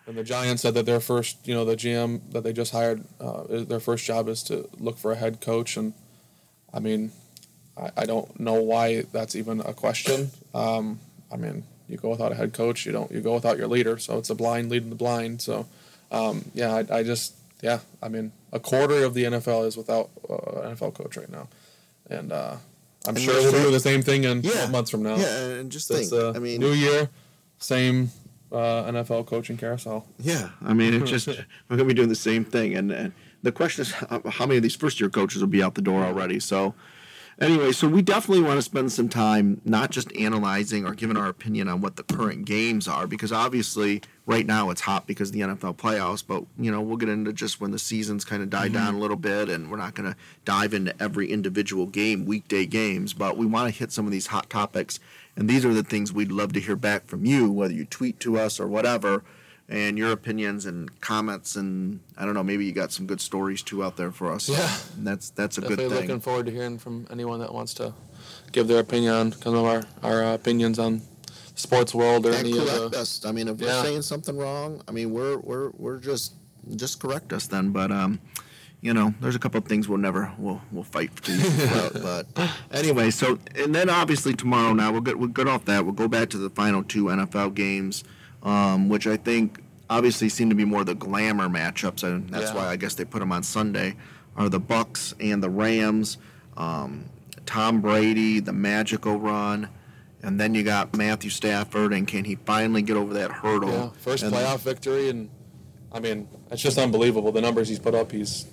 And 0.07 0.17
the 0.19 0.25
Giants 0.25 0.63
said 0.63 0.75
that 0.75 0.85
their 0.87 1.01
first, 1.01 1.47
you 1.49 1.55
know, 1.55 1.65
the 1.65 1.77
GM 1.77 2.21
that 2.33 2.45
they 2.45 2.53
just 2.53 2.73
hired, 2.73 3.05
uh, 3.21 3.45
their 3.49 3.81
first 3.81 4.05
job 4.05 4.29
is 4.29 4.43
to 4.45 4.69
look 4.79 4.99
for 4.99 5.13
a 5.13 5.17
head 5.17 5.41
coach. 5.41 5.77
And 5.79 5.95
I 6.75 6.79
mean, 6.81 7.13
I, 7.77 7.91
I 7.97 8.05
don't 8.05 8.39
know 8.39 8.55
why 8.61 9.03
that's 9.13 9.35
even 9.35 9.61
a 9.61 9.73
question. 9.73 10.31
Um, 10.55 11.01
I 11.33 11.37
mean, 11.37 11.65
you 11.89 11.97
go 11.97 12.11
without 12.11 12.33
a 12.33 12.35
head 12.35 12.53
coach, 12.53 12.85
you 12.85 12.93
don't, 12.93 13.11
you 13.11 13.21
go 13.21 13.35
without 13.35 13.57
your 13.57 13.67
leader. 13.67 13.99
So 13.99 14.19
it's 14.19 14.29
a 14.31 14.35
blind 14.35 14.71
leading 14.71 14.91
the 14.91 14.95
blind. 14.97 15.41
So, 15.41 15.67
um, 16.11 16.45
yeah, 16.55 16.75
I, 16.75 16.99
I 16.99 17.03
just, 17.03 17.35
yeah, 17.63 17.79
I 18.03 18.09
mean, 18.09 18.33
a 18.53 18.61
quarter 18.61 19.05
of 19.05 19.15
the 19.15 19.25
NFL 19.25 19.67
is 19.67 19.77
without 19.77 20.11
uh, 20.29 20.35
an 20.69 20.77
NFL 20.77 20.95
coach 20.95 21.17
right 21.17 21.31
now. 21.31 21.49
And 22.11 22.31
uh, 22.31 22.57
I'm 23.09 23.17
And 23.17 23.19
sure 23.25 23.35
we'll 23.35 23.53
do 23.65 23.71
the 23.71 23.81
same 23.81 24.03
thing 24.03 24.25
in 24.25 24.43
Yeah. 24.43 24.51
12 24.53 24.71
months 24.71 24.91
from 24.91 25.03
now. 25.03 25.17
Yeah, 25.17 25.39
and 25.61 25.73
just 25.73 25.89
think. 25.89 26.13
uh, 26.13 26.33
I 26.33 26.39
mean, 26.41 26.61
new 26.61 26.73
year, 26.73 27.09
same 27.59 28.11
uh, 28.53 28.85
NFL 28.85 29.27
coaching 29.27 29.57
carousel. 29.57 30.07
Yeah, 30.19 30.51
I 30.63 30.75
mean, 30.75 30.95
it 30.95 31.05
just 31.05 31.27
we're 31.69 31.77
gonna 31.77 31.85
be 31.85 31.95
doing 31.95 32.09
the 32.09 32.15
same 32.15 32.45
thing, 32.45 32.75
and, 32.75 32.91
and 32.91 33.13
the 33.43 33.53
question 33.53 33.83
is 33.83 33.93
how 33.93 34.23
how 34.25 34.47
many 34.47 34.57
of 34.59 34.63
these 34.63 34.77
first 34.77 35.01
year 35.01 35.11
coaches 35.11 35.41
will 35.41 35.49
be 35.49 35.63
out 35.63 35.75
the 35.75 35.83
door 35.83 36.03
already. 36.05 36.41
So, 36.41 36.75
anyway, 37.41 37.73
so 37.73 37.89
we 37.89 38.03
definitely 38.03 38.43
want 38.43 38.59
to 38.59 38.63
spend 38.63 38.93
some 38.93 39.09
time 39.09 39.61
not 39.65 39.91
just 39.91 40.15
analyzing 40.17 40.87
or 40.87 40.95
giving 40.95 41.17
our 41.17 41.29
opinion 41.29 41.69
on 41.69 41.81
what 41.81 41.97
the 41.97 42.03
current 42.03 42.45
games 42.45 42.87
are, 42.87 43.07
because 43.07 43.33
obviously 43.33 44.03
right 44.27 44.47
now 44.47 44.71
it's 44.71 44.83
hot 44.83 45.07
because 45.07 45.29
of 45.29 45.35
the 45.35 45.41
NFL 45.41 45.77
playoffs. 45.77 46.25
But 46.27 46.45
you 46.59 46.71
know, 46.71 46.81
we'll 46.81 46.97
get 46.97 47.09
into 47.09 47.33
just 47.33 47.61
when 47.61 47.71
the 47.71 47.79
seasons 47.79 48.25
kind 48.25 48.43
of 48.43 48.51
die 48.51 48.69
down 48.69 48.95
a 48.95 48.99
little 48.99 49.17
bit, 49.17 49.49
and 49.49 49.71
we're 49.71 49.77
not 49.79 49.95
gonna 49.95 50.17
dive 50.45 50.75
into 50.75 50.95
every 51.03 51.31
individual 51.31 51.87
game, 51.87 52.25
weekday 52.25 52.67
games, 52.67 53.13
but 53.13 53.37
we 53.37 53.47
want 53.47 53.73
to 53.73 53.79
hit 53.79 53.93
some 53.93 54.07
of 54.07 54.13
these 54.13 54.29
hot 54.29 54.49
topics. 54.49 55.01
And 55.37 55.49
these 55.49 55.65
are 55.65 55.75
the 55.75 55.83
things 55.83 56.13
we'd 56.13 56.31
love 56.33 56.53
to 56.53 56.61
hear 56.61 56.77
back 56.77 57.07
from 57.07 57.25
you, 57.25 57.51
whether 57.51 57.75
you 57.75 57.85
tweet 57.85 58.21
to 58.21 58.39
us 58.39 58.61
or 58.61 58.69
whatever 58.69 59.25
and 59.69 59.97
your 59.97 60.13
opinions 60.13 60.67
and 60.67 61.01
comments 61.01 61.57
and 61.57 61.99
I 62.19 62.27
don't 62.27 62.35
know 62.35 62.43
maybe 62.45 62.67
you 62.67 62.73
got 62.73 62.93
some 62.93 63.07
good 63.07 63.19
stories 63.21 63.63
too 63.63 63.83
out 63.83 63.97
there 63.97 64.11
for 64.13 64.31
us. 64.31 64.47
Yeah. 64.49 64.71
And 64.97 65.07
that's 65.07 65.31
that's 65.31 65.57
a 65.57 65.63
Definitely 65.63 65.85
good 65.89 65.93
thing. 65.93 66.01
looking 66.09 66.21
forward 66.21 66.47
to 66.47 66.53
hearing 66.53 66.79
from 66.79 67.07
anyone 67.11 67.41
that 67.41 67.53
wants 67.53 67.73
to 67.75 67.95
give 68.53 68.69
their 68.69 68.81
opinion 68.81 69.15
on 69.15 69.33
kind 69.33 69.57
of 69.57 69.65
our, 69.65 69.83
our 70.03 70.23
uh, 70.23 70.35
opinions 70.35 70.79
on 70.79 71.01
sports 71.55 71.95
world 71.95 72.27
or 72.27 72.31
and 72.31 72.39
any 72.47 72.59
of 72.59 72.67
correct 72.69 72.93
the. 72.93 72.99
us. 72.99 73.25
I 73.25 73.33
mean, 73.33 73.49
if 73.49 73.59
Yeah. 73.61 73.69
we're 73.69 73.85
saying 73.85 74.03
something 74.03 74.37
wrong, 74.37 74.83
I 74.87 74.91
mean, 74.93 75.13
we're 75.13 75.39
we're 75.39 75.71
we're 75.79 75.99
just 75.99 76.35
just 76.77 77.01
correct 77.01 77.33
us 77.33 77.47
then. 77.47 77.71
But 77.71 77.91
um, 77.91 78.21
you 78.85 78.93
know, 78.93 79.15
there's 79.21 79.35
a 79.35 79.39
couple 79.39 79.57
of 79.57 79.65
things 79.65 79.89
we'll 79.89 79.97
never 79.99 80.31
we'll 80.39 80.61
we'll 80.71 80.85
fight 80.85 81.11
to 81.25 81.33
you 81.33 81.65
about. 81.65 81.95
But 82.35 82.51
anyway, 82.71 83.11
so 83.11 83.39
and 83.57 83.75
then 83.75 83.89
obviously 83.89 84.35
tomorrow 84.35 84.75
now 84.75 84.93
we'll 84.93 85.01
get 85.01 85.19
we'll 85.19 85.31
get 85.31 85.49
off 85.49 85.65
that. 85.65 85.85
We'll 85.85 85.95
go 85.95 86.07
back 86.07 86.29
to 86.31 86.37
the 86.39 86.51
final 86.51 86.85
two 86.85 87.05
NFL 87.07 87.55
games, 87.55 88.05
um, 88.43 88.91
which 88.91 89.07
I 89.07 89.17
think 89.17 89.61
obviously 89.89 90.29
seem 90.29 90.51
to 90.51 90.55
be 90.55 90.67
more 90.67 90.85
the 90.85 90.95
glamour 90.95 91.49
matchups, 91.49 92.03
and 92.05 92.29
that's 92.29 92.51
Yeah. 92.51 92.57
why 92.57 92.67
I 92.67 92.77
guess 92.77 92.95
they 92.95 93.07
put 93.07 93.21
them 93.21 93.33
on 93.33 93.43
Sunday. 93.43 93.97
Are 94.37 94.51
the 94.51 94.61
Bucs 94.61 95.15
and 95.19 95.43
the 95.43 95.49
Rams? 95.51 96.19
Um, 96.57 97.05
Tom 97.47 97.81
Brady, 97.81 98.41
the 98.41 98.53
magical 98.53 99.19
run. 99.19 99.69
And 100.23 100.41
then 100.41 100.55
you 100.55 100.63
got 100.63 100.97
Matthew 100.97 101.29
Stafford, 101.31 101.93
and 101.93 102.07
can 102.09 102.25
he 102.25 102.35
finally 102.37 102.81
get 102.83 102.97
over 102.97 103.13
that 103.15 103.31
hurdle? 103.31 103.71
Yeah, 103.71 103.89
first 103.99 104.23
And- 104.25 104.33
playoff 104.33 104.61
victory, 104.61 105.09
and 105.11 105.29
I 105.93 106.01
mean, 106.01 106.27
it's 106.51 106.63
just 106.63 106.77
unbelievable 106.79 107.31
the 107.31 107.41
numbers 107.43 107.69
he's 107.69 107.79
put 107.79 107.95
up. 107.95 108.11
He's 108.11 108.47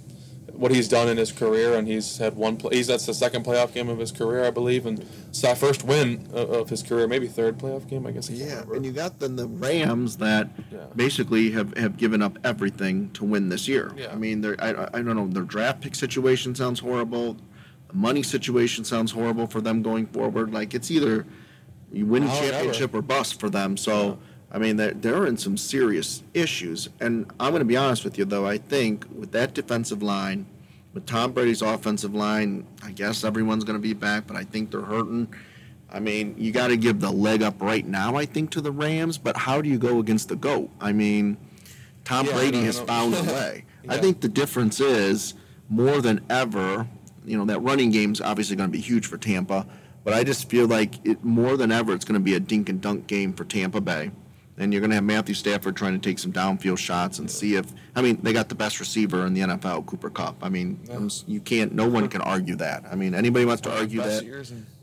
what 0.62 0.72
he's 0.72 0.88
done 0.88 1.10
in 1.10 1.18
his 1.18 1.32
career, 1.32 1.74
and 1.74 1.88
he's 1.88 2.20
had 2.20 2.36
one. 2.36 2.56
Play, 2.56 2.78
he's 2.78 2.86
that's 2.86 3.08
the 3.08 3.16
second 3.16 3.44
playoff 3.44 3.74
game 3.74 3.90
of 3.90 3.98
his 3.98 4.12
career, 4.12 4.46
I 4.46 4.52
believe, 4.52 4.86
and 4.86 5.04
it's 5.28 5.42
that 5.42 5.58
first 5.58 5.84
win 5.84 6.28
of, 6.32 6.52
of 6.52 6.70
his 6.70 6.84
career, 6.84 7.08
maybe 7.08 7.28
third 7.28 7.58
playoff 7.58 7.88
game, 7.90 8.06
I 8.06 8.12
guess. 8.12 8.30
I 8.30 8.34
Yeah, 8.34 8.62
and 8.72 8.86
you 8.86 8.92
got 8.92 9.18
then 9.20 9.38
the 9.38 9.48
Rams 9.48 10.18
that 10.18 10.50
Yeah. 10.72 10.82
basically 10.96 11.50
have, 11.52 11.76
have 11.78 11.98
given 11.98 12.22
up 12.22 12.38
everything 12.44 13.10
to 13.14 13.26
win 13.26 13.50
this 13.50 13.68
year. 13.68 13.92
Yeah. 13.98 14.12
I 14.12 14.16
mean, 14.16 14.42
they're, 14.42 14.56
I, 14.64 14.70
I 14.94 15.02
don't 15.02 15.16
know, 15.16 15.26
their 15.26 15.42
draft 15.42 15.82
pick 15.82 15.96
situation 15.96 16.54
sounds 16.54 16.80
horrible. 16.80 17.38
The 17.88 17.96
money 17.96 18.22
situation 18.22 18.86
sounds 18.86 19.12
horrible 19.12 19.48
for 19.48 19.62
them 19.62 19.82
going 19.82 20.06
forward. 20.06 20.54
Like, 20.54 20.76
it's 20.76 20.92
either 20.92 21.26
you 21.92 22.06
win 22.06 22.22
a 22.22 22.28
championship 22.28 22.94
or 22.94 23.02
bust 23.02 23.40
for 23.40 23.50
them. 23.50 23.78
So, 23.78 24.20
I 24.52 24.58
mean, 24.58 24.76
they're, 24.76 24.94
they're 24.94 25.26
in 25.26 25.38
some 25.38 25.58
serious 25.58 26.24
issues. 26.34 26.90
And 27.00 27.32
I'm 27.40 27.52
going 27.52 27.62
to 27.62 27.66
be 27.66 27.78
honest 27.78 28.04
with 28.04 28.18
you, 28.18 28.26
though, 28.26 28.46
I 28.46 28.58
think 28.58 29.06
with 29.16 29.32
that 29.32 29.54
defensive 29.54 30.04
line, 30.04 30.46
with 30.94 31.06
Tom 31.06 31.32
Brady's 31.32 31.62
offensive 31.62 32.14
line, 32.14 32.68
I 32.84 32.92
guess 32.92 33.24
everyone's 33.24 33.64
going 33.64 33.78
to 33.78 33.82
be 33.82 33.94
back, 33.94 34.28
but 34.28 34.36
I 34.36 34.44
think 34.44 34.72
they're 34.72 34.82
hurting. 34.82 35.34
I 35.90 36.00
mean, 36.00 36.36
you 36.38 36.52
got 36.52 36.68
to 36.68 36.78
give 36.78 37.00
the 37.00 37.12
leg 37.12 37.42
up 37.44 37.62
right 37.62 37.86
now, 37.86 38.16
I 38.16 38.26
think, 38.26 38.52
to 38.52 38.62
the 38.62 38.72
Rams, 38.72 39.18
but 39.18 39.38
how 39.38 39.62
do 39.62 39.70
you 39.70 39.78
go 39.78 40.00
against 40.00 40.28
the 40.30 40.36
GOAT? 40.36 40.70
I 40.82 40.92
mean, 40.92 41.38
Tom 42.04 42.26
Yeah, 42.26 42.34
Brady 42.34 42.64
has 42.64 42.80
found 42.80 43.14
a 43.14 43.24
way. 43.34 43.66
I 43.88 43.98
think 43.98 44.22
the 44.22 44.30
difference 44.30 44.80
is 44.80 45.34
more 45.70 46.02
than 46.02 46.22
ever, 46.30 46.88
you 47.26 47.38
know, 47.38 47.46
that 47.46 47.60
running 47.60 47.92
game's 47.92 48.20
obviously 48.22 48.56
going 48.56 48.70
to 48.70 48.72
be 48.72 48.82
huge 48.82 49.08
for 49.08 49.18
Tampa, 49.18 49.66
but 50.04 50.14
I 50.14 50.24
just 50.24 50.50
feel 50.50 50.68
like 50.68 51.06
it 51.06 51.24
more 51.24 51.58
than 51.58 51.72
ever 51.72 51.94
it's 51.94 52.06
going 52.06 52.20
to 52.20 52.24
be 52.24 52.36
a 52.36 52.40
dink 52.40 52.70
and 52.70 52.82
dunk 52.82 53.08
game 53.08 53.34
for 53.34 53.46
Tampa 53.46 53.80
Bay. 53.82 54.12
And 54.62 54.72
you're 54.72 54.80
going 54.80 54.92
to 54.92 54.96
have 54.96 55.04
Matthew 55.04 55.34
Stafford 55.34 55.76
trying 55.76 56.00
to 56.00 56.10
take 56.10 56.20
some 56.20 56.32
downfield 56.32 56.78
shots 56.78 57.18
and 57.18 57.30
see 57.30 57.56
if 57.56 57.66
I 57.96 58.02
mean 58.02 58.20
they 58.22 58.32
got 58.32 58.48
the 58.48 58.56
best 58.56 58.80
receiver 58.80 59.26
in 59.26 59.34
the 59.34 59.42
NFL, 59.42 59.88
Cooper 59.88 60.12
Kupp. 60.12 60.38
I 60.44 60.50
mean, 60.50 60.80
I'm 60.92 61.10
you 61.26 61.42
can't 61.42 61.74
no 61.74 61.90
one 61.90 62.08
can 62.10 62.22
argue 62.22 62.56
that. 62.58 62.86
I 62.90 62.96
mean, 62.96 63.16
anybody 63.16 63.44
wants 63.44 63.62
to 63.64 63.76
argue 63.76 64.02
that 64.02 64.24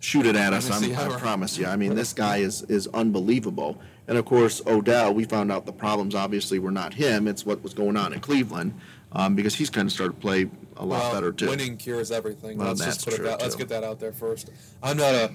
shoot 0.00 0.26
it 0.26 0.34
at 0.34 0.52
us. 0.52 0.68
I'm, 0.70 0.94
I 0.96 1.16
promise 1.18 1.56
you. 1.56 1.66
I 1.66 1.76
mean, 1.76 1.94
this 1.94 2.12
guy 2.24 2.38
is 2.38 2.62
is 2.62 2.88
unbelievable. 2.88 3.80
And 4.08 4.18
of 4.18 4.24
course, 4.24 4.60
Odell. 4.66 5.14
We 5.14 5.24
found 5.24 5.52
out 5.52 5.64
the 5.64 5.72
problems 5.72 6.14
obviously 6.14 6.58
were 6.58 6.72
not 6.72 6.94
him. 6.94 7.28
It's 7.28 7.46
what 7.46 7.62
was 7.62 7.72
going 7.72 7.96
on 7.96 8.12
in 8.12 8.20
Cleveland 8.20 8.74
um, 9.12 9.34
because 9.34 9.54
he's 9.54 9.70
kind 9.70 9.86
of 9.86 9.92
started 9.92 10.14
to 10.14 10.20
play 10.20 10.50
a 10.76 10.84
lot 10.84 11.00
Well, 11.00 11.12
better 11.12 11.32
too. 11.32 11.48
Winning 11.48 11.76
cures 11.76 12.10
everything. 12.10 12.58
Well, 12.58 12.68
let's 12.68 12.84
just 12.84 13.04
put 13.04 13.14
it 13.14 13.22
that. 13.22 13.40
Let's 13.40 13.54
get 13.54 13.68
that 13.68 13.84
out 13.84 14.00
there 14.00 14.12
first. 14.12 14.50
I'm 14.82 14.96
not 14.96 15.14
a. 15.14 15.32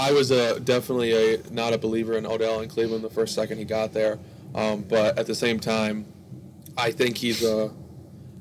I 0.00 0.12
was 0.12 0.30
a 0.30 0.58
definitely 0.58 1.12
a 1.12 1.42
not 1.50 1.74
a 1.74 1.78
believer 1.78 2.16
in 2.16 2.24
Odell 2.24 2.60
in 2.60 2.70
Cleveland 2.70 3.04
the 3.04 3.10
first 3.10 3.34
second 3.34 3.58
he 3.58 3.64
got 3.64 3.92
there, 3.92 4.18
um, 4.54 4.82
but 4.82 5.18
at 5.18 5.26
the 5.26 5.34
same 5.34 5.60
time, 5.60 6.06
I 6.76 6.90
think 6.90 7.18
he's 7.18 7.44
a. 7.44 7.70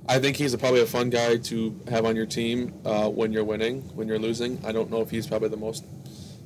I 0.08 0.18
think 0.18 0.38
he's 0.38 0.56
a, 0.56 0.58
probably 0.58 0.82
a 0.82 0.88
fun 0.88 1.12
guy 1.12 1.38
to 1.38 1.80
have 1.88 2.04
on 2.06 2.16
your 2.16 2.26
team 2.26 2.74
uh, 2.84 3.10
when 3.10 3.32
you're 3.32 3.44
winning. 3.44 3.82
When 3.94 4.08
you're 4.08 4.18
losing, 4.18 4.60
I 4.66 4.72
don't 4.72 4.90
know 4.90 5.02
if 5.02 5.12
he's 5.12 5.28
probably 5.28 5.50
the 5.50 5.58
most, 5.58 5.86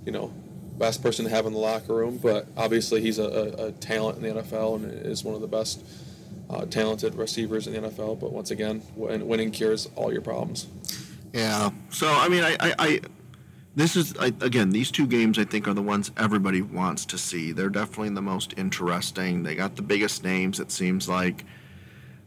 you 0.05 0.11
know, 0.11 0.33
best 0.77 1.01
person 1.01 1.23
to 1.25 1.31
have 1.31 1.45
in 1.45 1.53
the 1.53 1.59
locker 1.59 1.93
room. 1.93 2.17
But 2.17 2.47
obviously, 2.57 2.99
he's 2.99 3.19
a, 3.19 3.23
a, 3.23 3.67
a 3.67 3.71
talent 3.73 4.17
in 4.17 4.35
the 4.35 4.41
NFL 4.41 4.75
and 4.77 5.05
is 5.05 5.23
one 5.23 5.35
of 5.35 5.41
the 5.41 5.47
best 5.47 5.81
uh, 6.49 6.65
talented 6.65 7.15
receivers 7.15 7.67
in 7.67 7.73
the 7.73 7.87
NFL. 7.87 8.19
But 8.19 8.33
once 8.33 8.51
again, 8.51 8.81
win, 8.95 9.27
winning 9.27 9.51
cures 9.51 9.87
all 9.95 10.11
your 10.11 10.23
problems. 10.23 10.67
Yeah. 11.31 11.69
So 11.89 12.11
I 12.11 12.27
mean, 12.27 12.43
I, 12.43 12.57
I, 12.59 12.75
I 12.79 12.99
this 13.75 13.95
is 13.95 14.15
I, 14.17 14.27
again 14.41 14.69
these 14.69 14.91
two 14.91 15.07
games 15.07 15.39
I 15.39 15.45
think 15.45 15.67
are 15.67 15.73
the 15.73 15.81
ones 15.81 16.11
everybody 16.17 16.61
wants 16.61 17.05
to 17.07 17.17
see. 17.17 17.51
They're 17.51 17.69
definitely 17.69 18.09
the 18.09 18.21
most 18.21 18.53
interesting. 18.57 19.43
They 19.43 19.55
got 19.55 19.75
the 19.75 19.81
biggest 19.81 20.23
names. 20.23 20.59
It 20.59 20.71
seems 20.71 21.07
like. 21.09 21.45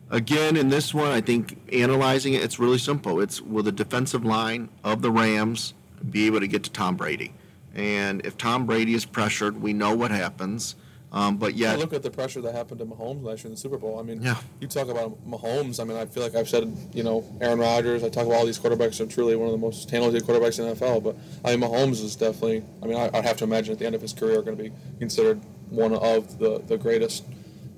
Again, 0.08 0.56
in 0.56 0.68
this 0.68 0.94
one, 0.94 1.10
I 1.10 1.20
think 1.20 1.58
analyzing 1.72 2.34
it, 2.34 2.44
it's 2.44 2.60
really 2.60 2.78
simple. 2.78 3.20
It's 3.20 3.42
will 3.42 3.64
the 3.64 3.72
defensive 3.72 4.24
line 4.24 4.68
of 4.84 5.02
the 5.02 5.10
Rams 5.10 5.74
be 6.08 6.26
able 6.26 6.38
to 6.38 6.46
get 6.46 6.62
to 6.62 6.70
Tom 6.70 6.94
Brady? 6.94 7.34
And 7.74 8.24
if 8.24 8.38
Tom 8.38 8.66
Brady 8.66 8.94
is 8.94 9.04
pressured, 9.04 9.60
we 9.60 9.72
know 9.72 9.96
what 9.96 10.12
happens. 10.12 10.76
Um, 11.12 11.36
but 11.36 11.54
Yeah, 11.54 11.74
look 11.76 11.92
at 11.92 12.02
the 12.02 12.10
pressure 12.10 12.40
that 12.42 12.54
happened 12.54 12.80
to 12.80 12.84
Mahomes 12.86 13.22
last 13.22 13.44
year 13.44 13.48
in 13.48 13.52
the 13.52 13.60
Super 13.60 13.78
Bowl. 13.78 13.98
I 13.98 14.02
mean, 14.02 14.20
Yeah. 14.20 14.36
you 14.60 14.66
talk 14.66 14.88
about 14.88 15.16
Mahomes. 15.28 15.80
I 15.80 15.84
mean, 15.84 15.96
I 15.96 16.04
feel 16.06 16.22
like 16.22 16.34
I've 16.34 16.48
said, 16.48 16.76
you 16.92 17.02
know, 17.04 17.24
Aaron 17.40 17.58
Rodgers. 17.58 18.02
I 18.02 18.08
talk 18.08 18.26
about 18.26 18.36
all 18.38 18.46
these 18.46 18.58
quarterbacks 18.58 19.00
are 19.00 19.06
truly 19.06 19.36
one 19.36 19.46
of 19.46 19.52
the 19.52 19.58
most 19.58 19.88
talented 19.88 20.24
quarterbacks 20.24 20.58
in 20.58 20.66
the 20.66 20.74
NFL. 20.74 21.02
But 21.02 21.16
I 21.44 21.54
mean, 21.56 21.60
Mahomes 21.68 22.02
is 22.04 22.16
definitely. 22.16 22.64
I 22.82 22.86
mean, 22.86 22.96
I, 22.96 23.10
I'd 23.16 23.24
have 23.24 23.36
to 23.38 23.44
imagine 23.44 23.72
at 23.72 23.78
the 23.78 23.86
end 23.86 23.94
of 23.94 24.02
his 24.02 24.12
career, 24.12 24.42
going 24.42 24.56
to 24.56 24.62
be 24.64 24.72
considered 24.98 25.40
one 25.70 25.94
of 25.94 26.38
the 26.38 26.60
the 26.66 26.76
greatest 26.76 27.24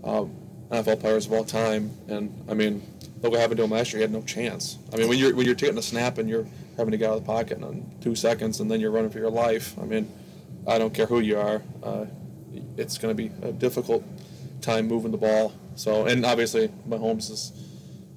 um, 0.04 0.34
NFL 0.70 1.00
players 1.00 1.26
of 1.26 1.32
all 1.32 1.44
time. 1.44 1.90
And 2.08 2.32
I 2.48 2.54
mean, 2.54 2.82
look 3.22 3.32
what 3.32 3.40
happened 3.40 3.58
to 3.58 3.64
him 3.64 3.70
last 3.70 3.92
year. 3.92 3.98
He 3.98 4.02
had 4.02 4.12
no 4.12 4.22
chance. 4.22 4.78
I 4.92 4.96
mean, 4.96 5.08
when 5.08 5.18
you're 5.18 5.34
when 5.34 5.44
you're 5.46 5.54
taking 5.54 5.78
a 5.78 5.82
snap 5.82 6.16
and 6.18 6.28
you're 6.28 6.46
having 6.78 6.92
to 6.92 6.96
get 6.96 7.10
out 7.10 7.18
of 7.18 7.24
the 7.24 7.26
pocket 7.26 7.58
in 7.60 7.84
two 8.00 8.14
seconds, 8.14 8.60
and 8.60 8.70
then 8.70 8.80
you're 8.80 8.90
running 8.90 9.10
for 9.10 9.18
your 9.18 9.30
life. 9.30 9.78
I 9.80 9.84
mean, 9.84 10.10
I 10.66 10.78
don't 10.78 10.94
care 10.94 11.06
who 11.06 11.20
you 11.20 11.38
are. 11.38 11.62
Uh, 11.82 12.06
it's 12.78 12.96
going 12.96 13.14
to 13.14 13.28
be 13.28 13.30
a 13.46 13.52
difficult 13.52 14.04
time 14.60 14.86
moving 14.86 15.10
the 15.10 15.18
ball. 15.18 15.52
So, 15.74 16.06
and 16.06 16.24
obviously, 16.24 16.68
Mahomes 16.88 17.30
is 17.30 17.52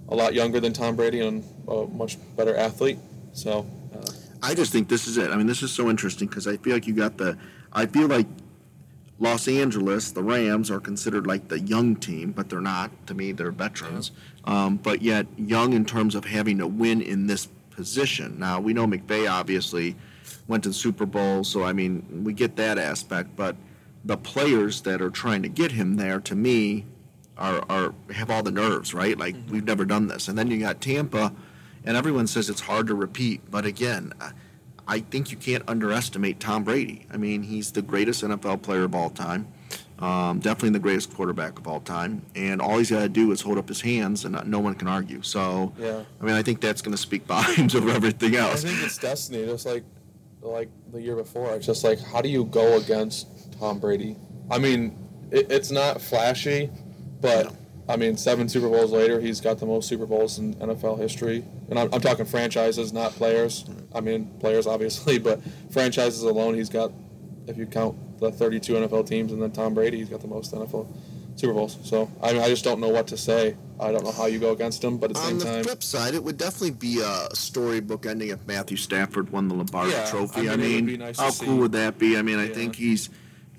a 0.10 0.16
lot 0.16 0.34
younger 0.34 0.60
than 0.60 0.74
Tom 0.74 0.96
Brady 0.96 1.22
and 1.22 1.44
a 1.68 1.86
much 1.88 2.18
better 2.36 2.56
athlete. 2.56 3.00
So, 3.34 3.66
uh, 3.96 4.12
I 4.42 4.54
just 4.54 4.72
think 4.72 4.88
this 4.88 5.08
is 5.08 5.18
it. 5.18 5.32
I 5.32 5.36
mean, 5.36 5.48
this 5.48 5.64
is 5.64 5.72
so 5.72 5.90
interesting 5.90 6.28
because 6.28 6.48
I 6.48 6.58
feel 6.58 6.74
like 6.74 6.88
you 6.88 6.94
got 6.94 7.18
the. 7.18 7.38
I 7.74 7.86
feel 7.86 8.08
like 8.08 8.28
Los 9.20 9.48
Angeles, 9.48 10.12
the 10.12 10.24
Rams, 10.24 10.70
are 10.72 10.80
considered 10.80 11.28
like 11.28 11.48
the 11.48 11.60
young 11.60 11.96
team, 11.96 12.32
but 12.32 12.50
they're 12.50 12.62
not. 12.62 12.92
To 13.08 13.14
me, 13.14 13.32
they're 13.32 13.52
veterans. 13.52 14.12
Um, 14.46 14.78
but 14.78 15.02
yet, 15.02 15.28
young 15.38 15.74
in 15.74 15.86
terms 15.86 16.16
of 16.16 16.26
having 16.26 16.58
to 16.58 16.68
win 16.68 17.02
in 17.02 17.28
this 17.28 17.48
position. 17.70 18.40
Now, 18.40 18.60
we 18.60 18.74
know 18.74 18.86
McVay 18.86 19.30
obviously 19.30 19.96
went 20.48 20.64
to 20.64 20.70
the 20.70 20.74
Super 20.74 21.06
Bowl, 21.06 21.44
so 21.44 21.64
I 21.64 21.74
mean, 21.74 22.24
we 22.24 22.34
get 22.34 22.56
that 22.58 22.78
aspect. 22.78 23.36
But 23.36 23.56
the 24.04 24.18
players 24.18 24.82
that 24.82 25.02
are 25.02 25.10
trying 25.12 25.44
to 25.44 25.50
get 25.50 25.72
him 25.74 25.96
there, 25.98 26.20
to 26.22 26.36
me, 26.36 26.86
are, 27.38 27.64
are 27.70 27.94
have 28.14 28.30
all 28.30 28.44
the 28.44 28.52
nerves, 28.52 28.94
right? 28.94 29.18
Like 29.18 29.36
we've 29.50 29.64
never 29.66 29.86
done 29.86 30.08
this. 30.08 30.28
And 30.28 30.38
then 30.38 30.50
you 30.52 30.60
got 30.60 30.82
Tampa, 30.82 31.34
and 31.86 31.98
everyone 31.98 32.28
says 32.28 32.50
it's 32.50 32.62
hard 32.62 32.88
to 32.88 32.96
repeat. 32.96 33.42
But 33.50 33.66
again, 33.66 34.14
I- 34.88 35.00
think 35.00 35.32
you 35.32 35.38
can't 35.38 35.64
underestimate 35.70 36.40
Tom 36.42 36.64
Brady. 36.66 37.06
I 37.12 37.16
mean, 37.18 37.44
he's 37.44 37.72
the 37.72 37.82
greatest 37.82 38.24
NFL 38.24 38.62
player 38.62 38.84
of 38.84 38.94
all 38.94 39.10
time, 39.10 39.48
um, 40.00 40.40
definitely 40.40 40.72
the 40.72 40.80
greatest 40.80 41.14
quarterback 41.14 41.58
of 41.58 41.66
all 41.68 41.80
time. 41.80 42.24
And 42.36 42.62
all 42.62 42.78
he's 42.78 42.90
got 42.92 43.00
to 43.04 43.08
do 43.10 43.32
is 43.32 43.40
hold 43.40 43.58
up 43.58 43.70
his 43.70 43.80
hands, 43.80 44.26
and 44.26 44.38
no 44.48 44.60
one 44.60 44.74
can 44.76 44.90
argue. 44.90 45.22
So, 45.22 45.72
Yeah. 45.80 46.04
I 46.20 46.26
mean, 46.26 46.34
I 46.36 46.42
think 46.44 46.60
that's 46.60 46.82
going 46.82 46.92
to 46.92 46.98
speak 46.98 47.24
volumes 47.26 47.74
over 47.74 47.90
everything 47.90 48.36
else. 48.36 48.66
I 48.66 48.68
think 48.70 48.84
it's 48.84 48.98
destiny. 48.98 49.46
Just 49.46 49.66
like 49.66 49.84
like 50.42 50.70
the 50.92 51.02
year 51.02 51.16
before, 51.16 51.54
it's 51.54 51.66
just 51.68 51.84
like 51.86 52.00
how 52.02 52.20
do 52.22 52.28
you 52.28 52.44
go 52.46 52.78
against 52.78 53.28
Tom 53.62 53.78
Brady? 53.80 54.16
I 54.50 54.58
mean, 54.58 54.98
it, 55.30 55.52
it's 55.52 55.70
not 55.70 56.02
flashy, 56.02 56.72
but 57.22 57.54
I 57.88 57.96
mean, 57.96 58.18
seven 58.18 58.50
Super 58.50 58.68
Bowls 58.70 58.92
later, 58.92 59.20
he's 59.22 59.40
got 59.40 59.60
the 59.60 59.68
most 59.68 59.88
Super 59.88 60.08
Bowls 60.08 60.40
in 60.40 60.56
NFL 60.56 60.98
history, 60.98 61.46
and 61.70 61.78
I'm, 61.78 61.94
I'm 61.94 62.02
talking 62.02 62.26
franchises, 62.26 62.92
not 62.92 63.12
players. 63.12 63.66
I 63.94 64.02
mean, 64.02 64.26
players 64.40 64.66
obviously, 64.66 65.20
but 65.28 65.40
franchises 65.72 66.24
alone, 66.24 66.56
he's 66.56 66.70
got. 66.70 66.92
If 67.48 67.58
you 67.58 67.66
count 67.66 67.98
the 68.20 68.32
32 68.32 68.74
NFL 68.74 69.08
teams 69.08 69.32
and 69.32 69.42
then 69.42 69.52
Tom 69.52 69.74
Brady, 69.74 69.98
he's 69.98 70.10
got 70.10 70.22
the 70.22 70.28
most 70.28 70.54
NFL 70.54 70.88
Super 71.36 71.54
Bowls. 71.54 71.78
So 71.84 72.10
I 72.22 72.34
mean, 72.34 72.42
I 72.42 72.48
just 72.50 72.64
don't 72.64 72.80
know 72.80 72.90
what 72.90 73.08
to 73.08 73.18
say. 73.18 73.56
I 73.80 73.92
don't 73.92 74.04
know 74.04 74.12
how 74.12 74.28
you 74.28 74.40
go 74.40 74.52
against 74.52 74.84
him, 74.84 74.98
but 74.98 75.10
at 75.10 75.16
the 75.16 75.22
On 75.22 75.28
same 75.28 75.40
the 75.40 75.46
time, 75.46 75.64
flip 75.64 75.84
side, 75.84 76.14
it 76.14 76.24
would 76.24 76.38
definitely 76.38 76.72
be 76.72 77.02
a 77.02 77.28
storybook 77.36 78.06
ending 78.06 78.30
if 78.30 78.46
Matthew 78.48 78.78
Stafford 78.78 79.32
won 79.32 79.48
the 79.48 79.56
Lombardi 79.56 79.92
Yeah, 79.92 80.06
Trophy. 80.10 80.50
I 80.50 80.54
I 80.54 80.56
mean, 80.56 80.78
it 80.78 80.84
mean, 80.84 81.00
nice 81.00 81.20
how 81.20 81.32
cool 81.32 81.58
would 81.58 81.72
that 81.74 81.98
be? 81.98 82.16
I 82.18 82.22
mean, 82.22 82.38
I 82.38 82.48
Yeah. 82.48 82.54
think 82.54 82.76
he's 82.76 83.10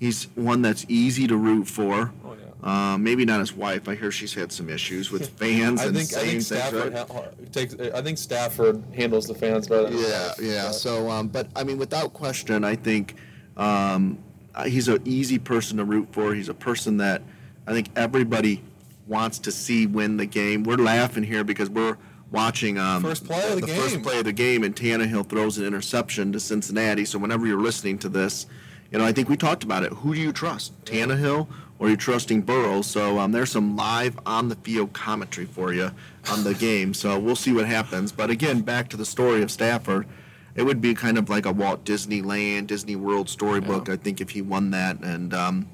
he's 0.03 0.25
one 0.35 0.61
that's 0.61 0.85
easy 0.89 1.27
to 1.27 1.37
root 1.37 1.65
for. 1.67 2.11
Oh, 2.25 2.35
yeah. 2.35 2.93
Uh, 2.93 2.97
maybe 2.97 3.23
not 3.25 3.39
his 3.39 3.53
wife. 3.53 3.87
I 3.87 3.95
hear 3.95 4.11
she's 4.11 4.33
had 4.33 4.51
some 4.51 4.69
issues 4.69 5.11
with 5.11 5.29
fans 5.39 5.81
I 5.81 5.85
and 5.85 5.95
think 5.97 6.13
I 6.13 6.25
think. 6.27 6.41
Stafford 6.41 6.93
ha- 6.93 7.21
takes. 7.51 7.75
I 7.93 8.01
think 8.01 8.17
Stafford 8.17 8.83
handles 8.93 9.27
the 9.27 9.33
fans 9.35 9.67
better. 9.67 9.89
Than 9.89 9.99
Yeah, 9.99 10.31
yeah. 10.41 10.63
But- 10.67 10.73
So, 10.73 11.09
um, 11.09 11.27
but 11.29 11.47
I 11.55 11.63
mean, 11.63 11.77
without 11.77 12.13
question, 12.13 12.63
I 12.65 12.75
think 12.75 13.15
um, 13.57 14.17
uh, 14.55 14.65
he's 14.65 14.87
an 14.89 15.01
easy 15.05 15.39
person 15.39 15.77
to 15.77 15.85
root 15.85 16.09
for. 16.11 16.33
He's 16.35 16.49
a 16.49 16.53
person 16.53 16.97
that 16.97 17.21
I 17.67 17.71
think 17.73 17.87
everybody 17.95 18.61
wants 19.07 19.39
to 19.39 19.51
see 19.51 19.85
win 19.85 20.17
the 20.17 20.25
game. 20.25 20.63
We're 20.63 20.77
laughing 20.77 21.23
here 21.23 21.43
because 21.43 21.69
we're 21.69 21.97
watching 22.31 22.77
um, 22.77 23.03
First 23.03 23.25
play 23.25 23.51
of 23.53 23.61
the 23.61 23.67
first 23.67 23.95
game. 23.95 24.03
play 24.03 24.19
of 24.19 24.25
the 24.25 24.31
game, 24.33 24.63
and 24.63 24.75
Tannehill 24.75 25.27
throws 25.29 25.57
an 25.57 25.65
interception 25.65 26.31
to 26.33 26.39
Cincinnati. 26.39 27.05
So, 27.05 27.19
whenever 27.19 27.45
you're 27.45 27.61
listening 27.61 27.97
to 27.99 28.09
this, 28.09 28.45
you 28.93 28.99
know, 28.99 29.05
I 29.05 29.11
think 29.11 29.27
we 29.27 29.35
talked 29.35 29.63
about 29.63 29.83
it. 29.83 29.91
Who 29.91 30.15
do 30.15 30.21
you 30.21 30.31
trust, 30.31 30.85
Tannehill? 30.85 31.47
Or 31.79 31.87
are 31.87 31.89
you 31.89 31.97
trusting 31.97 32.43
Burrow? 32.43 32.81
So 32.81 33.19
um, 33.19 33.33
there's 33.33 33.51
some 33.51 33.75
live 33.75 34.17
on 34.25 34.47
the 34.47 34.55
field 34.55 34.93
commentary 34.93 35.47
for 35.47 35.73
you 35.73 35.91
on 36.31 36.45
the 36.45 36.53
game. 36.53 36.93
So 36.93 37.19
we'll 37.19 37.35
see 37.35 37.51
what 37.51 37.65
happens. 37.65 38.13
But 38.13 38.29
again, 38.29 38.61
back 38.61 38.87
to 38.89 38.97
the 38.97 39.05
story 39.05 39.41
of 39.41 39.51
Stafford 39.51 40.07
it 40.55 40.63
would 40.63 40.81
be 40.81 40.93
kind 40.93 41.17
of 41.17 41.29
like 41.29 41.45
a 41.45 41.51
Walt 41.51 41.83
Disneyland, 41.83 42.67
Disney 42.67 42.95
World 42.95 43.29
storybook. 43.29 43.89
I 43.89 43.95
think 43.95 44.21
if 44.21 44.31
he 44.31 44.41
won 44.41 44.71
that, 44.71 44.99
and 45.01 45.33
um, 45.33 45.69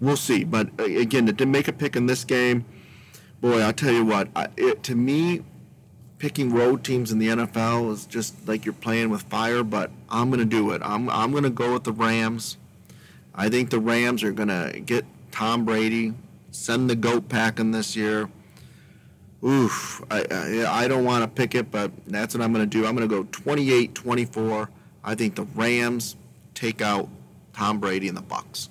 we'll 0.00 0.16
see. 0.16 0.44
But 0.44 0.70
uh, 0.78 0.84
again, 0.84 1.26
to 1.26 1.46
make 1.46 1.68
a 1.68 1.72
pick 1.72 1.96
in 1.96 2.06
this 2.06 2.24
game, 2.24 2.64
boy, 3.40 3.60
I'll 3.60 3.72
tell 3.72 3.92
you 3.92 4.04
what. 4.04 4.28
I, 4.34 4.48
it, 4.56 4.82
to 4.84 4.94
me, 4.94 5.42
picking 6.18 6.52
road 6.52 6.82
teams 6.82 7.12
in 7.12 7.18
the 7.18 7.28
NFL 7.28 7.92
is 7.92 8.06
just 8.06 8.48
like 8.48 8.64
you're 8.64 8.72
playing 8.72 9.10
with 9.10 9.22
fire. 9.24 9.62
But 9.62 9.90
I'm 10.08 10.30
going 10.30 10.40
to 10.40 10.46
do 10.46 10.70
it. 10.70 10.80
I'm 10.82 11.10
I'm 11.10 11.30
going 11.30 11.44
to 11.44 11.50
go 11.50 11.74
with 11.74 11.84
the 11.84 11.92
Rams. 11.92 12.56
I 13.34 13.48
think 13.48 13.70
the 13.70 13.80
Rams 13.80 14.22
are 14.22 14.32
going 14.32 14.48
to 14.48 14.80
get 14.80 15.04
Tom 15.30 15.64
Brady, 15.64 16.14
send 16.50 16.90
the 16.90 16.96
goat 16.96 17.28
packing 17.28 17.70
this 17.70 17.96
year. 17.96 18.28
Oof, 19.44 20.02
I, 20.10 20.24
I, 20.30 20.84
I 20.84 20.88
don't 20.88 21.04
want 21.04 21.24
to 21.24 21.28
pick 21.28 21.54
it, 21.54 21.70
but 21.70 21.90
that's 22.06 22.34
what 22.34 22.42
I'm 22.42 22.52
going 22.52 22.68
to 22.68 22.70
do. 22.70 22.86
I'm 22.86 22.94
going 22.94 23.08
to 23.08 23.14
go 23.14 23.26
28 23.32 23.94
24. 23.94 24.70
I 25.04 25.14
think 25.14 25.34
the 25.34 25.44
Rams 25.56 26.16
take 26.54 26.80
out 26.80 27.08
Tom 27.52 27.80
Brady 27.80 28.08
and 28.08 28.16
the 28.16 28.22
Bucs. 28.22 28.68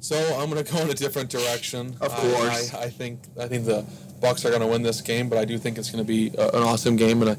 So 0.00 0.16
I'm 0.38 0.50
going 0.50 0.64
to 0.64 0.72
go 0.72 0.80
in 0.82 0.90
a 0.90 0.94
different 0.94 1.30
direction. 1.30 1.96
Of 2.00 2.12
I- 2.12 2.16
course. 2.16 2.74
I, 2.74 2.82
I 2.82 2.88
think 2.90 3.20
I 3.38 3.48
think 3.48 3.64
the 3.64 3.84
Bucs 4.20 4.44
are 4.44 4.50
going 4.50 4.60
to 4.60 4.66
win 4.66 4.82
this 4.82 5.00
game, 5.00 5.28
but 5.28 5.38
I 5.38 5.44
do 5.44 5.58
think 5.58 5.78
it's 5.78 5.90
going 5.90 6.04
to 6.04 6.08
be 6.08 6.30
a, 6.36 6.48
an 6.48 6.62
awesome 6.62 6.96
game, 6.96 7.22
and 7.22 7.30
I, 7.32 7.36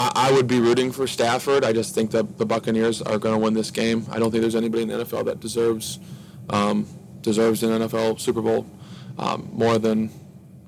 I, 0.00 0.10
I 0.28 0.32
would 0.32 0.46
be 0.46 0.58
rooting 0.60 0.90
for 0.92 1.06
Stafford. 1.06 1.62
I 1.64 1.72
just 1.72 1.94
think 1.94 2.10
that 2.12 2.38
the 2.38 2.46
Buccaneers 2.46 3.02
are 3.02 3.18
going 3.18 3.34
to 3.34 3.38
win 3.44 3.54
this 3.54 3.70
game. 3.70 4.06
I 4.10 4.18
don't 4.18 4.30
think 4.30 4.40
there's 4.40 4.56
anybody 4.56 4.82
in 4.84 4.88
the 4.88 5.04
NFL 5.04 5.26
that 5.26 5.40
deserves 5.40 5.98
um, 6.48 6.86
deserves 7.20 7.62
an 7.62 7.70
NFL 7.70 8.18
Super 8.18 8.40
Bowl 8.40 8.66
um, 9.18 9.48
more 9.52 9.78
than 9.78 10.10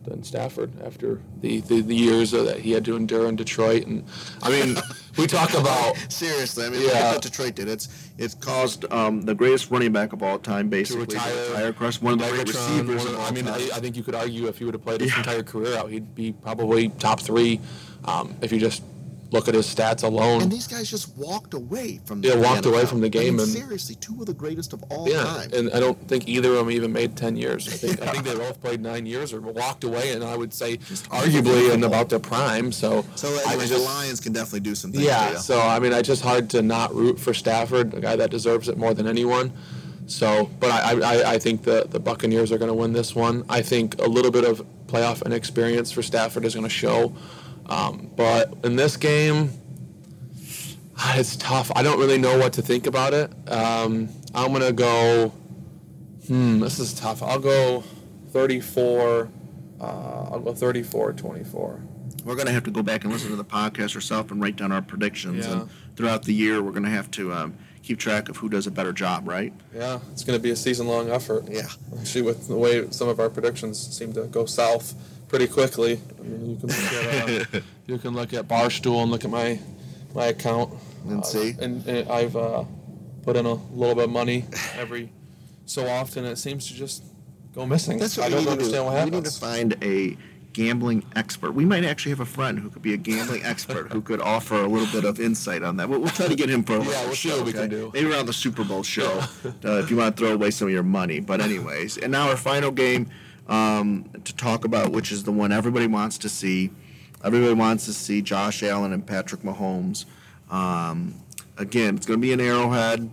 than 0.05 0.25
Stafford 0.25 0.73
after 0.85 1.21
the, 1.43 1.61
the, 1.61 1.81
the 1.81 1.95
years 1.95 2.33
that 2.33 2.59
he 2.59 2.73
had 2.73 2.85
to 2.85 2.97
endure 2.97 3.29
in 3.29 3.37
Detroit. 3.37 3.87
And 3.87 4.05
I 4.43 4.51
mean, 4.51 4.77
we 5.17 5.29
talk 5.29 5.55
about 5.55 5.97
Seriously, 6.09 6.67
I 6.67 6.71
mean, 6.71 6.83
Yeah. 6.83 7.13
what 7.13 7.23
Detroit 7.23 7.55
did. 7.55 7.69
It's 7.69 7.89
it's 8.19 8.35
caused 8.35 8.85
um, 8.93 9.23
the 9.23 9.35
greatest 9.35 9.71
running 9.71 9.93
back 9.93 10.13
of 10.13 10.21
all 10.23 10.39
time, 10.41 10.67
to 10.67 10.71
basically, 10.71 11.03
retire, 11.05 11.49
retire 11.51 11.69
across 11.69 12.03
one 12.03 12.15
of 12.15 12.19
the 12.19 12.29
great 12.29 12.49
receivers 12.49 13.05
of 13.07 13.19
I 13.21 13.31
mean. 13.31 13.47
I, 13.49 13.55
I 13.75 13.81
think 13.81 13.97
you 13.97 14.03
could 14.03 14.17
argue 14.17 14.49
if 14.49 14.59
he 14.59 14.65
would 14.65 14.75
have 14.75 14.83
played 14.83 15.01
his 15.01 15.11
Yeah. 15.13 15.19
entire 15.19 15.43
career 15.45 15.77
out, 15.79 15.89
he'd 15.91 16.15
be 16.17 16.33
probably 16.33 16.89
top 16.91 17.21
three. 17.21 17.61
Um, 18.05 18.35
if 18.43 18.51
you 18.53 18.59
just 18.59 18.83
look 19.33 19.49
at 19.49 19.55
his 19.55 19.67
stats 19.67 20.03
alone. 20.03 20.43
And 20.43 20.53
these 20.53 20.67
guys 20.67 20.91
just 20.91 21.17
walked 21.17 21.55
away 21.55 22.01
from 22.05 22.23
Yeah, 22.23 22.35
the 22.37 22.41
walked 22.43 22.67
away 22.67 22.85
from 22.87 23.01
the 23.01 23.07
I 23.07 23.11
game 23.11 23.37
mean, 23.37 23.41
and- 23.45 23.49
seriously, 23.49 23.95
two 23.97 24.21
of 24.21 24.27
the 24.27 24.35
greatest 24.35 24.73
of 24.73 24.83
all 24.91 25.09
yeah, 25.09 25.25
time. 25.25 25.51
and 25.55 25.73
I 25.73 25.81
don't 25.81 25.99
think 26.09 26.29
either 26.29 26.51
of 26.51 26.57
them 26.57 26.71
even 26.71 26.93
made 26.93 27.17
ten 27.17 27.37
years. 27.37 27.67
I 27.69 27.73
think, 27.73 28.03
I 28.03 28.13
think 28.13 28.25
they 28.25 28.35
both 28.47 28.61
played 28.61 28.81
nine 28.81 29.07
years 29.07 29.33
or 29.33 29.41
walked 29.41 29.85
away, 29.85 30.13
and 30.13 30.23
I 30.23 30.37
would 30.37 30.53
say 30.53 30.77
arguably 30.77 31.73
in 31.73 31.85
about 31.85 32.09
their 32.09 32.19
prime. 32.19 32.73
So, 32.73 33.05
so 33.15 33.29
I 33.47 33.53
anyway, 33.53 33.67
just, 33.67 33.73
the 33.85 33.91
Lions 33.91 34.21
can 34.21 34.33
definitely 34.33 34.61
do 34.61 34.75
some 34.75 34.93
things. 34.93 35.05
Yeah, 35.05 35.37
so 35.37 35.61
I 35.61 35.79
mean, 35.79 35.93
it's 35.93 36.07
just 36.09 36.23
hard 36.23 36.51
to 36.51 36.63
not 36.63 36.95
root 36.95 37.19
for 37.19 37.35
Stafford, 37.35 37.95
a 37.95 38.01
guy 38.01 38.17
that 38.17 38.31
deserves 38.31 38.69
it 38.69 38.77
more 38.77 38.95
than 38.95 39.07
anyone. 39.07 39.53
So, 40.07 40.51
but 40.61 40.71
I, 40.71 41.01
I, 41.01 41.33
I 41.35 41.39
think 41.39 41.63
the, 41.63 41.87
the 41.89 42.01
Buccaneers 42.01 42.51
are 42.53 42.59
going 42.59 42.69
to 42.69 42.75
win 42.75 42.93
this 42.93 43.15
one. 43.15 43.45
I 43.49 43.63
think 43.63 43.99
a 44.03 44.07
little 44.07 44.33
bit 44.33 44.45
of 44.45 44.61
playoff 44.87 45.25
inexperience 45.25 45.91
for 45.93 46.03
Stafford 46.03 46.45
is 46.45 46.55
going 46.55 46.65
to 46.65 46.71
show. 46.71 47.15
Um, 47.73 48.11
but 48.17 48.53
in 48.65 48.77
this 48.77 48.97
game, 48.97 49.51
it's 51.15 51.37
tough. 51.37 51.73
I 51.75 51.83
don't 51.83 51.99
really 51.99 52.19
know 52.19 52.39
what 52.39 52.53
to 52.55 52.63
think 52.63 52.87
about 52.87 53.15
it. 53.15 53.31
Um, 53.51 54.09
I'm 54.35 54.53
going 54.53 54.63
to 54.63 54.73
go, 54.73 55.33
hmm, 56.27 56.61
this 56.61 56.79
is 56.79 56.93
tough. 56.93 57.23
I'll 57.23 57.39
go 57.39 57.83
34, 58.31 59.29
uh, 59.81 59.85
I'll 59.85 60.41
go 60.41 60.55
34 60.55 61.15
24. 61.15 61.83
We're 62.25 62.35
going 62.35 62.47
to 62.47 62.53
have 62.53 62.65
to 62.65 62.71
go 62.71 62.83
back 62.83 63.05
and 63.05 63.13
listen 63.13 63.31
to 63.31 63.37
the 63.37 63.45
podcast 63.45 63.97
ourselves 63.97 64.31
and 64.31 64.41
write 64.41 64.57
down 64.57 64.71
our 64.71 64.83
predictions. 64.83 65.45
Yeah. 65.45 65.63
And 65.63 65.71
throughout 65.97 66.23
the 66.23 66.35
year, 66.35 66.63
we're 66.63 66.71
going 66.71 66.85
to 66.85 66.91
have 66.91 67.11
to 67.13 67.33
um, 67.33 67.57
keep 67.83 67.99
track 67.99 68.29
of 68.29 68.37
who 68.37 68.49
does 68.49 68.69
a 68.69 68.71
better 68.71 68.93
job, 68.93 69.27
right? 69.27 69.53
Yeah, 69.75 69.99
it's 70.13 70.23
going 70.23 70.39
to 70.39 70.43
be 70.43 70.51
a 70.51 70.57
season 70.57 70.87
long 70.87 71.11
effort. 71.11 71.47
Yeah. 71.49 71.69
Actually, 71.99 72.23
with 72.23 72.47
the 72.47 72.57
way 72.57 72.89
some 72.91 73.09
of 73.09 73.19
our 73.19 73.29
predictions 73.29 73.79
seem 73.97 74.13
to 74.13 74.25
go 74.27 74.47
south 74.47 74.95
pretty 75.33 75.47
quickly. 75.49 75.99
I 76.21 76.23
mean, 76.23 76.51
you 76.51 76.57
can 76.57 76.69
look 76.69 76.93
at 76.93 77.55
uh, 77.55 77.61
you 77.87 77.99
can 77.99 78.15
look 78.15 78.33
at 78.35 78.47
Barstool 78.47 79.03
and 79.03 79.11
look 79.11 79.25
at 79.25 79.31
my 79.31 79.59
my 80.15 80.27
account 80.27 80.75
And 81.09 81.21
Uh, 81.21 81.27
see. 81.27 81.55
And, 81.59 81.87
and 81.87 82.07
I've 82.11 82.37
uh, 82.37 82.65
put 83.23 83.37
in 83.37 83.47
a 83.47 83.55
little 83.55 83.95
bit 83.95 84.05
of 84.05 84.11
money 84.11 84.45
every 84.77 85.11
so 85.65 85.89
often. 85.89 86.27
It 86.27 86.37
seems 86.37 86.69
to 86.69 86.75
just 86.75 87.03
go 87.55 87.65
missing. 87.65 87.99
That's 87.99 88.19
what 88.19 88.27
I 88.27 88.29
we 88.29 88.35
don't 88.35 88.45
to 88.45 88.51
understand 88.53 88.75
do. 88.83 88.85
what 88.85 88.93
We 88.93 88.99
happens. 88.99 89.15
need 89.15 89.25
to 89.25 89.41
find 89.41 89.77
a 89.83 90.17
gambling 90.53 91.03
expert. 91.17 91.53
We 91.53 91.65
might 91.65 91.83
actually 91.83 92.11
have 92.11 92.21
a 92.21 92.27
friend 92.27 92.59
who 92.59 92.69
could 92.69 92.83
be 92.83 92.93
a 92.93 92.99
gambling 92.99 93.43
expert 93.43 93.91
who 93.91 94.03
could 94.03 94.21
offer 94.21 94.57
a 94.57 94.69
little 94.69 94.93
bit 94.93 95.07
of 95.09 95.19
insight 95.19 95.63
on 95.63 95.79
that. 95.79 95.89
We'll, 95.89 96.01
we'll 96.01 96.11
try 96.11 96.29
to 96.29 96.35
get 96.37 96.51
him 96.51 96.63
for 96.63 96.77
a 96.77 96.85
Yeah, 96.85 97.07
we'll 97.07 97.15
show. 97.15 97.43
we 97.43 97.55
can 97.55 97.71
do. 97.71 97.91
Maybe 97.95 98.11
around 98.13 98.27
the 98.27 98.35
Super 98.35 98.65
Bowl 98.65 98.83
show 98.83 99.11
uh, 99.65 99.81
if 99.83 99.91
you 99.91 99.97
want 99.97 100.15
to 100.15 100.23
throw 100.23 100.35
away 100.35 100.51
some 100.51 100.69
of 100.69 100.75
your 100.75 100.83
money. 100.83 101.21
But 101.21 101.41
anyways, 101.41 101.97
and 101.97 102.13
now 102.13 102.29
our 102.29 102.37
final 102.37 102.71
game 102.71 103.09
um, 103.49 104.11
to 104.25 104.35
talk 104.35 104.65
about, 104.65 104.93
which 104.93 105.13
is 105.13 105.25
the 105.25 105.33
one 105.33 105.53
everybody 105.53 105.87
wants 105.87 106.19
to 106.19 106.29
see. 106.29 106.71
Everybody 107.25 107.55
wants 107.55 107.85
to 107.87 107.93
see 107.93 108.23
Josh 108.23 108.63
Allen 108.63 108.93
and 108.93 109.07
Patrick 109.07 109.43
Mahomes. 109.43 110.05
Um, 110.51 111.15
again, 111.57 111.97
it's 111.97 112.07
going 112.07 112.21
to 112.21 112.23
be 112.23 112.33
an 112.33 112.41
Arrowhead. 112.41 113.11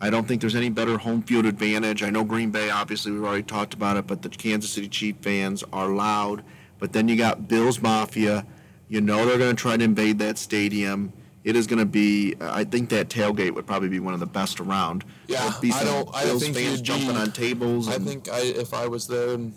I 0.00 0.10
don't 0.10 0.28
think 0.28 0.40
there's 0.40 0.54
any 0.54 0.70
better 0.70 0.98
home 0.98 1.22
field 1.22 1.44
advantage. 1.44 2.02
I 2.02 2.10
know 2.10 2.22
Green 2.24 2.50
Bay, 2.50 2.70
obviously, 2.70 3.10
we've 3.10 3.24
already 3.24 3.42
talked 3.42 3.74
about 3.74 3.96
it, 3.96 4.06
but 4.06 4.22
the 4.22 4.28
Kansas 4.28 4.70
City 4.70 4.88
Chief 4.88 5.16
fans 5.20 5.64
are 5.72 5.88
loud. 5.88 6.44
But 6.78 6.92
then 6.92 7.08
you 7.08 7.16
got 7.16 7.48
Bills 7.48 7.80
Mafia. 7.80 8.46
You 8.88 9.00
know 9.00 9.26
they're 9.26 9.38
going 9.38 9.56
to 9.56 9.60
try 9.60 9.76
to 9.76 9.82
invade 9.82 10.18
that 10.20 10.38
stadium. 10.38 11.12
It 11.48 11.56
is 11.56 11.66
going 11.66 11.78
to 11.78 11.86
be. 11.86 12.34
I 12.40 12.64
think 12.64 12.90
that 12.90 13.08
tailgate 13.08 13.54
would 13.54 13.66
probably 13.66 13.88
be 13.88 14.00
one 14.00 14.12
of 14.12 14.20
the 14.20 14.26
best 14.26 14.60
around. 14.60 15.02
Yeah, 15.28 15.50
be 15.62 15.72
I 15.72 15.82
don't- 15.82 16.14
I 16.14 16.24
Bills 16.24 16.42
think 16.42 16.54
fans 16.56 16.82
jumping 16.82 17.08
be- 17.08 17.14
on 17.16 17.32
tables. 17.32 17.88
I 17.88 17.98
think 17.98 18.28
I, 18.30 18.40
if 18.40 18.74
I 18.74 18.86
was 18.86 19.06
there 19.06 19.30
and, 19.30 19.54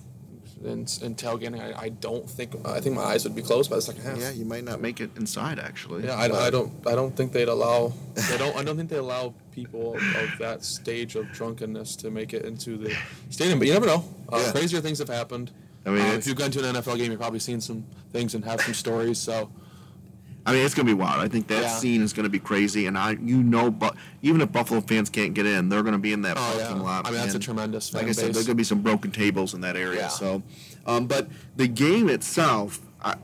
and, 0.63 0.99
and 1.03 1.17
tailgating, 1.17 1.59
I, 1.59 1.77
I 1.77 1.89
don't 1.89 2.29
think 2.29 2.55
I 2.65 2.79
think 2.79 2.95
my 2.95 3.01
eyes 3.03 3.25
would 3.25 3.35
be 3.35 3.41
closed 3.41 3.69
by 3.69 3.75
the 3.75 3.81
second 3.81 4.03
half. 4.03 4.17
Yeah, 4.17 4.31
you 4.31 4.45
might 4.45 4.63
not 4.63 4.79
make 4.79 5.01
it 5.01 5.09
inside 5.17 5.59
actually. 5.59 6.05
Yeah, 6.05 6.15
I, 6.17 6.29
But- 6.29 6.41
I 6.43 6.49
don't 6.49 6.71
I 6.87 6.95
don't 6.95 7.13
think 7.13 7.33
they'd 7.33 7.49
allow 7.49 7.91
they 8.29 8.37
don't 8.37 8.55
I 8.55 8.63
don't 8.63 8.77
think 8.77 8.89
they 8.89 8.95
allow 9.09 9.33
people 9.51 9.95
of 9.95 10.29
that 10.39 10.63
stage 10.63 11.15
of 11.17 11.29
drunkenness 11.33 11.97
to 11.97 12.09
make 12.09 12.33
it 12.33 12.45
into 12.45 12.77
the 12.77 12.95
stadium. 13.29 13.59
But 13.59 13.67
you 13.67 13.73
never 13.73 13.87
know. 13.87 14.05
Uh, 14.31 14.37
Yeah. 14.45 14.51
Crazier 14.53 14.79
things 14.79 14.99
have 14.99 15.09
happened. 15.09 15.51
I 15.85 15.89
mean, 15.89 15.99
it's- 16.05 16.19
if 16.19 16.27
you've 16.27 16.37
gone 16.37 16.51
to 16.51 16.59
an 16.69 16.75
NFL 16.75 16.95
game, 16.97 17.11
you've 17.11 17.19
probably 17.19 17.39
seen 17.39 17.59
some 17.59 17.83
things 18.13 18.33
and 18.33 18.45
have 18.45 18.61
some 18.61 18.73
stories. 18.75 19.17
So 19.17 19.49
I 20.45 20.53
mean, 20.53 20.65
it's 20.65 20.73
going 20.73 20.87
to 20.87 20.95
be 20.95 20.99
wild. 20.99 21.21
I 21.21 21.27
think 21.27 21.47
that 21.47 21.61
Yeah. 21.61 21.69
scene 21.77 22.01
is 22.01 22.13
going 22.13 22.23
to 22.23 22.29
be 22.29 22.39
crazy, 22.39 22.87
and 22.87 22.97
I, 22.97 23.11
you 23.11 23.43
know, 23.43 23.69
but 23.69 23.95
even 24.23 24.41
if 24.41 24.51
Buffalo 24.51 24.81
fans 24.81 25.09
can't 25.09 25.33
get 25.35 25.45
in, 25.45 25.69
they're 25.69 25.83
going 25.83 25.93
to 25.93 25.99
be 25.99 26.13
in 26.13 26.23
that 26.23 26.35
Oh, 26.37 26.39
parking 26.57 26.77
yeah. 26.77 26.83
lot. 26.83 27.05
I 27.05 27.11
mean, 27.11 27.19
that's 27.19 27.33
a 27.33 27.35
and 27.37 27.43
tremendous 27.43 27.93
Like 27.93 28.01
fan 28.03 28.09
I 28.09 28.13
said, 28.13 28.25
base. 28.27 28.35
there's 28.35 28.47
going 28.47 28.55
to 28.55 28.59
be 28.59 28.63
some 28.63 28.81
broken 28.81 29.11
tables 29.11 29.53
in 29.53 29.61
that 29.61 29.75
area. 29.75 30.01
Yeah. 30.01 30.07
So, 30.07 30.41
um, 30.87 31.05
but 31.05 31.27
the 31.57 31.67
game 31.67 32.09
itself, 32.09 32.79
I, 33.03 33.15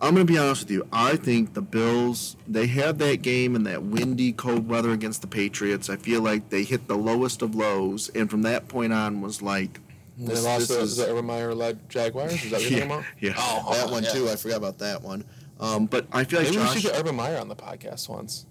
I'm 0.00 0.14
going 0.14 0.26
to 0.26 0.32
be 0.32 0.38
honest 0.38 0.62
with 0.64 0.70
you. 0.70 0.86
I 0.92 1.16
think 1.16 1.54
the 1.54 1.62
Bills 1.62 2.36
they 2.46 2.66
had 2.68 2.98
that 3.00 3.22
game 3.22 3.56
in 3.56 3.64
that 3.64 3.82
windy, 3.82 4.32
cold 4.32 4.68
weather 4.68 4.90
against 4.90 5.20
the 5.22 5.26
Patriots. 5.26 5.90
I 5.90 5.96
feel 5.96 6.22
like 6.22 6.50
they 6.50 6.62
hit 6.64 6.86
the 6.88 6.96
lowest 6.96 7.42
of 7.42 7.54
lows, 7.54 8.08
and 8.10 8.30
from 8.30 8.42
that 8.42 8.68
point 8.68 8.92
on 8.92 9.20
was 9.20 9.42
like. 9.42 9.80
they 10.16 10.34
lost 10.40 10.68
this 10.68 10.68
the, 10.68 10.80
is- 10.80 10.96
the 10.96 11.08
Urban 11.10 11.24
Meyer 11.26 11.54
led 11.54 11.88
Jaguars. 11.88 12.32
Is 12.32 12.50
that 12.50 12.60
what 12.60 12.62
you're 12.62 12.70
yeah, 12.80 12.86
talking 12.86 12.92
about? 12.92 13.04
yeah. 13.20 13.32
Oh, 13.36 13.74
that 13.74 13.88
oh, 13.88 13.92
one 13.92 14.02
yeah. 14.04 14.10
too. 14.10 14.28
I 14.28 14.36
forgot 14.36 14.56
about 14.58 14.78
that 14.78 15.02
one. 15.02 15.24
Um, 15.60 15.86
but 15.86 16.06
I 16.12 16.24
feel 16.24 16.40
like 16.40 16.50
Maybe 16.50 16.62
we 16.62 16.68
should 16.68 16.82
get 16.82 16.98
Urban 16.98 17.16
Meyer 17.16 17.38
on 17.38 17.48
the 17.48 17.56
podcast 17.56 18.08
once. 18.08 18.46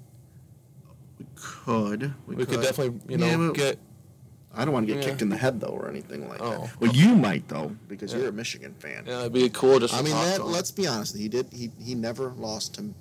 We 1.19 1.25
could. 1.35 2.13
We, 2.27 2.35
could 2.45 2.61
definitely, 2.61 2.99
you 3.07 3.17
know, 3.17 3.47
Yeah, 3.47 3.51
get. 3.53 3.79
I 4.53 4.65
don't 4.65 4.73
want 4.73 4.87
to 4.87 4.93
get 4.93 5.03
Yeah. 5.03 5.09
kicked 5.09 5.21
in 5.21 5.29
the 5.29 5.37
head 5.37 5.59
though, 5.59 5.67
or 5.67 5.87
anything 5.89 6.27
like 6.27 6.41
Oh. 6.41 6.61
that. 6.63 6.79
Well, 6.81 6.91
you 6.91 7.15
might 7.15 7.47
though, 7.47 7.75
because 7.87 8.11
Yeah. 8.13 8.19
you're 8.19 8.29
a 8.29 8.33
Michigan 8.33 8.73
fan. 8.79 9.03
Yeah, 9.07 9.21
it'd 9.21 9.33
be 9.33 9.49
cool 9.49 9.79
just. 9.79 9.93
I 9.93 9.99
to 9.99 10.03
mean, 10.03 10.13
that, 10.13 10.45
let's 10.45 10.71
be 10.71 10.87
honest. 10.87 11.15
He 11.15 11.27
did. 11.29 11.47
He 11.53 11.71
he 11.79 11.95
never 11.95 12.33
lost 12.37 12.75
to 12.75 12.93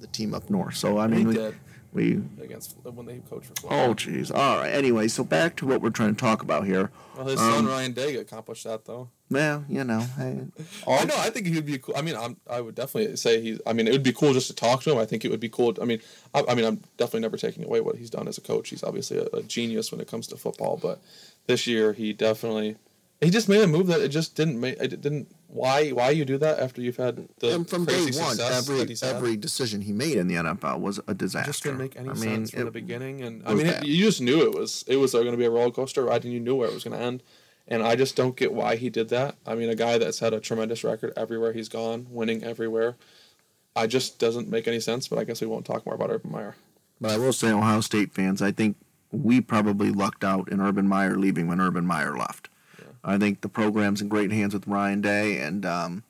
the 0.00 0.06
team 0.08 0.34
up 0.34 0.50
north. 0.50 0.76
So 0.76 0.98
I 0.98 1.06
mean, 1.06 1.20
He 1.20 1.26
we, 1.26 1.34
did 1.34 1.54
we. 1.92 2.12
against 2.42 2.76
when 2.82 3.06
they 3.06 3.18
coached 3.30 3.46
for. 3.46 3.54
Florida. 3.68 3.90
Oh, 3.90 3.94
jeez. 3.94 4.34
All 4.34 4.58
right. 4.58 4.70
Anyway, 4.70 5.06
so 5.08 5.22
back 5.24 5.56
to 5.56 5.66
what 5.66 5.80
we're 5.80 5.90
trying 5.90 6.14
to 6.14 6.20
talk 6.20 6.42
about 6.42 6.66
here. 6.66 6.90
Well, 7.16 7.26
his 7.26 7.38
Um, 7.40 7.52
son 7.52 7.66
Ryan 7.66 7.92
Day 7.92 8.16
accomplished 8.16 8.64
that 8.64 8.84
though. 8.84 9.08
Well, 9.34 9.64
you 9.68 9.82
know, 9.82 10.06
I, 10.16 10.46
I 10.86 11.04
know. 11.04 11.16
I 11.18 11.28
think 11.30 11.48
he 11.48 11.54
would 11.56 11.66
be 11.66 11.78
cool. 11.78 11.96
I 11.96 12.02
mean, 12.02 12.14
I'm, 12.14 12.36
I 12.48 12.60
would 12.60 12.76
definitely 12.76 13.16
say 13.16 13.40
he's. 13.40 13.60
I 13.66 13.72
mean, 13.72 13.88
it 13.88 13.90
would 13.92 14.04
be 14.04 14.12
cool 14.12 14.32
just 14.32 14.46
to 14.46 14.54
talk 14.54 14.82
to 14.84 14.92
him. 14.92 14.98
I 14.98 15.06
think 15.06 15.24
it 15.24 15.30
would 15.32 15.40
be 15.40 15.48
cool. 15.48 15.74
I 15.82 15.84
mean, 15.84 16.00
I, 16.32 16.44
I 16.48 16.54
mean, 16.54 16.64
I'm 16.64 16.76
definitely 16.98 17.22
never 17.22 17.36
taking 17.36 17.64
away 17.64 17.80
what 17.80 17.96
he's 17.96 18.10
done 18.10 18.28
as 18.28 18.38
a 18.38 18.40
coach. 18.40 18.68
He's 18.70 18.84
obviously 18.84 19.18
a, 19.18 19.24
a 19.36 19.42
genius 19.42 19.90
when 19.90 20.00
it 20.00 20.06
comes 20.06 20.28
to 20.28 20.36
football. 20.36 20.78
But 20.80 21.02
this 21.48 21.66
year, 21.66 21.92
he 21.94 22.12
definitely 22.12 22.76
he 23.20 23.30
just 23.30 23.48
made 23.48 23.62
a 23.62 23.66
move 23.66 23.86
that 23.88 24.00
it 24.00 24.08
just 24.08 24.36
didn't 24.36 24.60
make. 24.60 24.80
It 24.80 25.00
didn't. 25.00 25.34
Why? 25.48 25.90
Why 25.90 26.10
you 26.10 26.24
do 26.24 26.38
that 26.38 26.58
after 26.58 26.80
you've 26.80 26.96
had 26.96 27.28
the 27.38 27.54
and 27.54 27.68
from 27.68 27.86
day 27.86 28.10
one, 28.12 28.38
every 28.40 28.78
that 28.78 28.88
he's 28.88 29.00
had? 29.00 29.16
every 29.16 29.36
decision 29.36 29.80
he 29.80 29.92
made 29.92 30.16
in 30.16 30.28
the 30.28 30.34
NFL 30.34 30.80
was 30.80 31.00
a 31.08 31.14
disaster. 31.14 31.48
It 31.50 31.52
just 31.52 31.62
didn't 31.62 31.78
make 31.78 31.96
any 31.96 32.08
I 32.08 32.12
mean, 32.12 32.20
sense 32.20 32.50
from 32.50 32.62
it- 32.62 32.64
the 32.66 32.70
beginning, 32.70 33.22
and 33.22 33.42
I 33.46 33.54
mean, 33.54 33.66
it, 33.66 33.84
you 33.84 34.04
just 34.04 34.20
knew 34.20 34.42
it 34.42 34.54
was 34.54 34.84
it 34.86 34.96
was 34.96 35.12
going 35.12 35.30
to 35.30 35.36
be 35.36 35.44
a 35.44 35.50
roller 35.50 35.70
coaster 35.70 36.04
ride, 36.04 36.24
and 36.24 36.32
you 36.32 36.40
knew 36.40 36.54
where 36.54 36.68
it 36.68 36.74
was 36.74 36.84
going 36.84 36.96
to 36.96 37.04
end. 37.04 37.22
And 37.66 37.82
I 37.82 37.96
just 37.96 38.14
don't 38.14 38.36
get 38.36 38.52
why 38.52 38.76
he 38.76 38.90
did 38.90 39.08
that. 39.08 39.36
I 39.46 39.54
mean, 39.54 39.70
a 39.70 39.74
guy 39.74 39.96
that's 39.96 40.18
had 40.18 40.34
a 40.34 40.40
tremendous 40.40 40.84
record 40.84 41.12
everywhere 41.16 41.52
he's 41.52 41.68
gone, 41.68 42.06
winning 42.10 42.44
everywhere. 42.44 42.96
I 43.74 43.86
just 43.86 44.18
doesn't 44.18 44.48
make 44.48 44.68
any 44.68 44.80
sense. 44.80 45.08
But 45.08 45.18
I 45.18 45.24
guess 45.24 45.40
we 45.40 45.46
won't 45.46 45.64
talk 45.64 45.86
more 45.86 45.94
about 45.94 46.10
Urban 46.10 46.30
Meyer. 46.30 46.56
But 47.00 47.12
I 47.12 47.18
will 47.18 47.32
say, 47.32 47.50
Ohio 47.50 47.80
State 47.80 48.12
fans, 48.12 48.42
I 48.42 48.52
think 48.52 48.76
we 49.10 49.40
probably 49.40 49.90
lucked 49.90 50.24
out 50.24 50.50
in 50.50 50.60
Urban 50.60 50.88
Meyer 50.88 51.16
leaving 51.16 51.46
when 51.46 51.60
Urban 51.60 51.86
Meyer 51.86 52.16
left. 52.16 52.48
I 53.04 53.18
think 53.18 53.42
the 53.42 53.48
program's 53.48 54.00
in 54.00 54.08
great 54.08 54.32
hands 54.32 54.54
with 54.54 54.66
Ryan 54.66 55.02
Day, 55.02 55.38
and 55.38 55.66
um, 55.66 56.04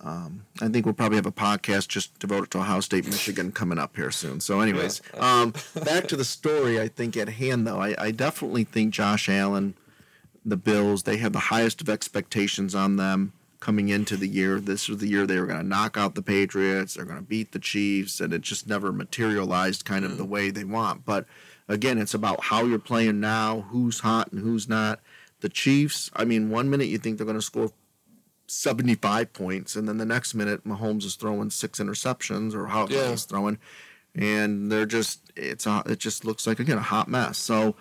um, 0.00 0.44
I 0.62 0.68
think 0.68 0.86
we'll 0.86 0.94
probably 0.94 1.16
have 1.16 1.26
a 1.26 1.32
podcast 1.32 1.88
just 1.88 2.16
devoted 2.18 2.50
to 2.52 2.58
Ohio 2.58 2.80
State, 2.80 3.06
Michigan 3.06 3.50
coming 3.50 3.78
up 3.78 3.96
here 3.96 4.12
soon. 4.12 4.40
So, 4.40 4.60
anyways, 4.60 5.02
um, 5.14 5.54
back 5.84 6.06
to 6.08 6.16
the 6.16 6.24
story. 6.24 6.80
I 6.80 6.88
think 6.88 7.16
at 7.16 7.30
hand, 7.30 7.66
though, 7.66 7.80
I, 7.80 7.94
I 7.98 8.10
definitely 8.12 8.64
think 8.64 8.94
Josh 8.94 9.28
Allen, 9.28 9.74
the 10.44 10.56
Bills, 10.56 11.02
they 11.04 11.16
have 11.18 11.32
the 11.32 11.38
highest 11.38 11.80
of 11.80 11.88
expectations 11.88 12.74
on 12.74 12.96
them 12.96 13.32
coming 13.60 13.88
into 13.88 14.16
the 14.16 14.28
year. 14.28 14.60
This 14.60 14.88
was 14.88 14.98
the 14.98 15.08
year 15.08 15.26
they 15.26 15.40
were 15.40 15.46
going 15.46 15.60
to 15.60 15.66
knock 15.66 15.96
out 15.96 16.14
the 16.14 16.22
Patriots. 16.22 16.94
They're 16.94 17.06
going 17.06 17.16
to 17.18 17.22
beat 17.24 17.52
the 17.52 17.58
Chiefs, 17.58 18.20
and 18.20 18.32
it 18.34 18.42
just 18.42 18.66
never 18.68 18.92
materialized 18.92 19.84
kind 19.86 20.04
of 20.04 20.18
the 20.18 20.24
way 20.24 20.50
they 20.50 20.64
want. 20.64 21.04
But 21.06 21.24
again, 21.66 21.96
it's 21.98 22.12
about 22.12 22.44
how 22.44 22.64
you're 22.64 22.78
playing 22.78 23.20
now, 23.20 23.62
who's 23.70 24.00
hot 24.00 24.30
and 24.32 24.40
who's 24.42 24.68
not. 24.68 25.00
The 25.40 25.48
Chiefs, 25.48 26.10
I 26.14 26.24
mean, 26.24 26.50
one 26.50 26.68
minute 26.68 26.88
you 26.88 26.98
think 26.98 27.16
they're 27.16 27.24
going 27.26 27.38
to 27.38 27.42
score 27.42 27.70
75 28.46 29.32
points, 29.32 29.76
and 29.76 29.88
then 29.88 29.96
the 29.98 30.04
next 30.04 30.34
minute 30.34 30.64
Mahomes 30.64 31.04
is 31.04 31.14
throwing 31.16 31.50
six 31.50 31.78
interceptions 31.80 32.54
or 32.54 32.66
how 32.66 32.86
Yeah. 32.88 33.10
he's 33.10 33.24
throwing, 33.24 33.58
and 34.14 34.70
they're 34.70 34.86
just 34.86 35.20
it's 35.36 35.66
a, 35.66 35.82
it 35.86 35.98
just 35.98 36.24
looks 36.24 36.46
like 36.46 36.60
again 36.60 36.76
a 36.78 36.82
hot 36.82 37.08
mess. 37.08 37.38
So 37.38 37.74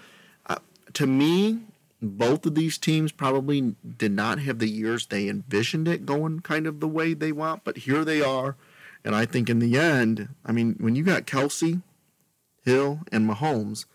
uh, 0.48 0.56
to 0.94 1.06
me, 1.06 1.60
both 2.04 2.46
of 2.46 2.56
these 2.56 2.78
teams 2.78 3.12
probably 3.12 3.76
did 3.98 4.12
not 4.12 4.40
have 4.40 4.60
the 4.60 4.70
years 4.70 5.06
they 5.06 5.28
envisioned 5.28 5.88
it 5.88 6.06
going 6.06 6.42
kind 6.42 6.68
of 6.68 6.80
the 6.80 6.88
way 6.88 7.14
they 7.14 7.32
want, 7.32 7.64
but 7.64 7.78
here 7.78 8.04
they 8.06 8.22
are, 8.22 8.56
and 9.04 9.16
I 9.16 9.26
think 9.26 9.50
in 9.50 9.60
the 9.60 9.78
end, 9.78 10.30
I 10.46 10.52
mean, 10.52 10.76
when 10.80 10.96
you 10.96 11.04
got 11.04 11.26
Kelce, 11.26 11.82
Hill, 12.64 13.02
and 13.12 13.30
Mahomes. 13.30 13.86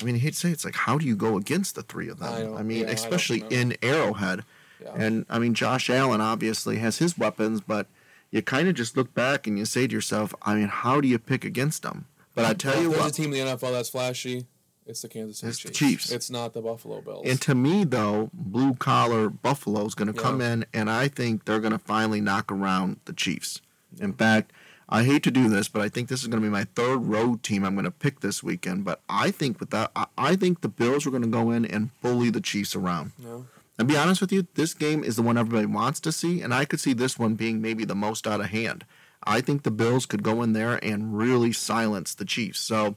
I 0.00 0.04
mean, 0.04 0.16
he'd 0.16 0.34
say 0.34 0.50
it's 0.50 0.64
like, 0.64 0.74
how 0.74 0.98
do 0.98 1.06
you 1.06 1.16
go 1.16 1.36
against 1.36 1.74
the 1.74 1.82
three 1.82 2.08
of 2.08 2.18
them? 2.18 2.54
I 2.54 2.60
I, 2.60 2.62
mean, 2.62 2.80
yeah, 2.80 2.90
especially 2.90 3.40
know. 3.40 3.48
in 3.48 3.76
Arrowhead. 3.82 4.44
Yeah. 4.82 4.92
And 4.96 5.24
I 5.30 5.38
mean, 5.38 5.54
Josh 5.54 5.88
Allen 5.88 6.20
obviously 6.20 6.78
has 6.78 6.98
his 6.98 7.16
weapons, 7.16 7.60
but 7.60 7.86
you 8.30 8.42
kind 8.42 8.68
of 8.68 8.74
just 8.74 8.96
look 8.96 9.14
back 9.14 9.46
and 9.46 9.58
you 9.58 9.64
say 9.64 9.86
to 9.86 9.92
yourself, 9.92 10.34
I 10.42 10.56
mean, 10.56 10.68
how 10.68 11.00
do 11.00 11.08
you 11.08 11.18
pick 11.18 11.44
against 11.44 11.82
them? 11.82 12.06
But 12.34 12.44
I 12.44 12.54
tell 12.54 12.82
you 12.82 12.90
there's 12.90 13.00
what, 13.00 13.10
a 13.12 13.14
team 13.14 13.32
in 13.32 13.46
the 13.46 13.52
NFL 13.52 13.72
that's 13.72 13.88
flashy. 13.88 14.46
It's 14.86 15.02
the 15.02 15.08
Kansas 15.08 15.38
City 15.38 15.50
It's 15.50 15.62
the 15.62 15.68
Chiefs. 15.70 15.78
Chiefs. 15.78 16.12
It's 16.12 16.30
not 16.30 16.52
the 16.52 16.60
Buffalo 16.60 17.00
Bills. 17.00 17.26
and 17.26 17.40
to 17.42 17.54
me 17.54 17.84
though, 17.84 18.30
blue 18.32 18.74
collar 18.74 19.28
Buffalo 19.30 19.84
is 19.86 19.94
going 19.94 20.12
to 20.12 20.20
come 20.20 20.40
in, 20.40 20.66
and 20.74 20.90
I 20.90 21.08
think 21.08 21.44
they're 21.44 21.60
going 21.60 21.72
to 21.72 21.78
finally 21.78 22.20
knock 22.20 22.52
around 22.52 23.00
the 23.06 23.12
Chiefs. 23.12 23.60
In 23.98 24.12
fact, 24.12 24.52
I 24.88 25.04
hate 25.04 25.22
to 25.22 25.30
do 25.30 25.48
this, 25.48 25.68
but 25.68 25.80
I 25.80 25.88
think 25.88 26.08
this 26.08 26.20
is 26.20 26.28
going 26.28 26.42
to 26.42 26.46
be 26.46 26.52
my 26.52 26.64
third 26.76 26.98
road 26.98 27.42
team 27.42 27.64
I'm 27.64 27.74
going 27.74 27.84
to 27.84 27.90
pick 27.90 28.20
this 28.20 28.42
weekend. 28.42 28.84
But 28.84 29.00
I 29.08 29.30
think 29.30 29.58
with 29.58 29.70
that, 29.70 29.90
I, 30.18 30.36
think 30.36 30.60
the 30.60 30.68
Bills 30.68 31.06
are 31.06 31.10
going 31.10 31.22
to 31.22 31.28
go 31.28 31.50
in 31.50 31.64
and 31.64 31.90
bully 32.02 32.30
the 32.30 32.40
Chiefs 32.40 32.76
around. 32.76 33.12
No. 33.18 33.46
And 33.78 33.88
be 33.88 33.96
honest 33.96 34.20
with 34.20 34.30
you, 34.30 34.46
this 34.54 34.74
game 34.74 35.02
is 35.02 35.16
the 35.16 35.22
one 35.22 35.38
everybody 35.38 35.66
wants 35.66 36.00
to 36.00 36.12
see, 36.12 36.42
and 36.42 36.52
I 36.52 36.64
could 36.64 36.80
see 36.80 36.92
this 36.92 37.18
one 37.18 37.34
being 37.34 37.60
maybe 37.60 37.84
the 37.84 37.94
most 37.94 38.26
out 38.26 38.40
of 38.40 38.46
hand. 38.46 38.84
I 39.24 39.40
think 39.40 39.62
the 39.62 39.70
Bills 39.70 40.04
could 40.06 40.22
go 40.22 40.42
in 40.42 40.52
there 40.52 40.78
and 40.84 41.16
really 41.16 41.52
silence 41.52 42.14
the 42.14 42.26
Chiefs. 42.26 42.60
So, 42.60 42.96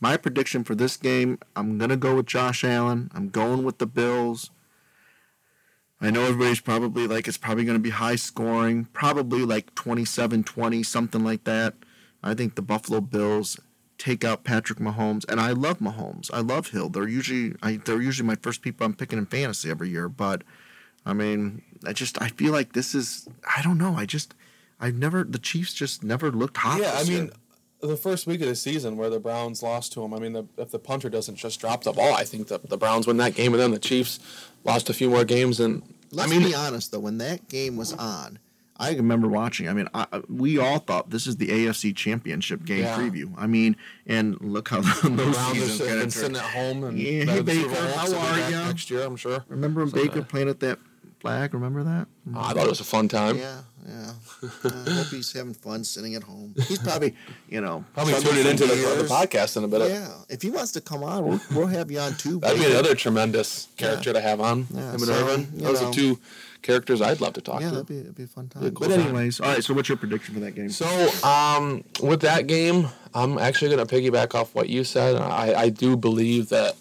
my 0.00 0.16
prediction 0.16 0.64
for 0.64 0.74
this 0.74 0.96
game, 0.96 1.38
I'm 1.56 1.78
going 1.78 1.90
to 1.90 1.96
go 1.96 2.16
with 2.16 2.26
Josh 2.26 2.64
Allen. 2.64 3.10
I'm 3.14 3.28
going 3.28 3.64
with 3.64 3.78
the 3.78 3.86
Bills. 3.86 4.50
I 6.00 6.10
know 6.10 6.22
everybody's 6.22 6.60
probably 6.60 7.08
like 7.08 7.26
it's 7.26 7.36
probably 7.36 7.64
going 7.64 7.78
to 7.78 7.82
be 7.82 7.90
high 7.90 8.16
scoring, 8.16 8.86
probably 8.92 9.44
like 9.44 9.74
27-20, 9.74 10.86
something 10.86 11.24
like 11.24 11.44
that. 11.44 11.74
I 12.22 12.34
think 12.34 12.54
the 12.54 12.62
Buffalo 12.62 13.00
Bills 13.00 13.58
take 13.98 14.24
out 14.24 14.44
Patrick 14.44 14.78
Mahomes, 14.78 15.28
and 15.28 15.40
I 15.40 15.50
love 15.50 15.80
Mahomes. 15.80 16.30
I 16.32 16.40
love 16.40 16.68
Hill. 16.68 16.88
They're 16.88 17.08
usually 17.08 17.56
I, 17.62 17.76
they're 17.84 18.00
usually 18.00 18.26
my 18.26 18.36
first 18.36 18.62
people 18.62 18.86
I'm 18.86 18.94
picking 18.94 19.18
in 19.18 19.26
fantasy 19.26 19.70
every 19.70 19.88
year. 19.88 20.08
But 20.08 20.42
I 21.04 21.12
mean, 21.12 21.62
I 21.84 21.92
just 21.92 22.20
I 22.22 22.28
feel 22.28 22.52
like 22.52 22.72
this 22.72 22.94
is 22.94 23.28
I 23.56 23.62
don't 23.62 23.78
know. 23.78 23.94
I 23.96 24.06
just 24.06 24.34
I've 24.80 24.94
never 24.94 25.24
the 25.24 25.38
Chiefs 25.38 25.74
just 25.74 26.04
never 26.04 26.30
looked 26.30 26.58
hot. 26.58 26.80
Yeah, 26.80 26.92
I 26.94 27.04
mean, 27.04 27.24
year. 27.24 27.30
The 27.80 27.96
first 27.96 28.26
week 28.26 28.40
of 28.40 28.48
the 28.48 28.56
season 28.56 28.96
where 28.96 29.10
the 29.10 29.20
Browns 29.20 29.62
lost 29.62 29.92
to 29.94 30.00
them, 30.00 30.12
I 30.14 30.18
mean, 30.18 30.32
the, 30.32 30.44
if 30.56 30.70
the 30.70 30.78
punter 30.78 31.08
doesn't 31.08 31.36
just 31.36 31.60
drop 31.60 31.84
the 31.84 31.92
ball, 31.92 32.14
I 32.14 32.24
think 32.24 32.48
the, 32.48 32.58
the 32.58 32.76
Browns 32.76 33.06
win 33.06 33.16
that 33.18 33.34
game, 33.34 33.52
and 33.54 33.60
then 33.62 33.70
the 33.70 33.78
Chiefs 33.78 34.18
lost 34.64 34.90
a 34.90 34.94
few 34.94 35.10
more 35.10 35.24
games. 35.24 35.60
And 35.60 35.82
Let's 36.10 36.30
I 36.32 36.34
mean, 36.38 36.46
be 36.48 36.54
honest 36.54 36.90
though, 36.92 37.00
when 37.00 37.18
that 37.18 37.48
game 37.48 37.76
was 37.76 37.92
on, 37.92 38.38
I 38.80 38.94
remember 38.94 39.26
watching. 39.28 39.68
I 39.68 39.72
mean, 39.72 39.88
I, 39.92 40.06
I- 40.12 40.22
we 40.28 40.56
all 40.58 40.78
thought 40.78 41.10
this 41.10 41.26
is 41.26 41.36
the 41.36 41.48
AFC 41.48 41.94
Championship 41.96 42.64
game 42.64 42.80
Yeah. 42.84 42.96
preview. 42.96 43.32
I 43.36 43.46
mean, 43.48 43.76
and 44.06 44.40
look 44.40 44.68
how 44.68 44.80
the 45.02 45.08
those 45.10 45.34
Browns 45.36 45.52
seasons 45.58 45.68
have 45.68 45.76
sitting, 45.78 45.98
kinda 45.98 46.10
sitting 46.10 46.36
at 46.36 46.42
home 46.42 46.84
and 46.84 46.98
Yeah, 46.98 47.24
hey, 47.24 47.42
Baker, 47.42 47.68
how 47.74 48.04
so 48.06 48.12
they'll 48.12 48.20
be 48.22 48.26
are 48.28 48.36
back 48.38 48.50
ya? 48.52 48.66
Next 48.66 48.90
year, 48.90 49.02
I'm 49.02 49.16
sure. 49.16 49.44
Remember 49.48 49.80
when 49.84 49.90
Baker 49.90 50.20
uh, 50.20 50.24
playing 50.24 50.48
at 50.48 50.60
that 50.60 50.78
flag? 51.20 51.54
Remember 51.54 51.82
that? 51.84 52.06
I 52.34 52.52
thought 52.52 52.64
it 52.64 52.68
was 52.70 52.80
a 52.80 52.84
fun 52.84 53.08
time. 53.08 53.38
Yeah, 53.38 53.60
yeah. 53.88 54.12
I 54.64 54.68
hope 54.90 55.06
he's 55.06 55.32
having 55.32 55.54
fun 55.54 55.82
sitting 55.84 56.14
at 56.14 56.22
home. 56.22 56.54
He's 56.68 56.78
probably, 56.78 57.14
you 57.48 57.60
know, 57.60 57.84
Probably 57.94 58.14
tuning 58.20 58.46
into 58.46 58.66
the, 58.66 58.74
the 58.74 59.08
podcast 59.08 59.56
in 59.56 59.64
a 59.64 59.68
bit. 59.68 59.90
Yeah, 59.90 60.08
if 60.28 60.42
he 60.42 60.50
wants 60.50 60.72
to 60.72 60.80
come 60.80 61.02
on, 61.02 61.24
we'll, 61.26 61.40
we'll 61.54 61.66
have 61.68 61.90
you 61.90 61.98
on 62.00 62.14
too. 62.14 62.38
That'd 62.40 62.58
be 62.58 62.64
Baker. 62.64 62.78
another 62.78 62.94
tremendous 62.94 63.68
character 63.76 64.12
to 64.12 64.20
have 64.20 64.40
on. 64.40 64.66
Yeah, 64.72 64.80
Him 64.90 64.94
and 64.94 65.00
so, 65.04 65.12
Irvin. 65.14 65.48
Those 65.54 65.80
know. 65.80 65.88
are 65.88 65.92
two 65.92 66.18
characters 66.60 67.00
I'd 67.00 67.20
love 67.20 67.32
to 67.34 67.40
talk 67.40 67.60
Yeah, 67.60 67.68
to. 67.70 67.74
that'd 67.76 67.86
be, 67.86 67.96
that'd 67.98 68.14
be 68.16 68.24
a 68.24 68.26
fun 68.26 68.46
Be 68.46 68.58
a 68.58 68.62
time. 68.62 68.74
cool 68.74 68.88
but 68.88 68.94
time. 68.94 69.06
anyways, 69.06 69.40
all 69.40 69.48
right. 69.48 69.64
So, 69.64 69.74
what's 69.74 69.88
your 69.88 69.96
prediction 69.98 70.34
for 70.34 70.40
that 70.40 70.54
game? 70.54 70.70
So, 70.70 70.86
um, 71.26 71.82
with 72.02 72.20
that 72.22 72.46
game, 72.46 72.88
I'm 73.14 73.38
actually 73.38 73.74
going 73.74 73.86
to 73.86 73.92
piggyback 73.94 74.34
off 74.34 74.54
what 74.54 74.68
you 74.68 74.84
said. 74.84 75.16
I, 75.16 75.54
I 75.62 75.68
do 75.70 75.96
believe 75.96 76.50
that 76.50 76.76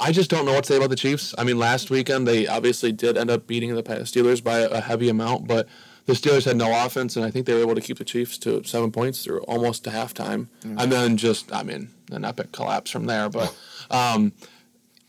I 0.00 0.12
just 0.12 0.30
don't 0.30 0.44
know 0.44 0.52
what 0.52 0.64
to 0.64 0.72
say 0.72 0.76
about 0.76 0.90
the 0.90 0.96
Chiefs. 0.96 1.34
I 1.36 1.44
mean, 1.44 1.58
last 1.58 1.90
weekend 1.90 2.26
they 2.26 2.46
obviously 2.46 2.92
did 2.92 3.16
end 3.16 3.30
up 3.30 3.46
beating 3.46 3.74
the 3.74 3.82
Steelers 3.82 4.42
by 4.42 4.58
a 4.58 4.80
heavy 4.80 5.08
amount, 5.08 5.48
but 5.48 5.68
the 6.06 6.12
Steelers 6.12 6.44
had 6.44 6.56
no 6.56 6.86
offense, 6.86 7.16
and 7.16 7.24
I 7.24 7.30
think 7.30 7.46
they 7.46 7.52
were 7.52 7.60
able 7.60 7.74
to 7.74 7.80
keep 7.80 7.98
the 7.98 8.04
Chiefs 8.04 8.38
to 8.38 8.62
seven 8.64 8.90
points 8.92 9.24
through 9.24 9.40
almost 9.40 9.84
to 9.84 9.90
halftime, 9.90 10.46
and 10.80 10.90
then 10.90 11.16
just, 11.16 11.52
I 11.52 11.62
mean, 11.62 11.90
an 12.10 12.24
epic 12.24 12.52
collapse 12.52 12.90
from 12.90 13.06
there. 13.06 13.28
But 13.28 13.54
um, 13.90 14.32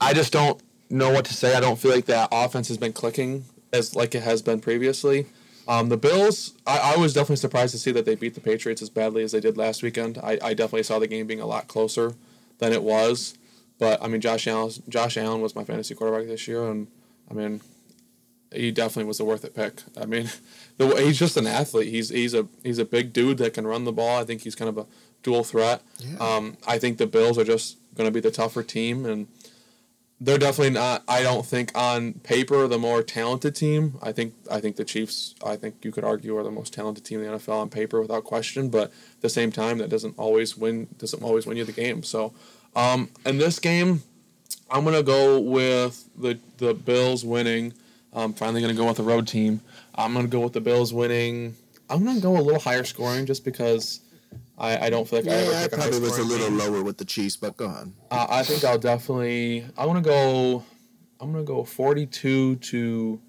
I 0.02 0.14
just 0.14 0.34
don't 0.34 0.62
know 0.90 1.12
what 1.12 1.24
to 1.26 1.34
say. 1.34 1.56
I 1.56 1.60
don't 1.60 1.80
feel 1.80 1.92
like 1.92 2.06
that 2.06 2.30
offense 2.32 2.68
has 2.68 2.78
been 2.78 2.94
clicking 2.94 3.46
as 3.72 3.96
like 3.96 4.16
it 4.16 4.24
has 4.24 4.42
been 4.42 4.60
previously. 4.60 5.28
Um, 5.68 5.90
the 5.90 5.98
Bills, 5.98 6.54
I, 6.66 6.96
I 6.96 6.98
was 6.98 7.14
definitely 7.14 7.36
surprised 7.36 7.74
to 7.74 7.78
see 7.78 7.92
that 7.92 8.04
they 8.04 8.16
beat 8.16 8.34
the 8.34 8.42
Patriots 8.42 8.82
as 8.82 8.90
badly 8.90 9.22
as 9.24 9.34
they 9.34 9.40
did 9.40 9.56
last 9.56 9.84
weekend. 9.84 10.18
I, 10.18 10.40
I 10.42 10.54
definitely 10.56 10.84
saw 10.84 10.98
the 10.98 11.08
game 11.08 11.28
being 11.28 11.40
a 11.40 11.46
lot 11.46 11.68
closer 11.68 12.16
than 12.58 12.74
it 12.74 12.82
was. 12.82 13.38
But 13.80 14.04
I 14.04 14.08
mean, 14.08 14.22
Josh 14.22 14.46
Allen, 14.46 14.72
Josh 14.88 15.18
Allen 15.18 15.42
was 15.42 15.56
my 15.56 15.64
fantasy 15.64 15.96
quarterback 15.96 16.28
this 16.28 16.48
year, 16.48 16.70
and 16.70 16.88
I 17.32 17.34
mean, 17.34 17.62
he 18.54 18.72
definitely 18.72 19.06
was 19.06 19.20
a 19.20 19.26
worth 19.26 19.46
it 19.46 19.56
pick. 19.56 19.82
I 20.00 20.06
mean, 20.06 20.30
the 20.78 20.88
way, 20.88 21.06
he's 21.06 21.18
just 21.18 21.38
an 21.38 21.48
athlete. 21.48 21.90
He's 21.90 22.10
he's 22.10 22.34
a 22.34 22.48
he's 22.64 22.78
a 22.78 22.86
big 22.86 23.14
dude 23.14 23.38
that 23.40 23.54
can 23.54 23.66
run 23.66 23.86
the 23.86 23.92
ball. 23.92 24.20
I 24.20 24.26
think 24.26 24.42
he's 24.42 24.56
kind 24.56 24.70
of 24.70 24.78
a 24.78 24.86
dual 25.24 25.44
threat. 25.44 25.82
Yeah. 25.98 26.18
Um, 26.20 26.58
I 26.68 26.78
think 26.78 26.98
the 26.98 27.08
Bills 27.08 27.38
are 27.38 27.44
just 27.44 27.78
going 27.96 28.08
to 28.08 28.14
be 28.14 28.20
the 28.20 28.32
tougher 28.32 28.64
team, 28.64 29.06
and 29.06 29.28
they're 30.22 30.38
definitely 30.38 30.74
not. 30.74 31.04
I 31.08 31.22
don't 31.24 31.46
think 31.46 31.72
on 31.76 32.14
paper 32.14 32.68
the 32.68 32.78
more 32.78 33.02
talented 33.02 33.56
team. 33.56 33.98
I 34.02 34.12
think 34.12 34.34
I 34.52 34.60
think 34.60 34.76
the 34.76 34.86
Chiefs. 34.86 35.36
I 35.46 35.56
think 35.56 35.76
you 35.84 35.92
could 35.92 36.04
argue 36.04 36.36
are 36.38 36.44
the 36.44 36.52
most 36.52 36.74
talented 36.74 37.06
team 37.06 37.22
in 37.22 37.32
the 37.32 37.38
NFL 37.38 37.62
on 37.62 37.70
paper 37.70 38.02
without 38.02 38.26
question. 38.26 38.70
But 38.70 38.90
at 38.90 39.22
the 39.22 39.30
same 39.30 39.52
time, 39.52 39.78
that 39.78 39.90
doesn't 39.90 40.16
always 40.18 40.58
win. 40.58 40.88
Doesn't 40.98 41.24
always 41.24 41.46
win 41.46 41.58
you 41.58 41.64
the 41.64 41.72
game. 41.72 42.04
So, 42.04 42.34
um, 42.76 43.10
in 43.26 43.38
this 43.38 43.60
game, 43.60 44.02
I'm 44.70 44.84
gonna 44.84 45.04
go 45.04 45.40
with 45.40 46.08
the 46.18 46.40
the 46.58 46.74
Bills 46.74 47.24
winning. 47.26 47.74
I'm 48.14 48.34
finally 48.34 48.62
gonna 48.62 48.74
go 48.74 48.88
with 48.88 48.98
the 48.98 49.04
road 49.04 49.28
team. 49.28 49.62
I'm 49.96 50.14
gonna 50.14 50.28
go 50.28 50.42
with 50.42 50.54
the 50.54 50.62
Bills 50.62 50.94
winning. 50.94 51.56
I'm 51.90 52.06
gonna 52.06 52.20
go 52.20 52.38
a 52.38 52.42
little 52.42 52.60
higher 52.62 52.84
scoring 52.84 53.26
just 53.26 53.44
because 53.44 54.02
I, 54.58 54.88
I 54.88 54.90
don't 54.90 55.08
feel 55.08 55.20
like 55.20 55.30
I 55.30 55.32
ever 55.38 55.52
yeah, 55.52 55.58
I 55.58 55.62
a 55.62 55.64
high 55.64 55.68
probably 55.70 56.00
was 56.02 56.18
a 56.18 56.24
little 56.24 56.50
game. 56.50 56.58
lower 56.60 56.84
with 56.84 56.98
the 56.98 57.06
Chiefs, 57.06 57.36
but 57.38 57.58
go 57.58 57.68
on. 57.68 57.94
Uh, 58.12 58.28
I 58.30 58.44
think 58.44 58.64
I'll 58.64 58.78
definitely. 58.78 59.66
I 59.78 59.86
want 59.86 60.04
to 60.04 60.08
go. 60.10 60.64
I'm 61.20 61.32
gonna 61.32 61.44
go 61.44 61.64
42 61.64 62.56
to 62.58 63.22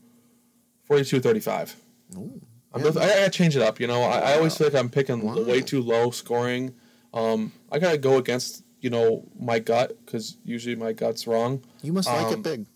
42 0.85 1.21
35. 1.21 1.77
Ooh, 2.17 2.41
I'm 2.73 2.83
yeah. 2.83 2.89
I 2.89 2.93
gotta 2.93 3.31
change 3.31 3.57
it 3.57 3.63
up. 3.63 3.81
You 3.81 3.87
know, 3.87 4.03
I, 4.03 4.33
I 4.33 4.37
always 4.37 4.57
feel 4.57 4.67
like 4.69 4.77
I'm 4.77 4.91
picking 4.91 5.23
Wow. 5.23 5.43
way 5.43 5.61
too 5.61 5.81
low 5.83 6.11
scoring. 6.11 6.75
Um, 7.15 7.53
I 7.73 7.79
gotta 7.79 7.99
go 7.99 8.19
against 8.19 8.63
you 8.81 8.91
know 8.91 9.25
my 9.39 9.59
gut 9.59 9.97
because 10.05 10.37
usually 10.45 10.77
my 10.77 10.93
gut's 10.93 11.27
wrong. 11.27 11.63
You 11.83 11.93
must 11.93 12.09
like 12.09 12.27
Um, 12.27 12.33
it 12.35 12.43
big, 12.43 12.67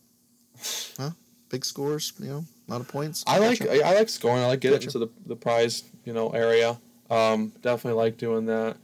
huh? 0.98 1.10
Big 1.50 1.64
scores, 1.64 2.12
you 2.18 2.28
know, 2.28 2.44
a 2.68 2.72
lot 2.72 2.80
of 2.80 2.88
points. 2.88 3.24
I 3.26 3.38
like 3.38 3.58
Gotcha. 3.60 3.84
I 3.84 3.94
like 3.94 4.08
scoring. 4.08 4.42
I 4.42 4.46
like 4.46 4.60
getting 4.60 4.78
Gotcha. 4.78 4.98
into 4.98 4.98
the 5.00 5.08
the 5.26 5.36
prize 5.36 5.84
you 6.04 6.12
know 6.12 6.30
area. 6.30 6.78
Um, 7.10 7.52
definitely 7.62 8.02
like 8.02 8.16
doing 8.16 8.46
that. 8.46 8.76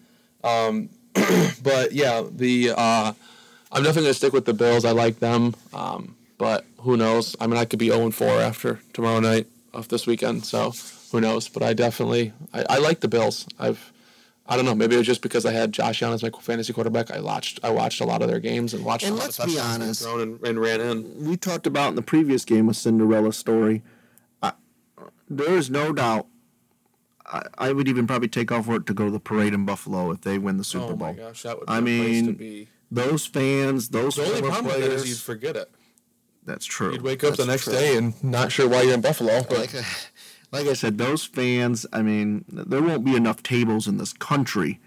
Um, 0.44 0.88
but 1.62 1.92
yeah, 1.92 2.22
the 2.30 2.70
uh, 2.76 3.12
I'm 3.72 3.82
definitely 3.82 4.02
gonna 4.02 4.14
stick 4.14 4.32
with 4.32 4.44
the 4.44 4.54
Bills. 4.54 4.84
I 4.84 4.92
like 4.92 5.18
them. 5.18 5.54
Um, 5.72 6.16
but 6.38 6.64
who 6.78 6.96
knows? 6.96 7.36
I 7.40 7.46
mean, 7.46 7.56
I 7.58 7.64
could 7.64 7.78
be 7.78 7.88
0 7.88 8.10
4 8.10 8.28
after 8.40 8.80
tomorrow 8.92 9.20
night 9.20 9.46
of 9.74 9.88
this 9.88 10.06
weekend. 10.06 10.44
So 10.46 10.72
who 11.12 11.20
knows? 11.20 11.48
But 11.48 11.62
I 11.62 11.72
definitely 11.74 12.32
I, 12.54 12.64
I 12.70 12.78
like 12.78 13.00
the 13.00 13.08
Bills. 13.08 13.46
I've 13.58 13.92
I 14.50 14.56
don't 14.56 14.64
know. 14.64 14.74
Maybe 14.74 14.96
it 14.96 14.98
was 14.98 15.06
just 15.06 15.22
because 15.22 15.46
I 15.46 15.52
had 15.52 15.70
Josh 15.72 16.02
Allen 16.02 16.14
as 16.14 16.22
my 16.24 16.30
fantasy 16.40 16.72
quarterback. 16.72 17.10
I 17.12 17.20
watched 17.20 17.60
I 17.62 17.70
watched 17.70 18.00
a 18.00 18.04
lot 18.04 18.20
of 18.20 18.28
their 18.28 18.40
games 18.40 18.74
and 18.74 18.84
watched 18.84 19.06
And 19.06 19.16
let's 19.16 19.38
be 19.44 19.58
honest. 19.58 20.02
thrown 20.02 20.20
and, 20.20 20.40
and 20.44 20.58
ran 20.60 20.80
in. 20.80 21.24
we 21.24 21.36
talked 21.36 21.66
about 21.68 21.90
in 21.90 21.94
the 21.94 22.02
previous 22.02 22.44
game 22.44 22.68
a 22.68 22.74
Cinderella 22.74 23.32
story. 23.32 23.82
I, 24.42 24.52
there 25.28 25.56
is 25.56 25.70
no 25.70 25.92
doubt. 25.92 26.26
I, 27.26 27.42
I 27.58 27.72
would 27.72 27.86
even 27.86 28.08
probably 28.08 28.26
take 28.28 28.50
off 28.50 28.66
work 28.66 28.86
to 28.86 28.94
go 28.94 29.04
to 29.04 29.10
the 29.12 29.20
parade 29.20 29.54
in 29.54 29.64
Buffalo 29.64 30.10
if 30.10 30.22
they 30.22 30.36
win 30.36 30.56
the 30.56 30.64
Super 30.64 30.84
oh 30.92 30.96
Bowl. 30.96 31.08
my 31.08 31.12
gosh, 31.12 31.42
that 31.44 31.56
would 31.56 31.66
be 31.66 31.72
I 31.72 31.78
a 31.78 31.80
place 31.82 32.18
to 32.20 32.26
mean, 32.26 32.34
be. 32.34 32.68
Those 32.90 33.24
fans, 33.26 33.90
those 33.90 34.16
The 34.16 34.24
only 34.24 34.42
problem 34.42 34.64
with 34.66 34.76
it 34.76 34.82
is 34.82 34.88
players. 34.88 35.08
you'd 35.10 35.18
forget 35.20 35.56
it. 35.56 35.70
that's 36.44 36.66
true. 36.66 36.90
You'd 36.92 37.02
wake 37.02 37.22
up 37.22 37.36
the 37.36 37.46
next 37.46 37.64
true. 37.64 37.72
day 37.74 37.96
and 37.96 38.14
not 38.24 38.50
sure 38.50 38.68
why 38.68 38.82
you're 38.82 38.94
in 38.94 39.00
Buffalo. 39.00 39.44
But 39.48 39.58
like, 39.58 39.84
like 40.52 40.66
I 40.66 40.72
said, 40.74 40.98
those 40.98 41.24
fans. 41.24 41.86
I 41.92 42.02
mean, 42.02 42.44
there 42.48 42.82
won't 42.82 43.04
be 43.04 43.14
enough 43.16 43.42
tables 43.42 43.86
in 43.86 43.96
this 43.98 44.12
country 44.12 44.80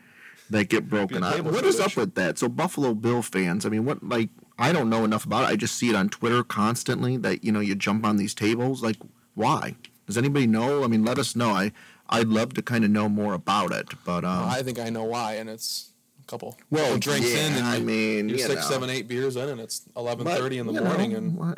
that 0.50 0.70
get 0.70 0.90
broken. 0.90 1.20
Be 1.22 1.24
a 1.26 1.30
I, 1.30 1.34
table 1.36 1.52
what 1.52 1.66
is 1.66 1.80
up 1.80 1.96
with 1.96 2.16
that? 2.16 2.38
So 2.38 2.50
Buffalo 2.50 2.94
Bill 2.94 3.22
fans. 3.22 3.66
I 3.66 3.70
mean, 3.70 3.86
what 3.86 4.04
like 4.08 4.30
I 4.60 4.72
don't 4.72 4.90
know 4.90 5.04
enough 5.06 5.26
about 5.26 5.44
it. 5.46 5.48
I 5.54 5.56
just 5.56 5.76
see 5.76 5.90
it 5.90 5.96
on 5.96 6.10
Twitter 6.10 6.44
constantly 6.44 7.18
that 7.18 7.44
you 7.44 7.52
know 7.52 7.60
you 7.60 7.76
jump 7.76 8.06
on 8.06 8.18
these 8.18 8.34
tables. 8.34 8.84
Like, 8.84 8.98
why? 9.36 9.76
Does 10.06 10.18
anybody 10.18 10.48
know? 10.48 10.84
I 10.84 10.88
mean, 10.88 11.04
let 11.06 11.18
us 11.18 11.36
know. 11.36 11.52
I 11.52 11.72
I'd 12.10 12.28
love 12.28 12.54
to 12.56 12.62
kind 12.62 12.84
of 12.84 12.92
know 12.92 13.08
more 13.10 13.34
about 13.34 13.72
it. 13.72 13.88
But 14.06 14.26
um, 14.26 14.50
I 14.50 14.62
think 14.64 14.80
I 14.80 14.90
know 14.90 15.06
why, 15.06 15.36
and 15.36 15.50
it's 15.50 15.92
a 16.22 16.26
couple 16.28 16.58
Well, 16.70 16.84
couple 16.84 17.00
drinks 17.00 17.32
yeah, 17.32 17.48
in, 17.48 17.54
and 17.54 17.66
I 17.66 17.78
you- 17.78 17.86
mean, 17.86 18.30
you're 18.30 18.38
you 18.40 18.44
six, 18.46 18.64
know. 18.64 18.70
seven, 18.76 18.90
eight 18.90 19.08
beers 19.08 19.38
in, 19.38 19.48
and 19.48 19.62
it's 19.62 19.84
eleven 19.96 20.28
thirty 20.28 20.58
in 20.58 20.68
the 20.68 20.74
morning, 20.74 21.14
know, 21.38 21.56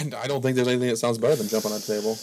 and 0.00 0.14
I 0.16 0.26
don't 0.26 0.42
think 0.42 0.56
there's 0.56 0.68
anything 0.68 0.88
that 0.88 0.96
sounds 0.96 1.16
better 1.18 1.36
than 1.36 1.46
jumping 1.48 1.70
on 1.70 1.78
a 1.78 1.80
table. 1.80 2.16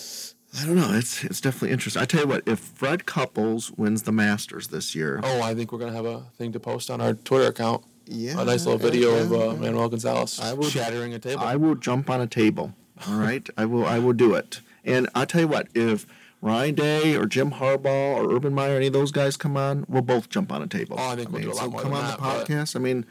I 0.60 0.66
don't 0.66 0.76
know. 0.76 0.92
It's 0.94 1.24
it's 1.24 1.42
definitely 1.42 1.72
interesting. 1.72 2.02
I 2.02 2.06
tell 2.06 2.22
you 2.22 2.28
what, 2.28 2.44
if 2.48 2.60
Fred 2.60 3.06
Couples 3.06 3.72
wins 3.72 4.04
the 4.04 4.12
Masters 4.12 4.68
this 4.70 4.96
year, 4.96 5.20
Oh, 5.24 5.42
I 5.42 5.54
think 5.54 5.72
we're 5.72 5.80
gonna 5.80 5.92
have 5.94 6.06
a 6.06 6.22
thing 6.38 6.52
to 6.54 6.60
post 6.60 6.90
on 6.90 7.02
our 7.02 7.14
Twitter 7.14 7.48
account. 7.48 7.84
yeah, 8.06 8.40
a 8.42 8.46
nice 8.46 8.66
little 8.66 8.80
video 8.80 9.16
yeah, 9.16 9.22
of 9.22 9.32
uh, 9.34 9.38
yeah. 9.38 9.54
Manuel 9.54 9.90
Gonzalez 9.90 10.40
I 10.40 10.54
will- 10.54 10.70
shattering 10.70 11.14
a 11.14 11.20
table. 11.20 11.42
I 11.44 11.56
will 11.58 11.76
jump 11.76 12.10
on 12.10 12.22
a 12.22 12.28
table. 12.28 12.74
All 13.08 13.16
right, 13.18 13.48
I 13.58 13.66
will. 13.66 13.86
I 13.86 14.00
will 14.00 14.14
do 14.14 14.34
it. 14.36 14.62
And 14.84 15.10
I 15.14 15.26
tell 15.26 15.42
you 15.42 15.48
what, 15.48 15.68
if 15.76 16.08
Ryan 16.42 16.76
Day 16.76 17.16
or 17.16 17.26
Jim 17.26 17.52
Harbaugh 17.52 18.16
or 18.16 18.34
Urban 18.34 18.54
Meyer, 18.54 18.78
any 18.78 18.88
of 18.88 18.94
those 18.94 19.12
guys 19.12 19.36
come 19.38 19.58
on, 19.58 19.86
we'll 19.90 20.02
both 20.02 20.30
jump 20.30 20.52
on 20.52 20.64
a 20.64 20.68
table. 20.68 20.96
Oh, 20.98 21.10
I 21.10 21.16
think 21.16 21.30
we'll 21.32 21.42
do 21.42 21.52
a 21.52 21.54
lot 21.54 21.66
so 21.66 21.70
more 21.72 21.82
come 21.82 21.94
on 21.94 22.04
that, 22.06 22.18
the 22.18 22.24
podcast. 22.54 22.76
I 22.76 22.80
mean, 22.80 23.06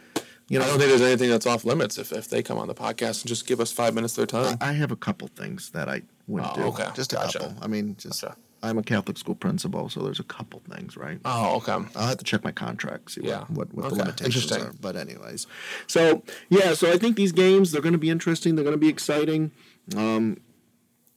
you 0.48 0.58
know, 0.58 0.64
I 0.64 0.68
don't 0.68 0.78
think 0.78 0.88
there's 0.88 1.02
anything 1.02 1.28
that's 1.30 1.46
off 1.46 1.64
limits 1.64 1.98
if, 1.98 2.12
if 2.12 2.28
they 2.28 2.42
come 2.42 2.56
on 2.58 2.66
the 2.66 2.74
podcast 2.74 3.22
and 3.22 3.28
just 3.28 3.46
give 3.46 3.60
us 3.60 3.70
five 3.70 3.94
minutes 3.94 4.16
of 4.16 4.26
their 4.28 4.42
time. 4.44 4.56
I 4.60 4.72
have 4.72 4.90
a 4.90 4.96
couple 4.96 5.28
things 5.28 5.70
that 5.70 5.88
I 5.88 6.02
wouldn't 6.26 6.52
Oh, 6.52 6.56
do. 6.56 6.62
okay. 6.68 6.88
Just 6.94 7.12
a 7.12 7.16
Gotcha. 7.16 7.38
couple. 7.40 7.56
I 7.62 7.66
mean, 7.66 7.96
just 7.98 8.22
Gotcha. 8.22 8.36
I'm 8.62 8.78
a 8.78 8.82
Catholic 8.82 9.18
school 9.18 9.34
principal, 9.34 9.88
so 9.88 10.00
there's 10.02 10.18
a 10.18 10.24
couple 10.24 10.60
things, 10.68 10.96
right? 10.96 11.20
Oh, 11.24 11.56
okay. 11.56 11.72
I'll 11.94 12.08
have 12.08 12.16
to 12.18 12.24
check 12.24 12.42
my 12.42 12.52
contract, 12.52 13.12
see 13.12 13.20
Yeah. 13.22 13.40
what, 13.48 13.72
what, 13.72 13.74
what 13.74 13.84
Okay. 13.86 13.96
the 13.96 14.02
limitations 14.04 14.34
Interesting. 14.44 14.62
are. 14.68 14.72
But 14.80 14.96
anyways, 14.96 15.46
so 15.86 16.22
yeah, 16.48 16.74
so 16.74 16.90
I 16.90 16.96
think 16.96 17.16
these 17.16 17.32
games 17.32 17.70
they're 17.70 17.82
going 17.82 17.92
to 17.92 17.98
be 17.98 18.10
interesting. 18.10 18.54
They're 18.56 18.64
going 18.64 18.74
to 18.74 18.78
be 18.78 18.88
exciting. 18.88 19.52
Um, 19.96 20.38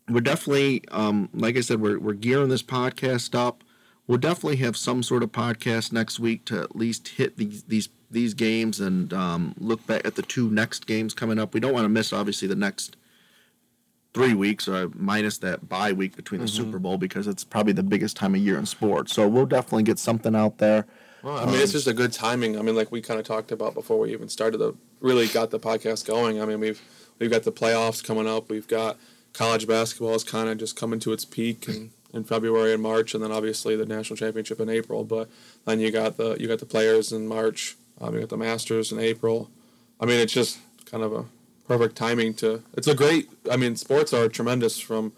we're 0.10 0.22
definitely, 0.22 0.84
um, 0.92 1.30
like 1.34 1.56
I 1.58 1.62
said, 1.62 1.82
we're 1.82 2.00
we're 2.00 2.14
gearing 2.14 2.50
this 2.50 2.64
podcast 2.64 3.34
up. 3.36 3.64
We'll 4.08 4.18
definitely 4.18 4.58
have 4.58 4.76
some 4.76 5.02
sort 5.04 5.22
of 5.24 5.32
podcast 5.32 5.92
next 5.92 6.20
week 6.20 6.46
to 6.46 6.60
at 6.62 6.76
least 6.76 7.08
hit 7.10 7.38
these 7.38 7.64
these 7.64 7.90
these 8.12 8.34
games 8.34 8.80
and 8.80 9.14
um, 9.14 9.54
look 9.60 9.86
back 9.88 10.06
at 10.06 10.16
the 10.16 10.24
two 10.24 10.50
next 10.50 10.88
games 10.88 11.14
coming 11.14 11.38
up. 11.40 11.54
We 11.54 11.60
don't 11.60 11.74
want 11.74 11.86
to 11.86 11.90
miss 11.90 12.12
obviously 12.12 12.48
the 12.48 12.56
next 12.56 12.96
three 14.14 14.34
weeks 14.34 14.68
or 14.68 14.90
minus 14.96 15.38
that 15.40 15.70
bye 15.70 15.92
week 15.92 16.16
between 16.16 16.42
the 16.42 16.48
mm-hmm. 16.48 16.64
Super 16.64 16.80
Bowl 16.80 16.98
because 16.98 17.28
it's 17.28 17.44
probably 17.44 17.74
the 17.74 17.84
biggest 17.84 18.16
time 18.18 18.36
of 18.36 18.42
year 18.42 18.58
in 18.58 18.66
sports. 18.66 19.14
So 19.14 19.28
we'll 19.28 19.46
definitely 19.46 19.84
get 19.84 20.00
something 20.00 20.36
out 20.36 20.58
there. 20.58 20.86
Well, 21.22 21.38
I 21.38 21.46
mean, 21.46 21.56
it's 21.56 21.74
just 21.74 21.88
um, 21.88 21.92
a 21.92 21.94
good 21.96 22.14
timing. 22.14 22.58
I 22.58 22.62
mean, 22.62 22.76
like 22.76 22.92
we 22.92 23.02
kind 23.02 23.20
of 23.20 23.26
talked 23.26 23.52
about 23.52 23.74
before 23.74 24.00
we 24.00 24.14
even 24.14 24.30
started 24.30 24.58
the 24.58 24.76
really 25.02 25.28
got 25.28 25.52
the 25.52 25.60
podcast 25.60 26.06
going. 26.06 26.42
I 26.42 26.46
mean, 26.46 26.60
we've 26.60 26.82
we've 27.20 27.30
got 27.30 27.44
the 27.44 27.52
playoffs 27.52 28.04
coming 28.04 28.28
up. 28.28 28.50
We've 28.50 28.68
got 28.68 28.98
college 29.34 29.68
basketball 29.68 30.16
is 30.16 30.24
kind 30.24 30.50
of 30.50 30.58
just 30.58 30.76
coming 30.76 31.00
to 31.00 31.14
its 31.14 31.26
peak 31.26 31.68
in, 31.68 31.92
in 32.14 32.24
February 32.24 32.74
and 32.74 32.82
March, 32.82 33.14
and 33.14 33.24
then 33.24 33.32
obviously 33.32 33.76
the 33.76 33.86
national 33.86 34.18
championship 34.18 34.60
in 34.60 34.70
April. 34.70 35.04
But 35.04 35.30
then 35.66 35.80
you 35.80 35.92
got 35.92 36.18
the 36.18 36.38
you 36.40 36.48
got 36.48 36.60
the 36.60 36.66
players 36.66 37.12
in 37.12 37.28
March. 37.28 37.76
Um, 38.00 38.14
you 38.14 38.22
got 38.22 38.30
the 38.30 38.38
Masters 38.38 38.92
in 38.92 39.00
April. 39.00 39.50
I 40.00 40.06
mean, 40.06 40.20
it's 40.22 40.34
just 40.34 40.58
kind 40.86 41.04
of 41.04 41.12
a 41.12 41.26
perfect 41.70 41.96
timing 41.96 42.34
to. 42.34 42.64
It's 42.74 42.88
a 42.88 42.96
great. 42.96 43.30
I 43.50 43.56
mean, 43.56 43.78
sports 43.78 44.12
are 44.12 44.28
tremendous 44.28 44.80
from 44.80 45.14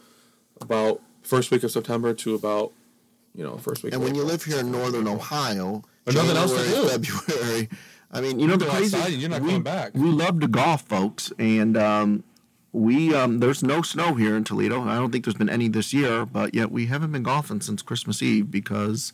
about 0.60 1.02
first 1.24 1.50
week 1.50 1.64
of 1.64 1.72
September 1.72 2.14
to 2.14 2.36
about 2.36 2.74
you 3.34 3.44
know 3.44 3.58
first 3.58 3.84
week. 3.84 3.94
Of 3.94 4.02
And 4.02 4.04
when 4.04 4.16
you 4.16 4.24
live 4.24 4.44
here 4.44 4.60
in 4.60 4.70
northern 4.72 5.08
Ohio, 5.08 5.84
There's 6.06 6.18
nothing 6.18 6.38
else 6.38 6.52
to 6.52 6.70
do. 6.70 6.90
February. 6.90 7.70
I 8.12 8.20
mean, 8.20 8.40
you 8.40 8.48
know 8.48 8.58
the 8.58 8.66
crazy. 8.66 8.98
outside 8.98 9.14
you're 9.14 9.30
not 9.30 9.42
we, 9.42 9.52
going 9.52 9.64
back. 9.64 9.94
We 9.96 10.10
love 10.10 10.42
to 10.42 10.48
golf, 10.50 10.82
folks, 10.82 11.32
and 11.40 11.78
um, 11.78 12.26
we 12.74 13.16
um, 13.16 13.40
there's 13.40 13.64
no 13.64 13.82
snow 13.82 14.16
here 14.16 14.36
in 14.36 14.44
Toledo. 14.44 14.82
I 14.82 14.96
don't 14.96 15.12
think 15.12 15.24
there's 15.24 15.36
been 15.36 15.50
any 15.50 15.70
this 15.70 15.94
year, 15.94 16.26
but 16.26 16.54
yet 16.54 16.70
we 16.70 16.88
haven't 16.88 17.14
been 17.14 17.24
golfing 17.24 17.62
since 17.62 17.82
Christmas 17.82 18.22
Eve 18.22 18.52
because 18.52 19.14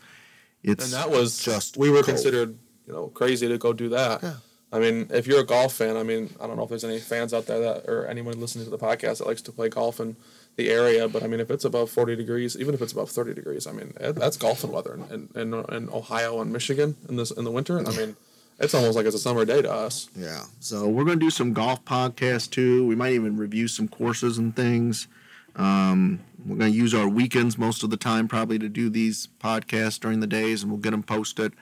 it's 0.63 0.85
and 0.85 0.93
that 0.93 1.11
was 1.11 1.37
just 1.37 1.77
we 1.77 1.91
were 1.91 1.97
cold. 1.97 2.05
considered 2.05 2.57
you 2.87 2.93
know 2.93 3.07
crazy 3.09 3.47
to 3.47 3.59
go 3.59 3.73
do 3.73 3.89
that. 3.89 4.23
Yeah. 4.23 4.33
I 4.71 4.79
mean, 4.79 5.07
if 5.11 5.27
you're 5.27 5.39
a 5.39 5.45
golf 5.45 5.73
fan, 5.73 5.95
I 5.95 6.03
mean, 6.03 6.29
I 6.41 6.47
don't 6.47 6.57
know 6.57 6.63
if 6.63 6.69
there's 6.69 6.83
any 6.83 6.99
fans 6.99 7.33
out 7.33 7.45
there 7.45 7.59
that 7.59 7.85
or 7.89 8.05
anyone 8.05 8.39
listening 8.41 8.65
to 8.65 8.71
the 8.71 8.77
podcast 8.77 9.19
that 9.19 9.27
likes 9.27 9.41
to 9.43 9.51
play 9.53 9.69
golf 9.69 9.99
in 10.01 10.17
the 10.57 10.69
area, 10.69 11.07
but 11.07 11.23
I 11.23 11.27
mean, 11.27 11.39
if 11.39 11.49
it's 11.49 11.63
above 11.63 11.89
40 11.89 12.15
degrees, 12.17 12.57
even 12.57 12.73
if 12.73 12.81
it's 12.81 12.91
above 12.91 13.09
30 13.09 13.33
degrees, 13.33 13.65
I 13.65 13.71
mean, 13.71 13.93
it- 13.99 14.15
that's 14.15 14.35
golfing 14.35 14.71
weather 14.71 14.99
in, 15.09 15.29
in, 15.35 15.53
in 15.53 15.89
Ohio 15.89 16.41
and 16.41 16.51
Michigan 16.51 16.95
in 17.07 17.15
this 17.15 17.31
in 17.31 17.43
the 17.45 17.51
winter. 17.51 17.79
I 17.79 17.95
mean, 17.95 18.15
it's 18.59 18.73
almost 18.73 18.95
like 18.97 19.05
it's 19.05 19.15
a 19.15 19.19
summer 19.19 19.45
day 19.45 19.61
to 19.61 19.71
us. 19.71 20.09
Yeah. 20.15 20.43
So 20.59 20.87
we're 20.89 21.05
going 21.05 21.19
to 21.19 21.25
do 21.25 21.29
some 21.29 21.53
golf 21.53 21.85
podcasts 21.85 22.49
too. 22.49 22.85
We 22.87 22.95
might 22.95 23.13
even 23.13 23.37
review 23.37 23.67
some 23.69 23.87
courses 23.87 24.37
and 24.37 24.53
things. 24.55 25.07
Um, 25.55 26.19
we're 26.45 26.57
going 26.57 26.71
to 26.71 26.77
use 26.77 26.93
our 26.93 27.07
weekends 27.07 27.57
most 27.57 27.83
of 27.83 27.89
the 27.89 27.97
time 27.97 28.27
probably 28.27 28.59
to 28.59 28.67
do 28.69 28.89
these 28.89 29.27
podcasts 29.39 29.99
during 29.99 30.19
the 30.19 30.27
days, 30.27 30.61
and 30.63 30.71
we'll 30.71 30.81
get 30.81 30.91
them 30.91 31.03
posted. 31.03 31.53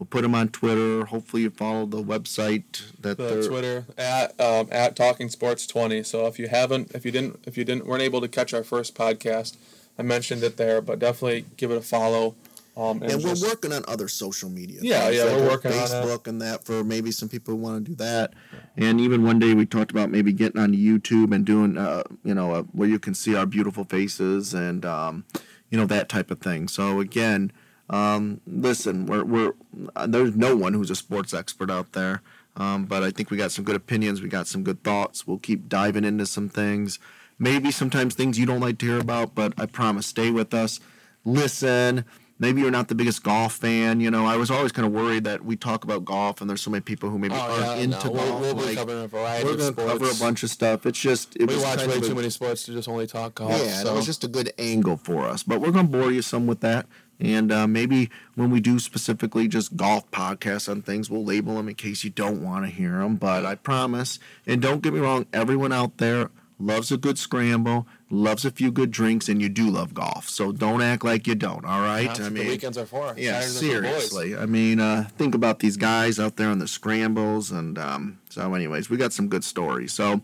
We'll 0.00 0.06
put 0.06 0.22
them 0.22 0.34
on 0.34 0.48
Twitter. 0.48 1.04
Hopefully, 1.04 1.42
you 1.42 1.50
follow 1.50 1.84
the 1.84 2.02
website 2.02 2.90
that 3.02 3.18
The 3.18 3.22
they're. 3.24 3.42
Twitter 3.42 3.84
at 3.98 4.40
um, 4.40 4.66
at 4.72 4.96
Talking 4.96 5.28
Sports 5.28 5.66
20. 5.66 6.02
So 6.04 6.26
if 6.26 6.38
you 6.38 6.48
haven't, 6.48 6.92
if 6.94 7.04
you 7.04 7.10
didn't, 7.12 7.40
if 7.46 7.58
you 7.58 7.64
didn't 7.64 7.84
weren't 7.86 8.02
able 8.02 8.22
to 8.22 8.28
catch 8.28 8.54
our 8.54 8.64
first 8.64 8.94
podcast, 8.94 9.58
I 9.98 10.02
mentioned 10.02 10.42
it 10.42 10.56
there, 10.56 10.80
but 10.80 10.98
definitely 11.00 11.44
give 11.58 11.70
it 11.70 11.76
a 11.76 11.82
follow. 11.82 12.34
Um, 12.78 13.02
And 13.02 13.22
we're 13.22 13.30
just- 13.34 13.42
working 13.46 13.72
on 13.74 13.84
other 13.88 14.08
social 14.08 14.48
media. 14.48 14.78
Yeah, 14.80 15.04
things, 15.04 15.16
yeah, 15.16 15.24
like 15.24 15.34
we're 15.36 15.42
our 15.42 15.48
working 15.50 15.72
on. 15.72 15.78
Facebook 15.78 16.26
and 16.26 16.40
that 16.40 16.64
for 16.64 16.82
maybe 16.82 17.10
some 17.10 17.28
people 17.28 17.52
who 17.54 17.60
want 17.60 17.84
to 17.84 17.90
do 17.90 17.94
that. 17.96 18.32
And 18.78 18.98
even 19.02 19.22
one 19.22 19.38
day 19.38 19.52
we 19.52 19.66
talked 19.66 19.90
about 19.90 20.08
maybe 20.10 20.32
getting 20.32 20.58
on 20.62 20.72
YouTube 20.72 21.34
and 21.34 21.44
doing, 21.44 21.76
uh, 21.76 22.04
you 22.24 22.32
know, 22.32 22.54
uh, 22.54 22.62
where 22.72 22.88
you 22.88 22.98
can 22.98 23.12
see 23.12 23.34
our 23.34 23.44
beautiful 23.44 23.84
faces 23.84 24.54
and, 24.54 24.86
um, 24.86 25.24
you 25.68 25.76
know, 25.76 25.84
that 25.86 26.08
type 26.08 26.30
of 26.30 26.40
thing. 26.40 26.68
So 26.68 27.00
again, 27.00 27.52
um, 27.90 28.40
listen, 28.46 29.06
we're 29.06 29.24
we're 29.24 29.52
uh, 29.96 30.06
there's 30.06 30.34
no 30.36 30.56
one 30.56 30.72
who's 30.72 30.90
a 30.90 30.94
sports 30.96 31.34
expert 31.34 31.70
out 31.70 31.92
there. 31.92 32.22
Um, 32.56 32.84
but 32.86 33.02
I 33.04 33.10
think 33.10 33.30
we 33.30 33.36
got 33.36 33.52
some 33.52 33.64
good 33.64 33.76
opinions. 33.76 34.20
We 34.22 34.28
got 34.28 34.46
some 34.46 34.64
good 34.64 34.82
thoughts. 34.82 35.26
We'll 35.26 35.38
keep 35.38 35.68
diving 35.68 36.04
into 36.04 36.26
some 36.26 36.48
things. 36.48 36.98
Maybe 37.38 37.70
sometimes 37.70 38.14
things 38.14 38.38
you 38.38 38.44
don't 38.46 38.60
like 38.60 38.78
to 38.78 38.86
hear 38.86 38.98
about, 38.98 39.34
but 39.34 39.54
I 39.58 39.66
promise, 39.66 40.06
stay 40.06 40.30
with 40.30 40.52
us. 40.52 40.80
Listen. 41.24 42.04
Maybe 42.38 42.62
you're 42.62 42.70
not 42.70 42.88
the 42.88 42.94
biggest 42.94 43.22
golf 43.22 43.52
fan. 43.52 44.00
You 44.00 44.10
know, 44.10 44.24
I 44.24 44.36
was 44.38 44.50
always 44.50 44.72
kind 44.72 44.86
of 44.86 44.92
worried 44.92 45.24
that 45.24 45.44
we 45.44 45.56
talk 45.56 45.84
about 45.84 46.06
golf 46.06 46.40
and 46.40 46.48
there's 46.48 46.62
so 46.62 46.70
many 46.70 46.80
people 46.80 47.10
who 47.10 47.18
maybe 47.18 47.34
Oh, 47.34 47.38
aren't 47.38 47.60
yeah, 47.66 47.74
into 47.74 48.06
no, 48.08 48.14
golf. 48.14 48.14
We'll, 48.14 48.40
we'll 48.40 48.54
be 48.54 48.62
like, 48.62 48.76
covering 48.78 49.04
a 49.04 49.06
variety 49.08 49.44
we're 49.44 49.52
of 49.52 49.58
going 49.58 49.74
to 49.74 49.82
cover 49.86 50.10
a 50.10 50.14
bunch 50.14 50.42
of 50.42 50.48
stuff. 50.48 50.86
It's 50.86 50.98
just 50.98 51.36
it 51.36 51.48
we 51.48 51.54
was 51.54 51.62
watch 51.62 51.86
way 51.86 51.98
a- 51.98 52.00
too 52.00 52.14
many 52.14 52.30
sports 52.30 52.62
to 52.64 52.72
just 52.72 52.88
only 52.88 53.06
talk 53.06 53.34
golf. 53.34 53.52
yeah, 53.62 53.82
so. 53.82 53.92
it 53.92 53.94
was 53.96 54.06
just 54.06 54.24
a 54.24 54.28
good 54.28 54.54
angle 54.58 54.96
for 54.96 55.26
us. 55.26 55.42
But 55.42 55.60
we're 55.60 55.70
going 55.70 55.84
to 55.86 55.92
bore 55.92 56.10
you 56.10 56.22
some 56.22 56.46
with 56.46 56.60
that. 56.60 56.86
And 57.20 57.52
uh, 57.52 57.66
maybe 57.66 58.10
when 58.34 58.50
we 58.50 58.60
do 58.60 58.78
specifically 58.78 59.46
just 59.46 59.76
golf 59.76 60.10
podcasts 60.10 60.68
on 60.68 60.82
things, 60.82 61.10
we'll 61.10 61.24
label 61.24 61.56
them 61.56 61.68
in 61.68 61.74
case 61.74 62.02
you 62.02 62.10
don't 62.10 62.42
want 62.42 62.64
to 62.64 62.70
hear 62.70 62.98
them. 62.98 63.16
But 63.16 63.44
I 63.44 63.56
promise, 63.56 64.18
and 64.46 64.62
don't 64.62 64.82
get 64.82 64.94
me 64.94 65.00
wrong, 65.00 65.26
everyone 65.32 65.72
out 65.72 65.98
there 65.98 66.30
loves 66.58 66.92
a 66.92 66.96
good 66.96 67.18
scramble, 67.18 67.86
loves 68.10 68.44
a 68.44 68.50
few 68.50 68.70
good 68.70 68.90
drinks, 68.90 69.28
and 69.28 69.40
you 69.40 69.48
do 69.48 69.68
love 69.68 69.94
golf. 69.94 70.28
So 70.28 70.52
don't 70.52 70.82
act 70.82 71.04
like 71.04 71.26
you 71.26 71.34
don't, 71.34 71.64
all 71.64 71.80
right? 71.80 72.06
That's 72.08 72.20
what 72.20 72.34
the 72.34 72.48
weekends 72.48 72.78
are 72.78 72.86
for. 72.86 73.14
Yeah, 73.16 73.40
Saturdays 73.40 73.50
are 73.50 73.58
for 73.58 73.58
seriously. 73.58 74.36
I 74.36 74.46
mean, 74.46 74.80
uh, 74.80 75.08
think 75.16 75.34
about 75.34 75.58
these 75.60 75.76
guys 75.76 76.18
out 76.20 76.36
there 76.36 76.48
on 76.48 76.58
the 76.58 76.68
scrambles, 76.68 77.50
and 77.50 77.78
um, 77.78 78.18
so, 78.28 78.54
anyways, 78.54 78.90
we 78.90 78.96
got 78.96 79.12
some 79.12 79.28
good 79.28 79.44
stories. 79.44 79.92
So, 79.92 80.22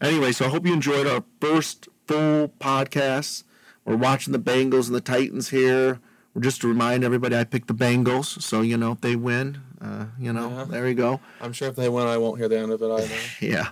anyway, 0.00 0.32
so 0.32 0.46
I 0.46 0.48
hope 0.48 0.66
you 0.66 0.72
enjoyed 0.72 1.06
our 1.06 1.24
first 1.40 1.88
full 2.06 2.48
podcast. 2.60 3.44
We're 3.84 3.96
watching 3.96 4.32
the 4.32 4.38
Bengals 4.38 4.86
and 4.86 4.94
the 4.94 5.00
Titans 5.00 5.50
here. 5.50 6.00
Just 6.40 6.60
to 6.60 6.68
remind 6.68 7.02
everybody, 7.04 7.36
I 7.36 7.44
picked 7.44 7.68
the 7.68 7.74
Bengals, 7.74 8.42
so 8.42 8.60
you 8.60 8.76
know 8.76 8.92
if 8.92 9.00
they 9.00 9.16
win, 9.16 9.58
uh, 9.80 10.06
you 10.18 10.32
know, 10.32 10.50
Yeah. 10.50 10.64
there 10.64 10.88
you 10.88 10.94
go. 10.94 11.20
I'm 11.40 11.52
sure 11.52 11.68
if 11.68 11.76
they 11.76 11.88
win, 11.88 12.06
I 12.06 12.18
won't 12.18 12.38
hear 12.38 12.48
the 12.48 12.58
end 12.58 12.72
of 12.72 12.82
it 12.82 12.90
either. 12.90 13.14
Yeah. 13.40 13.68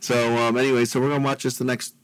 So 0.00 0.36
um, 0.38 0.56
anyway, 0.56 0.84
so 0.86 1.00
we're 1.00 1.10
gonna 1.10 1.24
watch 1.24 1.44
this 1.44 1.56
the 1.56 1.64
next 1.64 1.94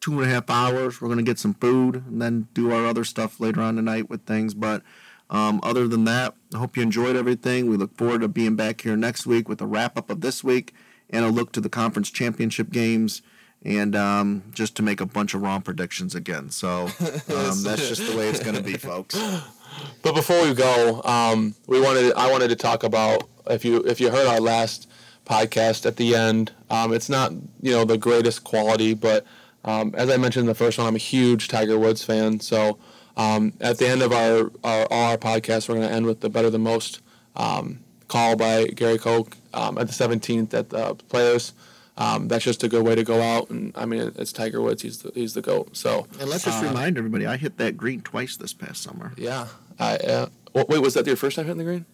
two 0.00 0.20
and 0.20 0.30
a 0.30 0.34
half 0.34 0.50
hours. 0.50 1.00
We're 1.00 1.08
gonna 1.08 1.22
get 1.22 1.38
some 1.38 1.54
food 1.54 2.04
and 2.06 2.20
then 2.20 2.48
do 2.54 2.72
our 2.72 2.86
other 2.86 3.04
stuff 3.04 3.38
later 3.38 3.60
on 3.60 3.76
tonight 3.76 4.10
with 4.10 4.24
things. 4.26 4.54
But 4.54 4.82
um, 5.30 5.60
other 5.62 5.86
than 5.86 6.04
that, 6.04 6.34
I 6.54 6.58
hope 6.58 6.76
you 6.76 6.82
enjoyed 6.82 7.14
everything. 7.16 7.68
We 7.68 7.76
look 7.76 7.96
forward 7.96 8.22
to 8.22 8.28
being 8.28 8.56
back 8.56 8.80
here 8.80 8.96
next 8.96 9.26
week 9.26 9.48
with 9.48 9.60
a 9.60 9.66
wrap 9.66 9.96
up 9.96 10.10
of 10.10 10.20
this 10.20 10.42
week 10.42 10.72
and 11.10 11.24
a 11.24 11.28
look 11.28 11.52
to 11.52 11.60
the 11.60 11.68
conference 11.68 12.10
championship 12.10 12.70
games. 12.70 13.22
And 13.66 13.96
um, 13.96 14.44
just 14.52 14.76
to 14.76 14.82
make 14.82 15.00
a 15.00 15.06
bunch 15.06 15.34
of 15.34 15.42
wrong 15.42 15.60
predictions 15.60 16.14
again. 16.14 16.50
So 16.50 16.82
um, 17.04 17.62
that's 17.62 17.88
just 17.88 18.06
the 18.08 18.16
way 18.16 18.28
it's 18.28 18.38
going 18.38 18.54
to 18.54 18.62
be, 18.62 18.74
folks. 18.74 19.16
But 20.00 20.14
before 20.14 20.42
we 20.42 20.54
go, 20.54 21.02
um, 21.02 21.54
we 21.66 21.78
wanted 21.78 22.14
I 22.14 22.30
wanted 22.30 22.48
to 22.48 22.56
talk 22.56 22.82
about 22.82 23.28
if 23.50 23.62
you 23.62 23.82
if 23.82 24.00
you 24.00 24.10
heard 24.10 24.26
our 24.26 24.40
last 24.40 24.88
podcast 25.26 25.84
at 25.84 25.96
the 25.96 26.14
end, 26.14 26.52
um, 26.70 26.94
it's 26.94 27.10
not 27.10 27.32
you 27.60 27.72
know 27.72 27.84
the 27.84 27.98
greatest 27.98 28.42
quality, 28.42 28.94
but 28.94 29.26
um, 29.64 29.94
as 29.94 30.08
I 30.08 30.16
mentioned 30.16 30.44
in 30.44 30.46
the 30.46 30.54
first 30.54 30.78
one, 30.78 30.86
I'm 30.86 30.94
a 30.94 30.98
huge 30.98 31.48
Tiger 31.48 31.78
Woods 31.78 32.02
fan. 32.02 32.40
So 32.40 32.78
um, 33.16 33.52
at 33.60 33.78
the 33.78 33.88
end 33.88 34.02
of 34.02 34.12
our, 34.12 34.50
our 34.64 34.86
all 34.90 35.10
our 35.10 35.18
podcasts, 35.18 35.68
we're 35.68 35.76
going 35.76 35.88
to 35.88 35.94
end 35.94 36.06
with 36.06 36.20
the 36.20 36.30
better 36.30 36.48
than 36.50 36.62
most 36.62 37.00
um, 37.34 37.80
call 38.08 38.36
by 38.36 38.66
Gary 38.66 38.98
Koch 38.98 39.36
um, 39.52 39.76
at 39.78 39.88
the 39.88 39.92
17th 39.92 40.54
at 40.54 40.70
the 40.70 40.94
Players. 41.08 41.52
Um, 41.98 42.28
that's 42.28 42.44
just 42.44 42.62
a 42.62 42.68
good 42.68 42.84
way 42.84 42.94
to 42.94 43.04
go 43.04 43.22
out, 43.22 43.48
and 43.50 43.72
I 43.74 43.86
mean 43.86 44.12
it's 44.16 44.32
Tiger 44.32 44.60
Woods. 44.60 44.82
He's 44.82 44.98
the 44.98 45.12
he's 45.14 45.32
the 45.34 45.42
goat. 45.42 45.76
So 45.76 46.06
And 46.20 46.28
let's 46.28 46.44
just 46.44 46.62
Uh, 46.62 46.66
remind 46.68 46.98
everybody, 46.98 47.26
I 47.26 47.36
hit 47.36 47.56
that 47.58 47.76
green 47.76 48.00
twice 48.02 48.36
this 48.36 48.52
past 48.52 48.82
summer. 48.82 49.12
yeah. 49.16 49.46
I, 49.78 49.96
uh, 49.96 50.26
wait, 50.54 50.80
was 50.80 50.94
that 50.94 51.06
your 51.06 51.16
first 51.16 51.36
time 51.36 51.44
hitting 51.46 51.58
the 51.58 51.64
green? 51.64 51.84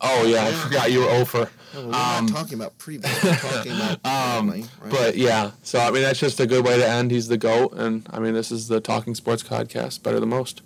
Oh 0.00 0.24
yeah, 0.24 0.44
I 0.46 0.52
forgot 0.52 0.92
you 0.92 1.00
were 1.00 1.08
over. 1.10 1.48
No, 1.74 1.80
we're 1.80 1.84
Um, 1.86 2.26
not 2.26 2.28
talking 2.28 2.54
about 2.54 2.78
previous. 2.78 3.24
We're 3.24 3.34
talking 3.34 3.72
about 3.72 3.98
Um, 4.38 4.50
right? 4.50 4.68
But 4.88 5.16
yeah, 5.16 5.50
so 5.64 5.80
I 5.80 5.90
mean 5.90 6.02
that's 6.02 6.20
just 6.20 6.38
a 6.38 6.46
good 6.46 6.64
way 6.64 6.76
to 6.76 6.88
end. 6.88 7.10
He's 7.10 7.26
the 7.26 7.36
goat, 7.36 7.72
and 7.74 8.06
I 8.12 8.20
mean 8.20 8.34
this 8.34 8.52
is 8.52 8.68
the 8.68 8.80
Talking 8.80 9.16
Sports 9.16 9.42
podcast, 9.42 10.02
better 10.04 10.20
than 10.20 10.28
most. 10.28 10.62